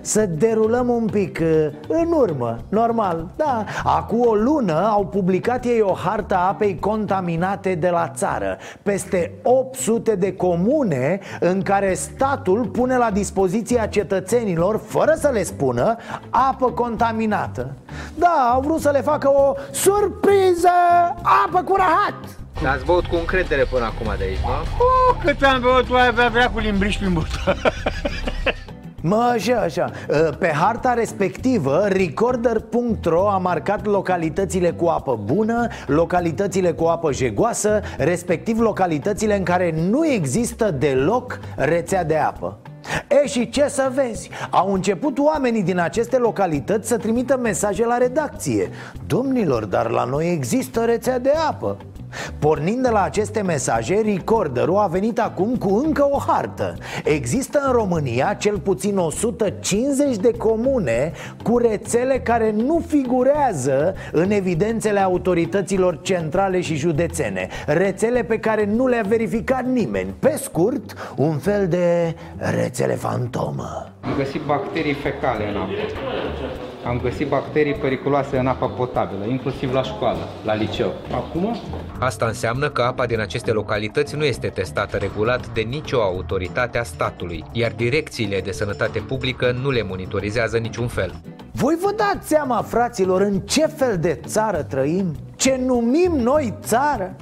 să 0.00 0.26
derulăm 0.26 0.88
un 0.88 1.06
pic 1.12 1.38
uh, 1.42 1.66
în 1.88 2.12
urmă, 2.12 2.58
normal 2.68 3.26
Da, 3.36 3.64
acum 3.84 4.20
o 4.26 4.34
lună 4.34 4.88
au 4.88 5.06
publicat 5.06 5.64
ei 5.64 5.80
o 5.80 5.92
hartă 5.92 6.34
a 6.34 6.48
apei 6.48 6.78
contaminate 6.78 7.74
de 7.74 7.88
la 7.88 8.08
țară. 8.14 8.58
Peste 8.82 9.32
800 9.42 10.14
de 10.14 10.32
comune 10.32 11.20
în 11.40 11.62
care 11.62 11.94
statul 11.94 12.66
pune 12.66 12.96
la 12.96 13.10
dispoziția 13.10 13.86
cetățenilor, 13.86 14.80
fără 14.86 15.14
să 15.18 15.30
le 15.32 15.42
spună, 15.42 15.96
apă 16.30 16.70
contaminată. 16.70 17.70
Da, 18.14 18.50
au 18.52 18.60
vrut 18.60 18.80
să 18.80 18.90
le 18.90 19.00
facă 19.00 19.28
o 19.28 19.54
surpriză 19.70 20.68
apă 21.44 21.62
cu 21.62 21.76
rahat 21.76 22.14
Ați 22.74 22.84
băut 22.84 23.06
cu 23.06 23.16
încredere 23.16 23.64
până 23.64 23.84
acum 23.84 24.14
de 24.18 24.24
aici, 24.24 24.38
nu? 24.38 24.50
Oh, 24.50 25.16
cât 25.24 25.42
am 25.42 25.60
băut, 25.60 25.86
tu 25.86 25.94
ai 25.94 26.06
avea 26.06 26.28
vrea 26.28 26.50
cu 26.50 26.58
limbriș 26.58 26.96
prin 26.96 27.12
burtă. 27.12 27.56
Mă, 29.00 29.30
așa, 29.34 29.60
așa 29.60 29.90
Pe 30.38 30.48
harta 30.48 30.92
respectivă, 30.92 31.84
Recorder.ro 31.88 33.28
a 33.28 33.38
marcat 33.38 33.86
localitățile 33.86 34.70
cu 34.70 34.86
apă 34.86 35.20
bună 35.24 35.66
Localitățile 35.86 36.72
cu 36.72 36.84
apă 36.84 37.12
jegoasă 37.12 37.80
Respectiv 37.98 38.60
localitățile 38.60 39.36
în 39.36 39.42
care 39.42 39.74
nu 39.90 40.06
există 40.06 40.70
deloc 40.70 41.38
rețea 41.56 42.04
de 42.04 42.16
apă 42.16 42.58
E 43.08 43.26
și 43.26 43.48
ce 43.48 43.68
să 43.68 43.90
vezi? 43.94 44.30
Au 44.50 44.72
început 44.72 45.18
oamenii 45.18 45.62
din 45.62 45.78
aceste 45.78 46.16
localități 46.16 46.88
să 46.88 46.96
trimită 46.96 47.36
mesaje 47.36 47.84
la 47.84 47.96
redacție 47.96 48.70
Domnilor, 49.06 49.64
dar 49.64 49.90
la 49.90 50.04
noi 50.04 50.32
există 50.32 50.84
rețea 50.84 51.18
de 51.18 51.32
apă 51.48 51.76
Pornind 52.38 52.82
de 52.82 52.88
la 52.88 53.02
aceste 53.02 53.42
mesaje, 53.42 54.00
Recorderul 54.04 54.76
a 54.76 54.86
venit 54.86 55.18
acum 55.18 55.56
cu 55.56 55.82
încă 55.84 56.08
o 56.10 56.18
hartă. 56.26 56.74
Există 57.04 57.62
în 57.66 57.72
România 57.72 58.34
cel 58.38 58.58
puțin 58.58 58.96
150 58.96 60.16
de 60.16 60.30
comune 60.30 61.12
cu 61.42 61.58
rețele 61.58 62.18
care 62.18 62.50
nu 62.50 62.82
figurează 62.86 63.94
în 64.12 64.30
evidențele 64.30 65.00
autorităților 65.00 65.98
centrale 66.02 66.60
și 66.60 66.74
județene. 66.74 67.48
Rețele 67.66 68.22
pe 68.22 68.38
care 68.38 68.64
nu 68.64 68.86
le-a 68.86 69.04
verificat 69.08 69.64
nimeni. 69.64 70.14
Pe 70.18 70.34
scurt, 70.42 71.14
un 71.16 71.38
fel 71.38 71.68
de 71.68 72.14
rețele 72.36 72.94
fantomă. 72.94 73.90
Am 74.00 74.14
găsit 74.16 74.40
bacterii 74.40 74.94
fecale 74.94 75.48
în 75.48 75.56
apă. 75.56 75.70
Am 76.86 77.00
găsit 77.02 77.28
bacterii 77.28 77.74
periculoase 77.74 78.38
în 78.38 78.46
apa 78.46 78.66
potabilă, 78.66 79.24
inclusiv 79.24 79.72
la 79.72 79.82
școală, 79.82 80.28
la 80.44 80.54
liceu. 80.54 80.92
Acum? 81.12 81.56
Asta 81.98 82.26
înseamnă 82.26 82.70
că 82.70 82.82
apa 82.82 83.06
din 83.06 83.20
aceste 83.20 83.50
localități 83.50 84.16
nu 84.16 84.24
este 84.24 84.48
testată 84.48 84.96
regulat 84.96 85.48
de 85.52 85.60
nicio 85.60 86.02
autoritate 86.02 86.78
a 86.78 86.82
statului, 86.82 87.44
iar 87.52 87.72
direcțiile 87.72 88.40
de 88.40 88.50
sănătate 88.50 88.98
publică 88.98 89.56
nu 89.62 89.70
le 89.70 89.82
monitorizează 89.82 90.58
niciun 90.58 90.86
fel. 90.86 91.14
Voi 91.52 91.76
vă 91.82 91.94
dați 91.96 92.28
seama, 92.28 92.62
fraților, 92.62 93.20
în 93.20 93.40
ce 93.40 93.66
fel 93.66 93.98
de 93.98 94.20
țară 94.26 94.62
trăim? 94.62 95.14
Ce 95.36 95.60
numim 95.66 96.12
noi 96.12 96.54
țară? 96.60 97.16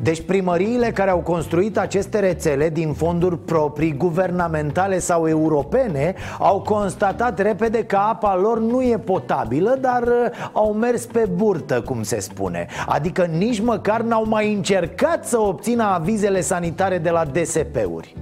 Deci 0.00 0.22
primăriile 0.22 0.90
care 0.90 1.10
au 1.10 1.18
construit 1.18 1.78
aceste 1.78 2.18
rețele 2.18 2.68
din 2.68 2.92
fonduri 2.92 3.38
proprii, 3.38 3.96
guvernamentale 3.96 4.98
sau 4.98 5.28
europene 5.28 6.14
Au 6.38 6.60
constatat 6.60 7.40
repede 7.40 7.84
că 7.84 7.96
apa 7.96 8.36
lor 8.36 8.60
nu 8.60 8.82
e 8.82 8.98
potabilă, 8.98 9.78
dar 9.80 10.02
uh, 10.02 10.50
au 10.52 10.72
mers 10.72 11.04
pe 11.04 11.28
burtă, 11.34 11.80
cum 11.80 12.02
se 12.02 12.20
spune. 12.20 12.66
Adică 12.86 13.22
nici 13.22 13.60
măcar 13.60 14.00
n-au 14.00 14.24
mai 14.28 14.52
încercat 14.52 15.24
să 15.24 15.40
obțină 15.40 15.82
avizele 15.82 16.40
sanitare 16.40 16.98
de 16.98 17.10
la 17.10 17.24
DSP-uri 17.24 18.16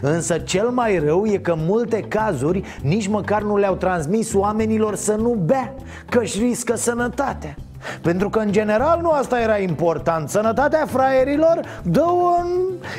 Însă 0.00 0.38
cel 0.38 0.68
mai 0.68 0.98
rău 0.98 1.26
e 1.26 1.36
că 1.36 1.50
în 1.50 1.60
multe 1.66 2.00
cazuri 2.00 2.62
nici 2.82 3.08
măcar 3.08 3.42
nu 3.42 3.56
le-au 3.56 3.74
transmis 3.74 4.34
oamenilor 4.34 4.94
să 4.94 5.14
nu 5.14 5.28
bea 5.30 5.74
Că 6.08 6.18
își 6.18 6.38
riscă 6.38 6.76
sănătatea 6.76 7.56
pentru 8.02 8.30
că 8.30 8.38
în 8.38 8.52
general 8.52 8.98
nu 9.02 9.10
asta 9.10 9.40
era 9.40 9.58
important. 9.58 10.28
Sănătatea 10.28 10.86
fraierilor 10.86 11.60
dă 11.82 12.04
un... 12.10 12.46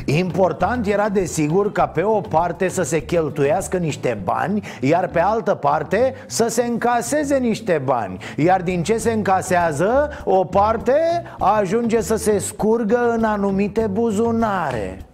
Important 0.05 0.87
era 0.87 1.09
desigur 1.09 1.71
ca 1.71 1.87
pe 1.87 2.03
o 2.03 2.21
parte 2.21 2.67
să 2.67 2.83
se 2.83 2.99
cheltuiască 3.05 3.77
niște 3.77 4.17
bani 4.23 4.61
Iar 4.81 5.07
pe 5.07 5.19
altă 5.19 5.53
parte 5.55 6.13
să 6.25 6.47
se 6.47 6.63
încaseze 6.63 7.37
niște 7.37 7.81
bani. 7.85 8.17
Iar 8.35 8.61
din 8.61 8.83
ce 8.83 8.97
se 8.97 9.11
încasează, 9.11 10.09
o 10.23 10.43
parte 10.43 11.23
ajunge 11.39 12.01
să 12.01 12.15
se 12.15 12.37
scurgă 12.37 13.13
în 13.17 13.23
anumite 13.23 13.87
buzunare. 13.87 14.97
Uh, 14.99 15.06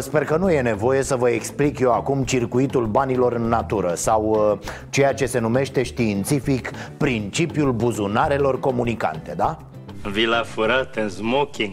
sper 0.00 0.24
că 0.24 0.36
nu 0.36 0.50
e 0.50 0.60
nevoie 0.60 1.02
să 1.02 1.16
vă 1.16 1.28
explic 1.28 1.78
eu 1.78 1.92
acum 1.92 2.24
circuitul 2.24 2.86
banilor 2.86 3.32
în 3.32 3.42
natură 3.42 3.92
Sau 3.94 4.24
uh, 4.24 4.68
ceea 4.90 5.14
ce 5.14 5.26
se 5.26 5.38
numește 5.38 5.82
științific 5.82 6.70
principiul 6.96 7.72
buzunarelor 7.72 8.60
comunicante, 8.60 9.34
da? 9.36 9.58
Vila 10.02 10.42
furat 10.42 10.96
în 10.96 11.08
smoking 11.08 11.72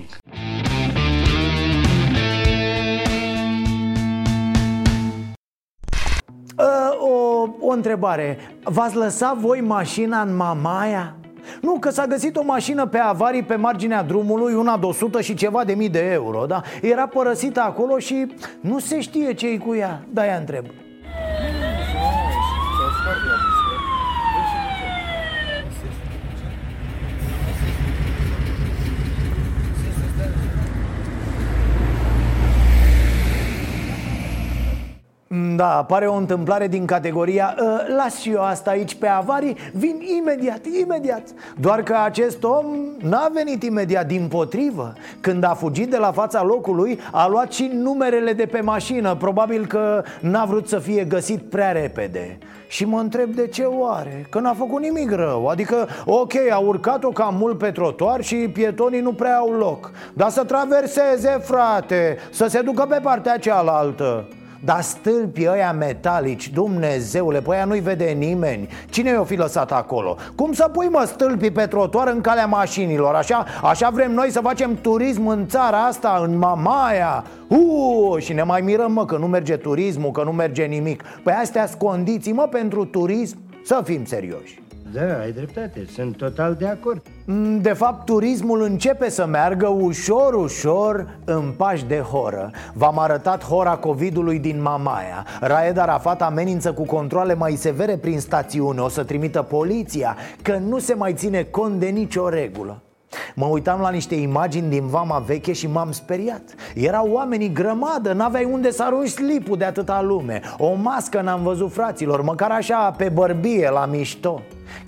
Uh, 6.58 6.66
o, 7.00 7.48
o 7.60 7.72
întrebare 7.72 8.38
V-ați 8.64 8.96
lăsat 8.96 9.38
voi 9.38 9.62
mașina 9.62 10.22
în 10.22 10.36
Mamaia? 10.36 11.19
Nu, 11.62 11.78
că 11.80 11.90
s-a 11.90 12.06
găsit 12.06 12.36
o 12.36 12.44
mașină 12.44 12.86
pe 12.86 12.98
avarii 12.98 13.44
pe 13.44 13.56
marginea 13.56 14.04
drumului, 14.04 14.54
una 14.54 14.78
de 14.78 14.86
100 14.86 15.22
și 15.22 15.34
ceva 15.34 15.64
de 15.64 15.74
mii 15.74 15.90
de 15.90 16.12
euro, 16.12 16.46
da? 16.46 16.62
Era 16.82 17.08
părăsită 17.08 17.62
acolo 17.62 17.98
și 17.98 18.36
nu 18.60 18.80
se 18.80 19.00
știe 19.00 19.34
ce-i 19.34 19.58
cu 19.58 19.76
ea, 19.76 20.04
de-aia 20.14 20.36
întreb 20.36 20.66
Da, 35.56 35.84
pare 35.88 36.06
o 36.06 36.16
întâmplare 36.16 36.68
din 36.68 36.86
categoria 36.86 37.56
uh, 37.62 37.96
Las 37.96 38.20
și 38.20 38.32
eu 38.32 38.42
asta 38.42 38.70
aici 38.70 38.96
pe 38.96 39.08
avarii 39.08 39.58
Vin 39.74 40.02
imediat, 40.18 40.66
imediat. 40.82 41.24
Doar 41.60 41.84
că 41.84 41.96
acest 42.04 42.44
om 42.44 42.66
n-a 43.00 43.30
venit 43.34 43.64
imediat 43.64 44.08
Din 44.08 44.28
potrivă. 44.28 44.94
Când 45.20 45.44
a 45.44 45.54
fugit 45.54 45.90
de 45.90 45.98
la 45.98 46.12
fața 46.12 46.44
locului 46.44 47.00
A 47.12 47.28
luat 47.28 47.52
și 47.52 47.72
numerele 47.74 48.34
de 48.34 48.46
pe 48.46 48.62
mașină. 48.62 49.16
Probabil 49.16 49.66
că 49.66 50.04
n-a 50.22 50.46
vrut 50.46 50.68
să 50.68 50.80
fie 50.80 51.04
găsit 51.04 51.42
prea 51.42 51.72
repede. 51.72 52.38
Și 52.68 52.86
mă 52.86 53.00
întreb 53.00 53.30
de 53.30 53.48
ce 53.48 53.64
oare? 53.64 54.26
Că 54.30 54.40
n-a 54.40 54.54
făcut 54.54 54.82
nimic 54.82 55.12
rău. 55.12 55.48
Adică, 55.48 55.88
ok, 56.06 56.34
a 56.52 56.58
urcat-o 56.58 57.10
cam 57.10 57.36
mult 57.36 57.58
pe 57.58 57.72
trotuar 57.72 58.22
Și 58.22 58.36
pietonii 58.36 59.02
nu 59.02 59.14
prea 59.14 59.38
au 59.38 59.52
loc. 59.52 59.92
Dar 60.14 60.30
să 60.30 60.44
traverseze, 60.44 61.40
frate 61.42 62.18
Să 62.30 62.48
se 62.48 62.62
ducă 62.62 62.86
pe 62.90 63.00
partea 63.02 63.38
cealaltă 63.38 64.28
dar 64.64 64.82
stâlpii 64.82 65.50
ăia 65.50 65.72
metalici, 65.72 66.50
Dumnezeule, 66.50 67.42
pe 67.42 67.54
aia 67.54 67.66
nu-i 67.66 67.80
vede 67.80 68.16
nimeni. 68.18 68.68
Cine 68.90 69.10
i-o 69.10 69.24
fi 69.24 69.36
lăsat 69.36 69.72
acolo? 69.72 70.18
Cum 70.36 70.54
să 70.54 70.70
pui, 70.74 70.88
mă, 70.88 71.04
stâlpii 71.06 71.52
pe 71.52 71.66
trotuar 71.66 72.08
în 72.08 72.22
calea 72.22 72.46
mașinilor? 72.46 73.16
Așa, 73.16 73.46
așa 73.64 73.90
vrem 73.90 74.12
noi 74.12 74.32
să 74.32 74.40
facem 74.40 74.78
turism 74.82 75.28
în 75.28 75.48
țara 75.48 75.86
asta, 75.86 76.22
în 76.24 76.38
Mamaia. 76.38 77.24
Uuu, 77.48 78.18
și 78.18 78.34
ne 78.34 78.44
mai 78.44 78.62
mirăm, 78.62 78.92
mă, 78.92 79.06
că 79.06 79.18
nu 79.18 79.28
merge 79.28 79.56
turismul, 79.56 80.12
că 80.12 80.24
nu 80.24 80.32
merge 80.32 80.64
nimic. 80.64 81.04
Păi 81.24 81.34
astea 81.34 81.68
sunt 81.68 81.80
condiții, 81.80 82.34
mă, 82.34 82.48
pentru 82.52 82.86
turism? 82.86 83.38
Să 83.64 83.82
fim 83.84 84.06
serioși 84.06 84.62
da, 84.94 85.20
ai 85.20 85.32
dreptate, 85.32 85.86
sunt 85.94 86.18
total 86.18 86.56
de 86.56 86.68
acord. 86.68 87.02
Mm, 87.26 87.62
de 87.62 87.74
fapt, 87.74 88.06
turismul 88.06 88.62
începe 88.62 89.10
să 89.10 89.26
meargă 89.26 89.68
ușor, 89.68 90.34
ușor 90.34 91.18
în 91.26 91.54
pași 91.58 91.86
de 91.86 92.00
horă. 92.00 92.52
V-am 92.74 93.00
arătat 93.00 93.44
hora 93.44 93.76
COVID-ului 93.76 94.40
din 94.40 94.62
Mamaia. 94.62 95.26
Raed 95.40 95.78
Arafat 95.78 96.22
amenință 96.22 96.74
cu 96.74 96.86
controle 96.86 97.34
mai 97.34 97.56
severe 97.56 97.98
prin 97.98 98.20
stațiune. 98.20 98.80
O 98.80 98.88
să 98.88 99.04
trimită 99.04 99.42
poliția 99.42 100.18
Că 100.42 100.58
nu 100.68 100.80
se 100.80 100.94
mai 100.94 101.14
ține 101.14 101.44
cont 101.44 101.80
de 101.80 101.88
nicio 101.88 102.30
regulă. 102.30 102.82
Mă 103.36 103.46
uitam 103.46 103.82
la 103.82 103.90
niște 103.90 104.16
imagini 104.16 104.70
din 104.70 104.88
vama 104.88 105.20
veche 105.20 105.54
și 105.54 105.68
m-am 105.68 105.92
speriat. 105.92 106.42
Erau 106.76 107.10
oamenii 107.12 107.52
grămadă, 107.52 108.14
n-aveai 108.14 108.46
unde 108.52 108.72
să 108.72 108.84
arunci 108.84 109.10
slipul 109.10 109.58
de 109.58 109.66
atâta 109.66 110.02
lume. 110.02 110.42
O 110.58 110.74
mască 110.74 111.22
n-am 111.22 111.44
văzut 111.44 111.72
fraților, 111.72 112.22
măcar 112.22 112.52
așa 112.52 112.92
pe 112.98 113.10
bărbie 113.10 113.70
la 113.70 113.86
mișto 113.86 114.42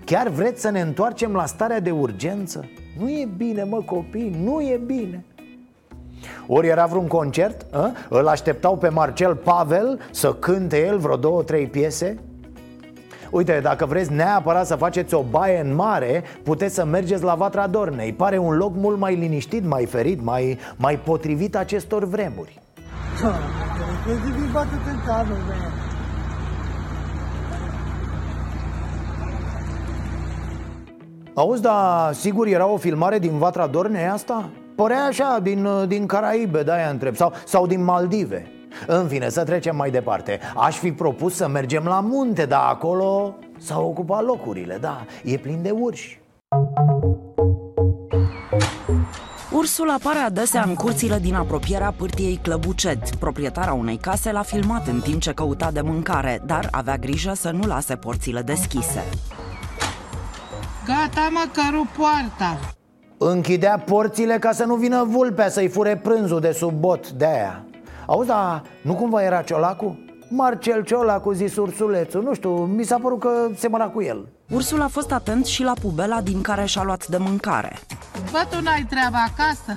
Chiar 0.06 0.28
vreți 0.28 0.62
să 0.62 0.70
ne 0.70 0.82
întoarcem 0.82 1.34
la 1.34 1.46
starea 1.46 1.80
de 1.80 1.92
urgență? 1.92 2.70
Nu 3.00 3.10
e 3.10 3.28
bine, 3.38 3.64
mă 3.64 3.82
copii, 3.82 4.38
nu 4.44 4.62
e 4.62 4.82
bine. 4.86 5.26
Ori 6.48 6.68
era 6.68 6.86
vreun 6.86 7.08
concert, 7.08 7.66
a? 7.72 7.92
îl 8.10 8.28
așteptau 8.28 8.78
pe 8.78 8.90
Marcel 8.90 9.36
Pavel 9.36 10.00
să 10.12 10.34
cânte 10.34 10.86
el 10.86 10.98
vreo 10.98 11.16
două, 11.16 11.44
trei 11.44 11.68
piese? 11.68 12.18
Uite, 13.32 13.60
dacă 13.64 13.86
vreți 13.86 14.12
neapărat 14.12 14.66
să 14.66 14.76
faceți 14.76 15.14
o 15.14 15.24
baie 15.30 15.60
în 15.60 15.76
mare 15.76 16.24
Puteți 16.44 16.76
să 16.76 16.86
mergeți 16.86 17.24
la 17.24 17.36
Vatra 17.36 17.68
Dornei. 17.68 18.14
Pare 18.14 18.38
un 18.38 18.58
loc 18.58 18.76
mult 18.76 18.98
mai 18.98 19.16
liniștit, 19.16 19.66
mai 19.66 19.86
ferit, 19.86 20.22
mai, 20.22 20.58
mai 20.76 21.00
potrivit 21.00 21.56
acestor 21.56 22.06
vremuri 22.06 22.60
Auzi, 31.34 31.62
dar 31.62 32.14
sigur 32.14 32.48
era 32.48 32.66
o 32.66 32.78
filmare 32.78 33.20
din 33.20 33.38
Vatra 33.38 33.68
Dornei 33.68 34.08
asta? 34.08 34.50
Părea 34.76 35.04
așa, 35.04 35.40
din, 35.42 35.68
din 35.88 36.06
Caraibe, 36.06 36.64
de-aia 36.64 36.90
întreb 36.90 37.16
sau, 37.16 37.34
sau 37.46 37.68
din 37.68 37.84
Maldive 37.84 38.52
În 38.88 39.08
fine, 39.08 39.30
să 39.30 39.44
trecem 39.44 39.76
mai 39.76 39.92
departe 39.92 40.40
Aș 40.56 40.78
fi 40.78 40.92
propus 40.92 41.36
să 41.36 41.48
mergem 41.48 41.84
la 41.84 42.00
munte, 42.00 42.46
dar 42.46 42.62
acolo 42.70 43.36
s-au 43.60 43.88
ocupat 43.88 44.24
locurile, 44.24 44.78
da 44.82 45.06
E 45.24 45.38
plin 45.38 45.62
de 45.62 45.70
urși 45.70 46.22
Ursul 49.52 49.90
apare 49.90 50.20
adesea 50.20 50.64
în 50.68 50.74
curțile 50.74 51.20
din 51.20 51.36
apropierea 51.36 51.94
pârtiei 51.98 52.40
Clăbucet. 52.42 53.16
Proprietara 53.16 53.74
unei 53.74 53.98
case 53.98 54.32
l-a 54.32 54.42
filmat 54.42 54.88
în 54.88 55.00
timp 55.00 55.22
ce 55.22 55.32
căuta 55.32 55.72
de 55.72 55.82
mâncare, 55.82 56.42
dar 56.46 56.68
avea 56.72 56.98
grijă 56.98 57.34
să 57.34 57.52
nu 57.52 57.68
lase 57.68 57.96
porțile 57.96 58.42
deschise. 58.42 59.04
Gata, 60.86 61.30
măcar 61.32 61.74
o 61.74 61.84
poarta. 61.98 62.60
Închidea 63.18 63.78
porțile 63.80 64.40
ca 64.40 64.52
să 64.52 64.64
nu 64.64 64.76
vină 64.76 65.04
vulpea 65.04 65.50
să-i 65.50 65.68
fure 65.68 65.98
prânzul 65.98 66.40
de 66.40 66.52
sub 66.52 66.72
bot 66.72 67.10
de 67.10 67.26
aia 67.26 67.64
Auzi, 68.06 68.28
dar 68.28 68.64
nu 68.82 68.94
cumva 68.94 69.24
era 69.24 69.42
Ciolacu? 69.42 70.00
Marcel 70.30 70.84
Ciolacu, 70.84 71.32
zis 71.32 71.56
ursulețul, 71.56 72.24
nu 72.24 72.34
știu, 72.34 72.50
mi 72.50 72.84
s-a 72.84 72.98
părut 73.02 73.20
că 73.20 73.30
semăna 73.58 73.88
cu 73.90 74.02
el 74.02 74.28
Ursul 74.54 74.82
a 74.82 74.88
fost 74.88 75.12
atent 75.12 75.46
și 75.46 75.64
la 75.64 75.74
pubela 75.82 76.22
din 76.22 76.42
care 76.42 76.66
și-a 76.66 76.84
luat 76.84 77.08
de 77.08 77.18
mâncare. 77.18 77.80
Bă, 78.32 78.46
tu 78.50 78.62
n-ai 78.62 78.86
treaba 78.90 79.18
acasă? 79.28 79.74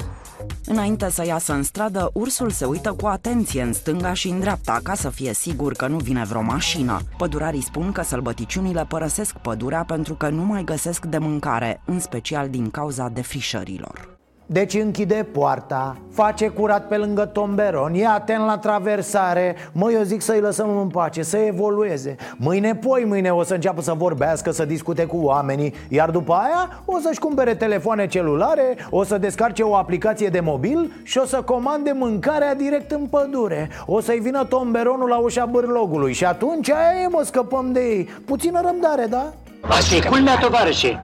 Înainte 0.66 1.10
să 1.10 1.26
iasă 1.26 1.52
în 1.52 1.62
stradă, 1.62 2.10
ursul 2.12 2.50
se 2.50 2.64
uită 2.64 2.92
cu 2.92 3.06
atenție 3.06 3.62
în 3.62 3.72
stânga 3.72 4.12
și 4.12 4.28
în 4.28 4.40
dreapta 4.40 4.80
ca 4.82 4.94
să 4.94 5.10
fie 5.10 5.34
sigur 5.34 5.72
că 5.72 5.86
nu 5.86 5.96
vine 5.96 6.24
vreo 6.24 6.42
mașină. 6.42 7.00
Pădurarii 7.16 7.62
spun 7.62 7.92
că 7.92 8.02
sălbăticiunile 8.02 8.84
părăsesc 8.88 9.36
pădurea 9.36 9.84
pentru 9.84 10.14
că 10.14 10.28
nu 10.28 10.44
mai 10.44 10.64
găsesc 10.64 11.04
de 11.04 11.18
mâncare, 11.18 11.80
în 11.84 12.00
special 12.00 12.48
din 12.48 12.70
cauza 12.70 13.08
defrișărilor. 13.08 14.13
Deci 14.46 14.74
închide 14.74 15.26
poarta, 15.32 15.96
face 16.12 16.48
curat 16.48 16.88
pe 16.88 16.96
lângă 16.96 17.24
tomberon, 17.24 17.94
e 17.94 18.06
atent 18.06 18.46
la 18.46 18.58
traversare. 18.58 19.56
Mă, 19.72 19.90
eu 19.90 20.02
zic 20.02 20.22
să-i 20.22 20.40
lăsăm 20.40 20.78
în 20.78 20.88
pace, 20.88 21.22
să 21.22 21.36
evolueze. 21.36 22.16
Mâine, 22.36 22.74
poi 22.74 23.04
mâine 23.06 23.30
o 23.30 23.42
să 23.42 23.54
înceapă 23.54 23.80
să 23.80 23.92
vorbească, 23.92 24.50
să 24.50 24.64
discute 24.64 25.04
cu 25.04 25.16
oamenii 25.16 25.74
Iar 25.88 26.10
după 26.10 26.32
aia 26.32 26.82
o 26.84 26.98
să-și 26.98 27.18
cumpere 27.18 27.54
telefoane 27.54 28.06
celulare 28.06 28.76
O 28.90 29.04
să 29.04 29.18
descarce 29.18 29.62
o 29.62 29.74
aplicație 29.74 30.28
de 30.28 30.40
mobil 30.40 30.92
și 31.02 31.18
o 31.18 31.24
să 31.24 31.42
comande 31.42 31.92
mâncarea 31.92 32.54
direct 32.54 32.90
în 32.90 33.06
pădure. 33.06 33.68
O 33.86 34.00
să-i 34.00 34.18
vină 34.18 34.44
tomberonul 34.44 35.08
la 35.08 35.16
ușa 35.16 35.44
bârlogului 35.44 36.12
Și 36.12 36.24
atunci 36.24 36.70
aia 36.70 37.02
e, 37.02 37.08
mă, 37.08 37.22
scăpăm 37.24 37.72
de 37.72 37.80
ei. 37.80 38.04
Puțină 38.24 38.60
răbdare, 38.64 39.06
da? 39.06 39.32
Asta 39.60 39.94
e 39.94 40.08
culmea, 40.08 40.38
tovarășe 40.38 41.02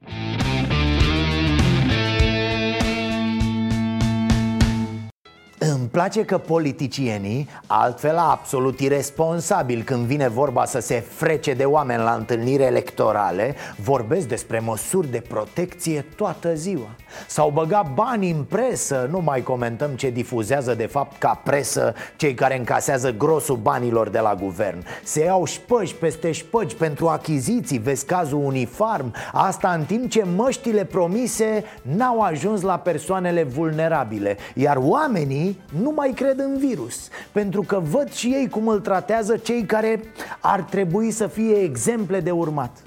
place 5.91 6.25
că 6.25 6.39
politicienii, 6.39 7.49
altfel 7.67 8.17
absolut 8.17 8.81
irresponsabili 8.81 9.83
când 9.83 10.05
vine 10.07 10.29
vorba 10.29 10.65
să 10.65 10.79
se 10.79 11.05
frece 11.09 11.53
de 11.53 11.65
oameni 11.65 12.03
la 12.03 12.13
întâlniri 12.13 12.63
electorale, 12.63 13.55
vorbesc 13.83 14.29
despre 14.29 14.59
măsuri 14.59 15.11
de 15.11 15.23
protecție 15.29 16.05
toată 16.17 16.55
ziua. 16.55 16.89
S-au 17.27 17.51
băgat 17.51 17.95
bani 17.95 18.31
în 18.31 18.45
presă, 18.45 19.09
nu 19.11 19.21
mai 19.21 19.43
comentăm 19.43 19.91
ce 19.91 20.11
difuzează 20.11 20.75
de 20.75 20.87
fapt 20.87 21.19
ca 21.19 21.41
presă 21.45 21.95
cei 22.17 22.35
care 22.35 22.59
încasează 22.59 23.11
grosul 23.11 23.57
banilor 23.57 24.09
de 24.09 24.19
la 24.19 24.35
guvern. 24.35 24.85
Se 25.03 25.25
iau 25.25 25.45
șpăgi 25.45 25.95
peste 25.95 26.33
șpăgi 26.33 26.75
pentru 26.75 27.09
achiziții, 27.09 27.79
vezi 27.79 28.05
cazul 28.05 28.45
uniform, 28.45 29.15
asta 29.33 29.73
în 29.79 29.85
timp 29.85 30.11
ce 30.11 30.25
măștile 30.37 30.85
promise 30.85 31.65
n-au 31.83 32.21
ajuns 32.21 32.61
la 32.61 32.79
persoanele 32.79 33.43
vulnerabile, 33.43 34.37
iar 34.55 34.77
oamenii 34.81 35.50
nu 35.83 35.91
mai 35.91 36.13
cred 36.13 36.39
în 36.39 36.59
virus 36.59 37.09
Pentru 37.33 37.63
că 37.63 37.79
văd 37.79 38.13
și 38.13 38.27
ei 38.27 38.49
cum 38.49 38.69
îl 38.69 38.81
tratează 38.81 39.37
cei 39.37 39.65
care 39.65 40.01
ar 40.41 40.61
trebui 40.63 41.11
să 41.11 41.27
fie 41.27 41.57
exemple 41.57 42.21
de 42.21 42.31
urmat 42.31 42.83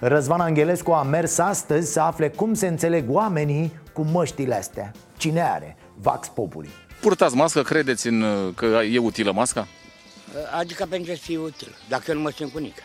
Răzvan 0.00 0.40
Angelescu 0.40 0.90
a 0.92 1.02
mers 1.02 1.38
astăzi 1.38 1.92
să 1.92 2.00
afle 2.00 2.28
cum 2.28 2.54
se 2.54 2.66
înțeleg 2.66 3.04
oamenii 3.10 3.72
cu 3.92 4.02
măștile 4.02 4.54
astea 4.54 4.92
Cine 5.16 5.42
are? 5.42 5.76
Vax 6.00 6.28
Populi 6.28 6.68
Purtați 7.00 7.34
mască, 7.34 7.62
credeți 7.62 8.06
în, 8.06 8.52
că 8.54 8.80
e 8.90 8.98
utilă 8.98 9.32
masca? 9.32 9.66
Adică 10.58 10.86
pentru 10.90 11.12
că 11.12 11.18
fie 11.18 11.38
util, 11.38 11.76
dacă 11.88 12.04
eu 12.08 12.14
nu 12.14 12.20
mă 12.22 12.30
simt 12.30 12.52
cu 12.52 12.58
nică. 12.58 12.82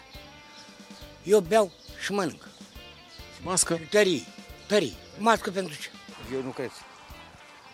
Eu 1.24 1.39
beau 1.39 1.72
și 2.03 2.12
mănânc. 2.12 2.47
Mască? 3.43 3.80
Tării, 3.89 4.28
tării. 4.68 4.97
Mască 5.18 5.49
pentru 5.49 5.74
ce? 5.74 5.89
Eu 6.34 6.41
nu 6.41 6.49
cred. 6.49 6.72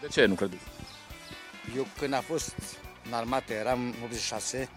De 0.02 0.08
ce 0.08 0.26
nu 0.26 0.34
credeți? 0.34 0.62
Eu 1.76 1.88
când 1.99 2.13
a 2.13 2.22
fost 2.22 2.53
în 3.05 3.13
armată, 3.13 3.53
eram 3.53 3.80
în 3.82 3.93
86, 4.03 4.70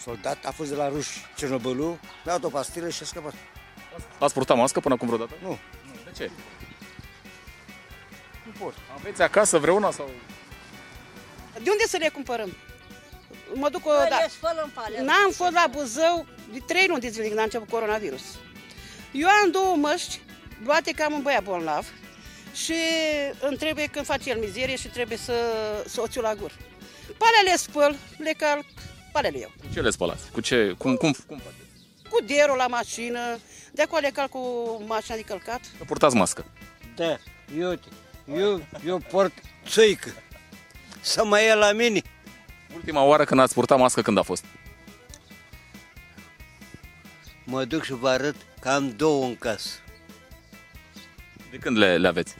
soldat, 0.00 0.44
a 0.44 0.50
fost 0.50 0.68
de 0.70 0.74
la 0.76 0.88
ruși 0.88 1.24
Cernobâlu, 1.36 1.86
mi-a 1.88 1.98
dat 2.24 2.44
o 2.44 2.48
pastilă 2.48 2.88
și 2.88 3.02
a 3.02 3.06
scăpat. 3.06 3.34
Ați 4.18 4.34
purtat 4.34 4.56
mască 4.56 4.80
până 4.80 4.94
acum 4.94 5.06
vreodată? 5.08 5.34
Nu. 5.42 5.58
De 6.04 6.10
ce? 6.16 6.30
Nu 8.44 8.52
pot. 8.58 8.74
Aveți 8.98 9.22
acasă 9.22 9.58
vreuna 9.58 9.90
sau... 9.90 10.10
De 11.62 11.70
unde 11.70 11.84
să 11.86 11.96
le 11.96 12.08
cumpărăm? 12.08 12.56
Mă 13.54 13.68
duc 13.68 13.86
o... 13.86 13.90
Bă, 13.90 14.06
Da. 14.10 14.18
le 14.18 14.28
spăl 14.28 14.60
în 14.64 14.70
pale. 14.74 15.00
N-am 15.02 15.30
fost 15.30 15.52
la 15.52 15.66
Buzău 15.70 16.26
de 16.52 16.58
trei 16.66 16.86
luni 16.86 17.00
de 17.00 17.08
zile 17.08 17.26
când 17.26 17.38
a 17.38 17.42
început 17.42 17.68
coronavirus. 17.70 18.22
Eu 19.12 19.28
am 19.28 19.50
două 19.50 19.76
măști 19.76 20.20
luate 20.64 20.90
cam 20.90 21.12
un 21.12 21.22
băiat 21.22 21.42
bolnav 21.42 21.86
și 22.54 22.74
îmi 23.40 23.56
trebuie 23.56 23.86
când 23.86 24.04
face 24.04 24.30
el 24.30 24.38
mizerie 24.38 24.76
și 24.76 24.88
trebuie 24.88 25.18
să, 25.18 25.32
să 25.86 26.00
o 26.00 26.06
țiu 26.06 26.20
la 26.20 26.34
gur. 26.34 26.52
Palele 27.18 27.50
le 27.50 27.56
spăl, 27.56 27.96
le 28.18 28.32
calc, 28.38 28.64
palele 29.12 29.38
eu. 29.38 29.52
Cu 29.60 29.72
ce 29.72 29.80
le 29.80 29.90
spălați? 29.90 30.30
Cu 30.30 30.40
ce? 30.40 30.74
Cum, 30.78 30.96
cum, 30.96 31.14
cum 31.26 31.38
faceți? 31.38 32.10
Cu 32.10 32.24
derul 32.24 32.56
la 32.56 32.66
mașină, 32.66 33.38
de 33.72 33.82
acolo 33.82 34.00
le 34.00 34.10
calc 34.10 34.30
cu 34.30 34.40
mașina 34.86 35.16
de 35.16 35.22
călcat. 35.22 35.60
Că 35.78 35.84
purtați 35.84 36.16
mască. 36.16 36.44
Da, 36.96 37.16
eu, 37.58 37.78
eu, 38.34 38.62
eu 38.86 38.98
port 38.98 39.32
țuică. 39.66 40.12
Să 41.00 41.24
mă 41.24 41.40
ia 41.40 41.54
la 41.54 41.72
mine. 41.72 42.02
Ultima 42.74 43.02
oară 43.02 43.24
când 43.24 43.40
ați 43.40 43.54
purtat 43.54 43.78
mască, 43.78 44.02
când 44.02 44.18
a 44.18 44.22
fost? 44.22 44.44
Mă 47.44 47.64
duc 47.64 47.84
și 47.84 47.92
vă 47.92 48.08
arăt 48.08 48.36
că 48.60 48.68
am 48.68 48.90
două 48.96 49.24
în 49.24 49.36
casă. 49.36 49.68
De 51.50 51.56
când 51.56 51.76
le, 51.76 51.96
le 51.96 52.08
aveți? 52.08 52.34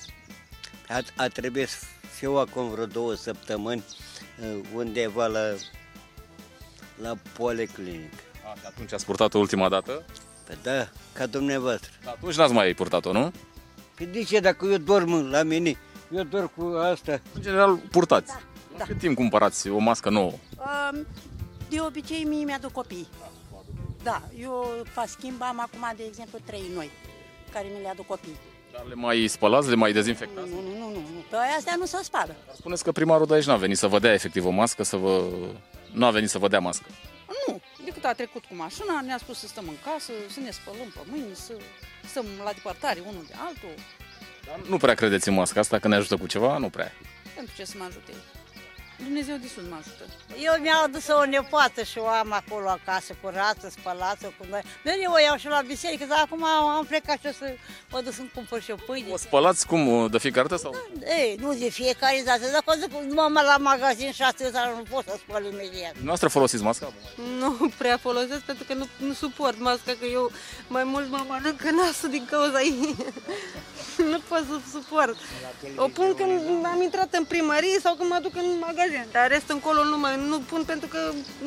A, 0.88 1.00
a 1.16 1.28
trebuit 1.28 1.68
să 1.68 1.84
fiu 2.14 2.36
acum 2.36 2.70
vreo 2.70 2.86
două 2.86 3.14
săptămâni 3.14 3.84
uh, 4.42 4.60
undeva 4.74 5.26
la, 5.26 5.54
la 7.02 7.14
policlinic. 7.32 8.12
A, 8.44 8.54
de 8.60 8.66
atunci 8.66 8.92
ați 8.92 9.04
purtat-o 9.04 9.38
ultima 9.38 9.68
dată? 9.68 10.04
Păi 10.46 10.58
da, 10.62 10.88
ca 11.12 11.26
dumneavoastră. 11.26 11.90
Atunci 12.06 12.34
n-ați 12.34 12.52
mai 12.52 12.74
purtat-o, 12.74 13.12
nu? 13.12 13.32
Păi 13.94 14.06
de 14.06 14.22
ce 14.22 14.40
dacă 14.40 14.66
eu 14.66 14.76
dorm 14.78 15.30
la 15.30 15.42
mine, 15.42 15.76
eu 16.14 16.22
dorm 16.22 16.52
cu 16.56 16.64
asta. 16.64 17.20
În 17.34 17.42
general, 17.42 17.76
purtați. 17.76 18.32
Da. 18.76 18.84
Cât 18.84 18.98
timp 18.98 19.16
cumpărați 19.16 19.68
o 19.68 19.78
mască 19.78 20.10
nouă? 20.10 20.32
Um, 20.32 21.06
De 21.68 21.80
obicei, 21.80 22.24
mie 22.24 22.44
mi-aduc 22.44 22.72
copii. 22.72 23.08
Da, 24.02 24.22
eu 24.40 24.84
fac 24.92 25.08
schimb, 25.08 25.42
am 25.42 25.60
acum, 25.60 25.92
de 25.96 26.02
exemplu, 26.06 26.38
trei 26.44 26.62
noi, 26.74 26.90
care 27.52 27.66
mi 27.76 27.82
le 27.82 27.88
aduc 27.88 28.06
copii. 28.06 28.36
Dar 28.78 28.86
le 28.86 28.94
mai 28.94 29.26
spălați, 29.26 29.68
le 29.68 29.74
mai 29.74 29.92
dezinfectați? 29.92 30.50
Nu, 30.50 30.60
nu, 30.60 30.78
nu, 30.78 30.88
nu, 30.90 31.00
nu. 31.14 31.24
Pe 31.30 31.36
aia 31.36 31.54
astea 31.56 31.74
nu 31.78 31.84
se 31.84 31.98
spală. 32.02 32.36
Spuneți 32.54 32.84
că 32.84 32.92
primarul 32.92 33.26
de 33.26 33.34
aici 33.34 33.44
n-a 33.44 33.56
venit 33.56 33.76
să 33.76 33.86
vă 33.86 33.98
dea 33.98 34.12
efectiv 34.12 34.44
o 34.46 34.50
mască, 34.50 34.82
să 34.82 34.96
vă... 34.96 35.24
Nu 35.92 36.06
a 36.06 36.10
venit 36.10 36.28
să 36.28 36.38
vă 36.38 36.48
dea 36.48 36.58
mască. 36.60 36.86
Nu, 37.46 37.60
decât 37.84 38.04
a 38.04 38.12
trecut 38.12 38.44
cu 38.44 38.54
mașina, 38.54 39.00
ne-a 39.00 39.18
spus 39.18 39.38
să 39.38 39.46
stăm 39.46 39.64
în 39.68 39.74
casă, 39.84 40.12
să 40.30 40.40
ne 40.40 40.50
spălăm 40.50 40.88
pe 40.94 41.00
mâini, 41.10 41.34
să 41.34 41.52
stăm 42.08 42.26
la 42.44 42.52
depărtare 42.52 43.00
unul 43.00 43.24
de 43.28 43.34
altul. 43.46 43.74
Dar 44.46 44.60
nu 44.68 44.76
prea 44.76 44.94
credeți 44.94 45.28
în 45.28 45.34
masca 45.34 45.60
asta, 45.60 45.78
că 45.78 45.88
ne 45.88 45.94
ajută 45.94 46.16
cu 46.16 46.26
ceva? 46.26 46.58
Nu 46.58 46.68
prea. 46.68 46.92
Pentru 47.34 47.54
ce 47.56 47.64
să 47.64 47.74
mă 47.78 47.84
ajute? 47.84 48.12
Dumnezeu 49.04 49.36
de 49.36 49.48
sus 49.54 49.62
mă 49.68 49.76
ajută. 49.80 50.04
Eu 50.46 50.52
mi-au 50.62 50.82
adus 50.82 51.06
o 51.08 51.24
nepoată 51.24 51.82
și 51.82 51.98
o 51.98 52.06
am 52.06 52.32
acolo 52.32 52.68
acasă, 52.68 53.12
curată, 53.22 53.70
spălată 53.70 54.26
cu 54.38 54.46
noi. 54.50 54.62
Mereu 54.84 55.12
o 55.12 55.18
iau 55.18 55.36
și 55.36 55.46
la 55.46 55.62
biserică, 55.66 56.04
dar 56.08 56.18
acum 56.24 56.44
am 56.44 56.84
plecat 56.84 57.18
și 57.20 57.26
o 57.26 57.32
să 57.32 57.54
mă 57.90 58.00
duc 58.00 58.12
să-mi 58.12 58.30
cumpăr 58.34 58.62
și 58.62 58.70
o 58.70 58.74
pâine. 58.86 59.12
O 59.12 59.16
spălați 59.16 59.66
cum, 59.66 60.08
de 60.10 60.18
fiecare 60.18 60.46
dată 60.48 60.60
sau? 60.62 60.74
Ei, 61.18 61.36
nu 61.40 61.54
de 61.54 61.70
fiecare 61.70 62.22
dată, 62.24 62.42
dacă 62.52 62.64
o 62.66 62.86
duc 62.86 63.02
numai 63.02 63.44
la 63.44 63.56
magazin 63.56 64.12
și 64.12 64.22
atâta, 64.22 64.72
nu 64.76 64.82
pot 64.90 65.04
să 65.04 65.18
spăl 65.18 65.44
imediat. 65.44 65.94
Noastră 66.02 66.28
folosiți 66.28 66.62
masca? 66.62 66.92
Nu 67.38 67.70
prea 67.78 67.96
folosesc 67.96 68.40
pentru 68.40 68.64
că 68.64 68.74
nu, 68.74 68.86
nu 68.96 69.12
suport 69.12 69.58
masca, 69.60 69.92
că 70.00 70.04
eu 70.04 70.30
mai 70.68 70.84
mult 70.84 71.08
mă 71.10 71.24
mănânc 71.28 71.60
nasul 71.60 72.10
din 72.10 72.26
cauza 72.30 72.60
ei. 72.60 72.96
nu 74.12 74.18
pot 74.28 74.44
să 74.48 74.78
suport. 74.78 75.16
O 75.76 75.88
pun 75.88 76.14
când 76.14 76.64
am 76.64 76.82
intrat 76.82 77.14
în 77.14 77.24
primărie 77.24 77.78
sau 77.82 77.94
când 77.94 78.10
mă 78.10 78.18
duc 78.22 78.36
în 78.36 78.58
magazin, 78.60 78.87
dar 79.12 79.28
rest 79.28 79.48
încolo 79.48 79.84
nu, 79.84 79.98
mai, 79.98 80.16
nu 80.28 80.38
pun 80.38 80.62
pentru 80.64 80.88
că 80.88 80.98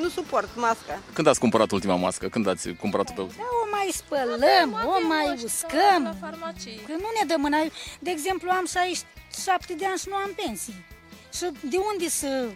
nu 0.01 0.09
suport 0.09 0.49
masca. 0.55 0.99
Când 1.13 1.27
ați 1.27 1.39
cumpărat 1.39 1.71
ultima 1.71 1.95
mască? 1.95 2.27
Când 2.27 2.47
ați 2.47 2.69
cumpărat-o 2.69 3.13
pe 3.13 3.21
ultima? 3.21 3.43
Da, 3.43 3.49
o 3.63 3.67
mai 3.71 3.89
spălăm, 3.93 4.69
o 4.95 5.07
mai 5.07 5.39
uscăm. 5.43 6.03
La 6.03 6.15
farmacie. 6.19 6.81
Că 6.85 6.91
nu 6.91 7.09
ne 7.19 7.25
dă 7.27 7.35
mâna. 7.37 7.57
De 7.99 8.09
exemplu, 8.09 8.49
am 8.49 8.65
67 8.65 9.73
de 9.73 9.85
ani 9.85 9.97
și 9.97 10.05
nu 10.09 10.15
am 10.15 10.31
pensii. 10.45 10.85
Și 11.33 11.45
de 11.69 11.77
unde 11.91 12.09
să 12.09 12.47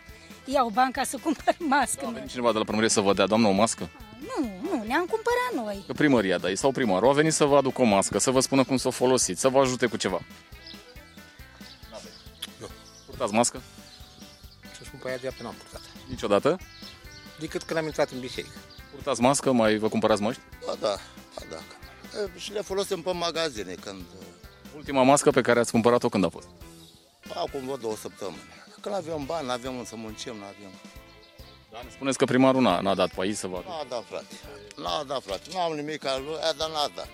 iau 0.45 0.69
bani 0.69 0.91
ca 0.91 1.03
să 1.03 1.17
cumpăr 1.23 1.55
mască? 1.75 2.05
A 2.05 2.09
venit 2.09 2.29
cineva 2.29 2.51
de 2.51 2.57
la 2.57 2.63
primărie 2.63 2.89
să 2.89 3.01
vă 3.01 3.13
dea, 3.13 3.25
doamnă, 3.25 3.47
o 3.47 3.51
mască? 3.51 3.89
Nu, 4.19 4.49
nu, 4.61 4.83
ne-am 4.87 5.05
cumpărat 5.05 5.65
noi. 5.65 5.83
Că 5.87 5.93
primăria, 5.93 6.37
da, 6.37 6.47
sau 6.53 6.71
primarul 6.71 7.09
a 7.09 7.13
venit 7.13 7.33
să 7.33 7.45
vă 7.45 7.57
aducă 7.57 7.81
o 7.81 7.85
mască, 7.85 8.17
să 8.19 8.31
vă 8.31 8.39
spună 8.39 8.63
cum 8.63 8.77
să 8.77 8.87
o 8.87 8.91
folosiți, 8.91 9.41
să 9.41 9.49
vă 9.49 9.59
ajute 9.59 9.85
cu 9.85 9.97
ceva. 9.97 10.21
Purtați 13.05 13.33
mască? 13.33 13.61
Să 14.95 15.01
spun 15.01 15.11
pe 15.11 15.25
aia 15.25 15.33
de 15.37 15.43
n-am 15.43 15.55
purtat. 15.61 15.81
Niciodată? 16.07 16.57
Decât 17.39 17.63
când 17.63 17.79
am 17.79 17.85
intrat 17.85 18.09
în 18.11 18.19
biserică. 18.19 18.57
Purtați 18.91 19.21
mască? 19.21 19.51
Mai 19.51 19.77
vă 19.77 19.89
cumpărați 19.89 20.21
măști? 20.21 20.41
Ba 20.65 20.73
da, 20.79 20.95
ba 21.35 21.41
da. 21.49 21.59
E, 22.19 22.39
Și 22.39 22.51
le 22.51 22.61
folosim 22.61 23.01
pe 23.01 23.11
magazine 23.11 23.73
când... 23.73 24.01
Ultima 24.75 25.03
mască 25.03 25.31
pe 25.31 25.41
care 25.41 25.59
ați 25.59 25.71
cumpărat-o 25.71 26.09
când 26.09 26.23
a 26.25 26.29
fost? 26.29 26.47
Acum 27.33 27.59
vreo 27.63 27.75
două 27.75 27.95
săptămâni. 27.95 28.43
Când 28.81 28.95
avem 28.95 29.25
bani, 29.25 29.51
avem 29.51 29.85
să 29.85 29.95
muncim, 29.95 30.35
nu 30.35 30.43
avem. 30.43 30.71
Da, 31.71 31.79
ne 31.83 31.89
spuneți 31.89 32.17
că 32.17 32.25
primarul 32.25 32.61
n-a, 32.61 32.79
n-a 32.79 32.95
dat 32.95 33.09
pe 33.13 33.21
aici 33.21 33.35
să 33.35 33.47
vă 33.47 33.55
aducă. 33.55 33.73
N-a 33.73 33.85
dat, 33.89 34.03
frate. 34.09 34.33
N-a 34.75 35.03
dat, 35.03 35.21
frate. 35.23 35.49
N-am 35.53 35.73
nimic 35.73 36.05
al 36.05 36.21
lui, 36.23 36.37
dar 36.57 36.69
n-a 36.69 36.89
dat. 36.95 37.09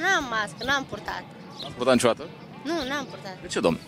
N-am 0.00 0.24
mască, 0.24 0.64
n-am 0.64 0.84
purtat. 0.84 1.24
Ați 1.64 1.72
purtat 1.76 1.94
niciodată? 1.94 2.28
Nu, 2.64 2.84
n-am 2.88 3.06
purtat. 3.06 3.40
De 3.40 3.46
ce, 3.46 3.60
domnule? 3.60 3.84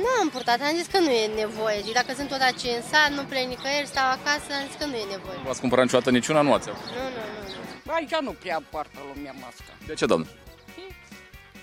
Nu 0.00 0.06
am 0.20 0.28
purtat, 0.28 0.60
am 0.60 0.76
zis 0.76 0.86
că 0.86 0.98
nu 0.98 1.10
e 1.10 1.26
nevoie. 1.42 1.78
Și 1.86 1.92
dacă 1.92 2.12
sunt 2.16 2.28
tot 2.28 2.40
aici 2.40 2.64
în 2.76 2.82
sat, 2.90 3.10
nu 3.16 3.22
plec 3.30 3.46
nicăieri, 3.48 3.86
stau 3.86 4.08
acasă, 4.16 4.50
am 4.58 4.66
zis 4.68 4.76
că 4.80 4.84
nu 4.84 4.96
e 4.96 5.06
nevoie. 5.16 5.36
Nu 5.40 5.46
v-ați 5.48 5.60
cumpărat 5.60 5.84
niciodată 5.84 6.10
niciuna? 6.10 6.40
Nu 6.40 6.52
ați 6.52 6.68
avut. 6.70 6.86
Nu, 6.96 7.04
nu, 7.16 7.22
nu. 7.36 7.60
nu. 7.84 7.92
Aici 7.92 8.14
nu 8.20 8.32
prea 8.42 8.62
poartă 8.70 8.98
lumea 9.14 9.34
masca. 9.42 9.72
De 9.86 9.94
ce, 9.94 10.06
domnule? 10.06 10.30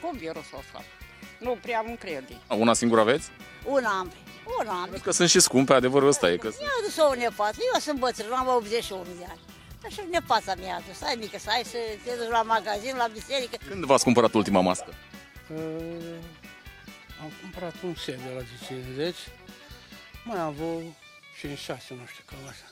Cum 0.02 0.18
virus 0.18 0.48
ăsta? 0.60 0.80
Nu 1.40 1.58
prea 1.62 1.84
îmi 1.88 1.98
crede. 1.98 2.36
Una 2.64 2.74
singură 2.74 3.02
aveți? 3.02 3.28
Una 3.66 3.90
am, 3.90 4.12
una 4.60 4.72
am. 4.82 4.88
Cred 4.90 5.02
că 5.02 5.12
sunt 5.12 5.30
și 5.30 5.40
scumpe, 5.40 5.74
adevărul 5.74 6.08
ăsta 6.08 6.32
e 6.32 6.38
că... 6.38 6.50
Mi-a 6.60 6.70
adus 6.80 6.98
o 6.98 7.16
nepoată, 7.16 7.58
eu 7.74 7.80
sunt 7.80 8.00
bătrân, 8.00 8.32
am 8.32 8.48
81 8.48 9.04
de 9.18 9.26
ani. 9.30 9.40
Așa 9.86 10.04
nepoata 10.12 10.54
mi-a 10.60 10.76
adus, 10.76 11.02
ai 11.02 11.16
mică, 11.20 11.38
să 11.40 11.50
ai 11.50 11.64
să 11.64 11.78
te 12.04 12.12
duci 12.18 12.30
la 12.30 12.42
magazin, 12.42 12.96
la 12.98 13.08
biserică. 13.14 13.58
Când 13.70 13.84
v-ați 13.86 14.04
cumpărat 14.04 14.34
ultima 14.34 14.62
mască? 14.62 14.94
Uh, 15.54 15.58
am 17.22 17.32
cumpărat 17.42 17.76
un 17.84 17.96
set 17.96 18.16
de 18.16 18.30
la 18.36 18.42
50, 18.68 19.16
mai 20.24 20.40
am 20.40 20.54
vreo 20.54 20.80
5-6, 20.80 20.84
nu 21.42 22.06
știu, 22.12 22.24
cam 22.26 22.38
așa. 22.48 22.66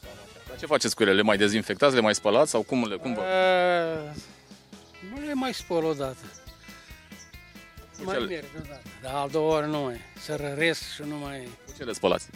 Dar 0.48 0.58
ce 0.60 0.66
faceți 0.66 0.96
cu 0.96 1.04
ele? 1.04 1.14
Le 1.14 1.22
mai 1.22 1.38
dezinfectați, 1.38 1.96
le 1.96 2.02
mai 2.02 2.16
spălați 2.16 2.52
sau 2.52 2.62
cum 2.62 2.88
le... 2.88 2.96
Cum 2.96 3.14
vă... 3.14 3.22
Uh, 3.22 4.22
nu 5.14 5.26
le 5.26 5.34
mai 5.34 5.54
spăl 5.54 5.84
odată. 5.84 6.26
Mai 8.04 8.16
ce 8.16 8.22
le- 8.22 8.28
merg 8.28 8.46
odată, 8.56 8.82
dar 9.02 9.16
a 9.16 9.28
doua 9.28 9.58
ori 9.58 9.68
nu 9.68 9.80
mai. 9.80 10.02
Să 10.20 10.36
răresc 10.36 10.82
și 10.94 11.02
nu 11.02 11.16
mai... 11.16 11.50
Cu 11.66 11.74
ce 11.78 11.84
le 11.84 11.94
spălați? 11.94 12.30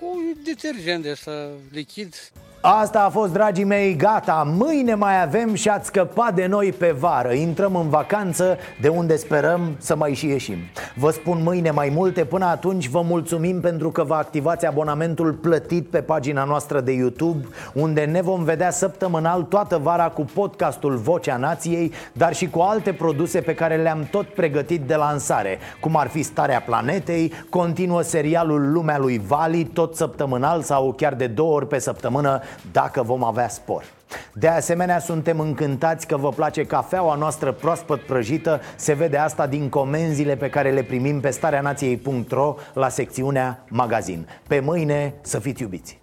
cu 0.00 0.36
detergent 0.44 1.02
de 1.02 1.10
ăsta 1.10 1.50
lichid. 1.70 2.14
Asta 2.62 3.04
a 3.04 3.08
fost, 3.08 3.32
dragii 3.32 3.64
mei, 3.64 3.96
gata. 3.96 4.52
Mâine 4.56 4.94
mai 4.94 5.22
avem 5.22 5.54
și 5.54 5.68
ați 5.68 5.86
scăpat 5.86 6.34
de 6.34 6.46
noi 6.46 6.72
pe 6.72 6.94
vară. 6.98 7.32
Intrăm 7.32 7.76
în 7.76 7.88
vacanță, 7.88 8.58
de 8.80 8.88
unde 8.88 9.16
sperăm 9.16 9.76
să 9.78 9.96
mai 9.96 10.14
și 10.14 10.26
ieșim. 10.26 10.56
Vă 10.94 11.10
spun 11.10 11.42
mâine 11.42 11.70
mai 11.70 11.92
multe, 11.94 12.24
până 12.24 12.44
atunci 12.44 12.88
vă 12.88 13.00
mulțumim 13.00 13.60
pentru 13.60 13.90
că 13.90 14.04
vă 14.04 14.14
activați 14.14 14.66
abonamentul 14.66 15.32
plătit 15.32 15.86
pe 15.86 16.00
pagina 16.00 16.44
noastră 16.44 16.80
de 16.80 16.92
YouTube 16.92 17.46
Unde 17.74 18.04
ne 18.04 18.22
vom 18.22 18.44
vedea 18.44 18.70
săptămânal 18.70 19.42
toată 19.42 19.78
vara 19.82 20.08
cu 20.08 20.24
podcastul 20.34 20.96
Vocea 20.96 21.36
Nației 21.36 21.92
Dar 22.12 22.34
și 22.34 22.48
cu 22.48 22.60
alte 22.60 22.92
produse 22.92 23.40
pe 23.40 23.54
care 23.54 23.76
le-am 23.76 24.08
tot 24.10 24.26
pregătit 24.26 24.80
de 24.80 24.94
lansare 24.94 25.58
Cum 25.80 25.96
ar 25.96 26.08
fi 26.08 26.22
Starea 26.22 26.60
Planetei, 26.60 27.32
continuă 27.48 28.02
serialul 28.02 28.72
Lumea 28.72 28.98
lui 28.98 29.22
Vali 29.26 29.64
Tot 29.64 29.96
săptămânal 29.96 30.62
sau 30.62 30.92
chiar 30.92 31.14
de 31.14 31.26
două 31.26 31.54
ori 31.54 31.66
pe 31.66 31.78
săptămână 31.78 32.40
dacă 32.72 33.02
vom 33.02 33.24
avea 33.24 33.48
spor. 33.48 33.84
De 34.32 34.48
asemenea, 34.48 34.98
suntem 34.98 35.40
încântați 35.40 36.06
că 36.06 36.16
vă 36.16 36.28
place 36.28 36.64
cafeaua 36.64 37.14
noastră 37.14 37.52
proaspăt 37.52 38.00
prăjită 38.00 38.60
Se 38.76 38.92
vede 38.92 39.16
asta 39.16 39.46
din 39.46 39.68
comenzile 39.68 40.36
pe 40.36 40.50
care 40.50 40.70
le 40.70 40.82
primim 40.82 41.20
pe 41.20 41.30
stareanației.ro 41.30 42.54
la 42.74 42.88
secțiunea 42.88 43.64
magazin 43.68 44.28
Pe 44.46 44.60
mâine 44.60 45.14
să 45.20 45.38
fiți 45.38 45.62
iubiți! 45.62 46.00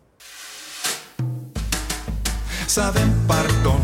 Să 2.66 2.82
avem 2.82 3.10
pardon, 3.28 3.82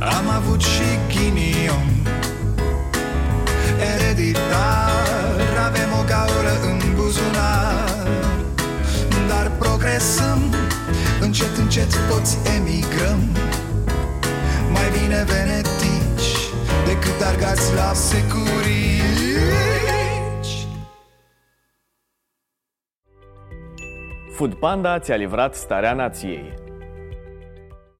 am 0.00 0.28
avut 0.36 0.60
și 0.60 0.82
ghinion 1.08 1.88
Ereditar, 3.94 5.66
avem 5.66 5.90
o 6.00 6.04
gaură 6.06 6.54
în 6.62 6.94
buzunar 6.94 7.90
Dar 9.28 9.50
progresăm 9.58 10.65
Încet, 11.38 11.56
încet 11.56 12.08
toți 12.08 12.38
emigrăm. 12.56 13.20
Mai 14.72 14.90
bine 14.90 15.24
venetici 15.24 16.36
Decât 16.86 17.26
argați 17.26 17.74
la 17.74 17.92
securici. 17.92 19.36
Food 24.32 24.54
Panda 24.54 24.98
ți-a 24.98 25.16
livrat 25.16 25.54
starea 25.54 25.92
nației 25.92 26.54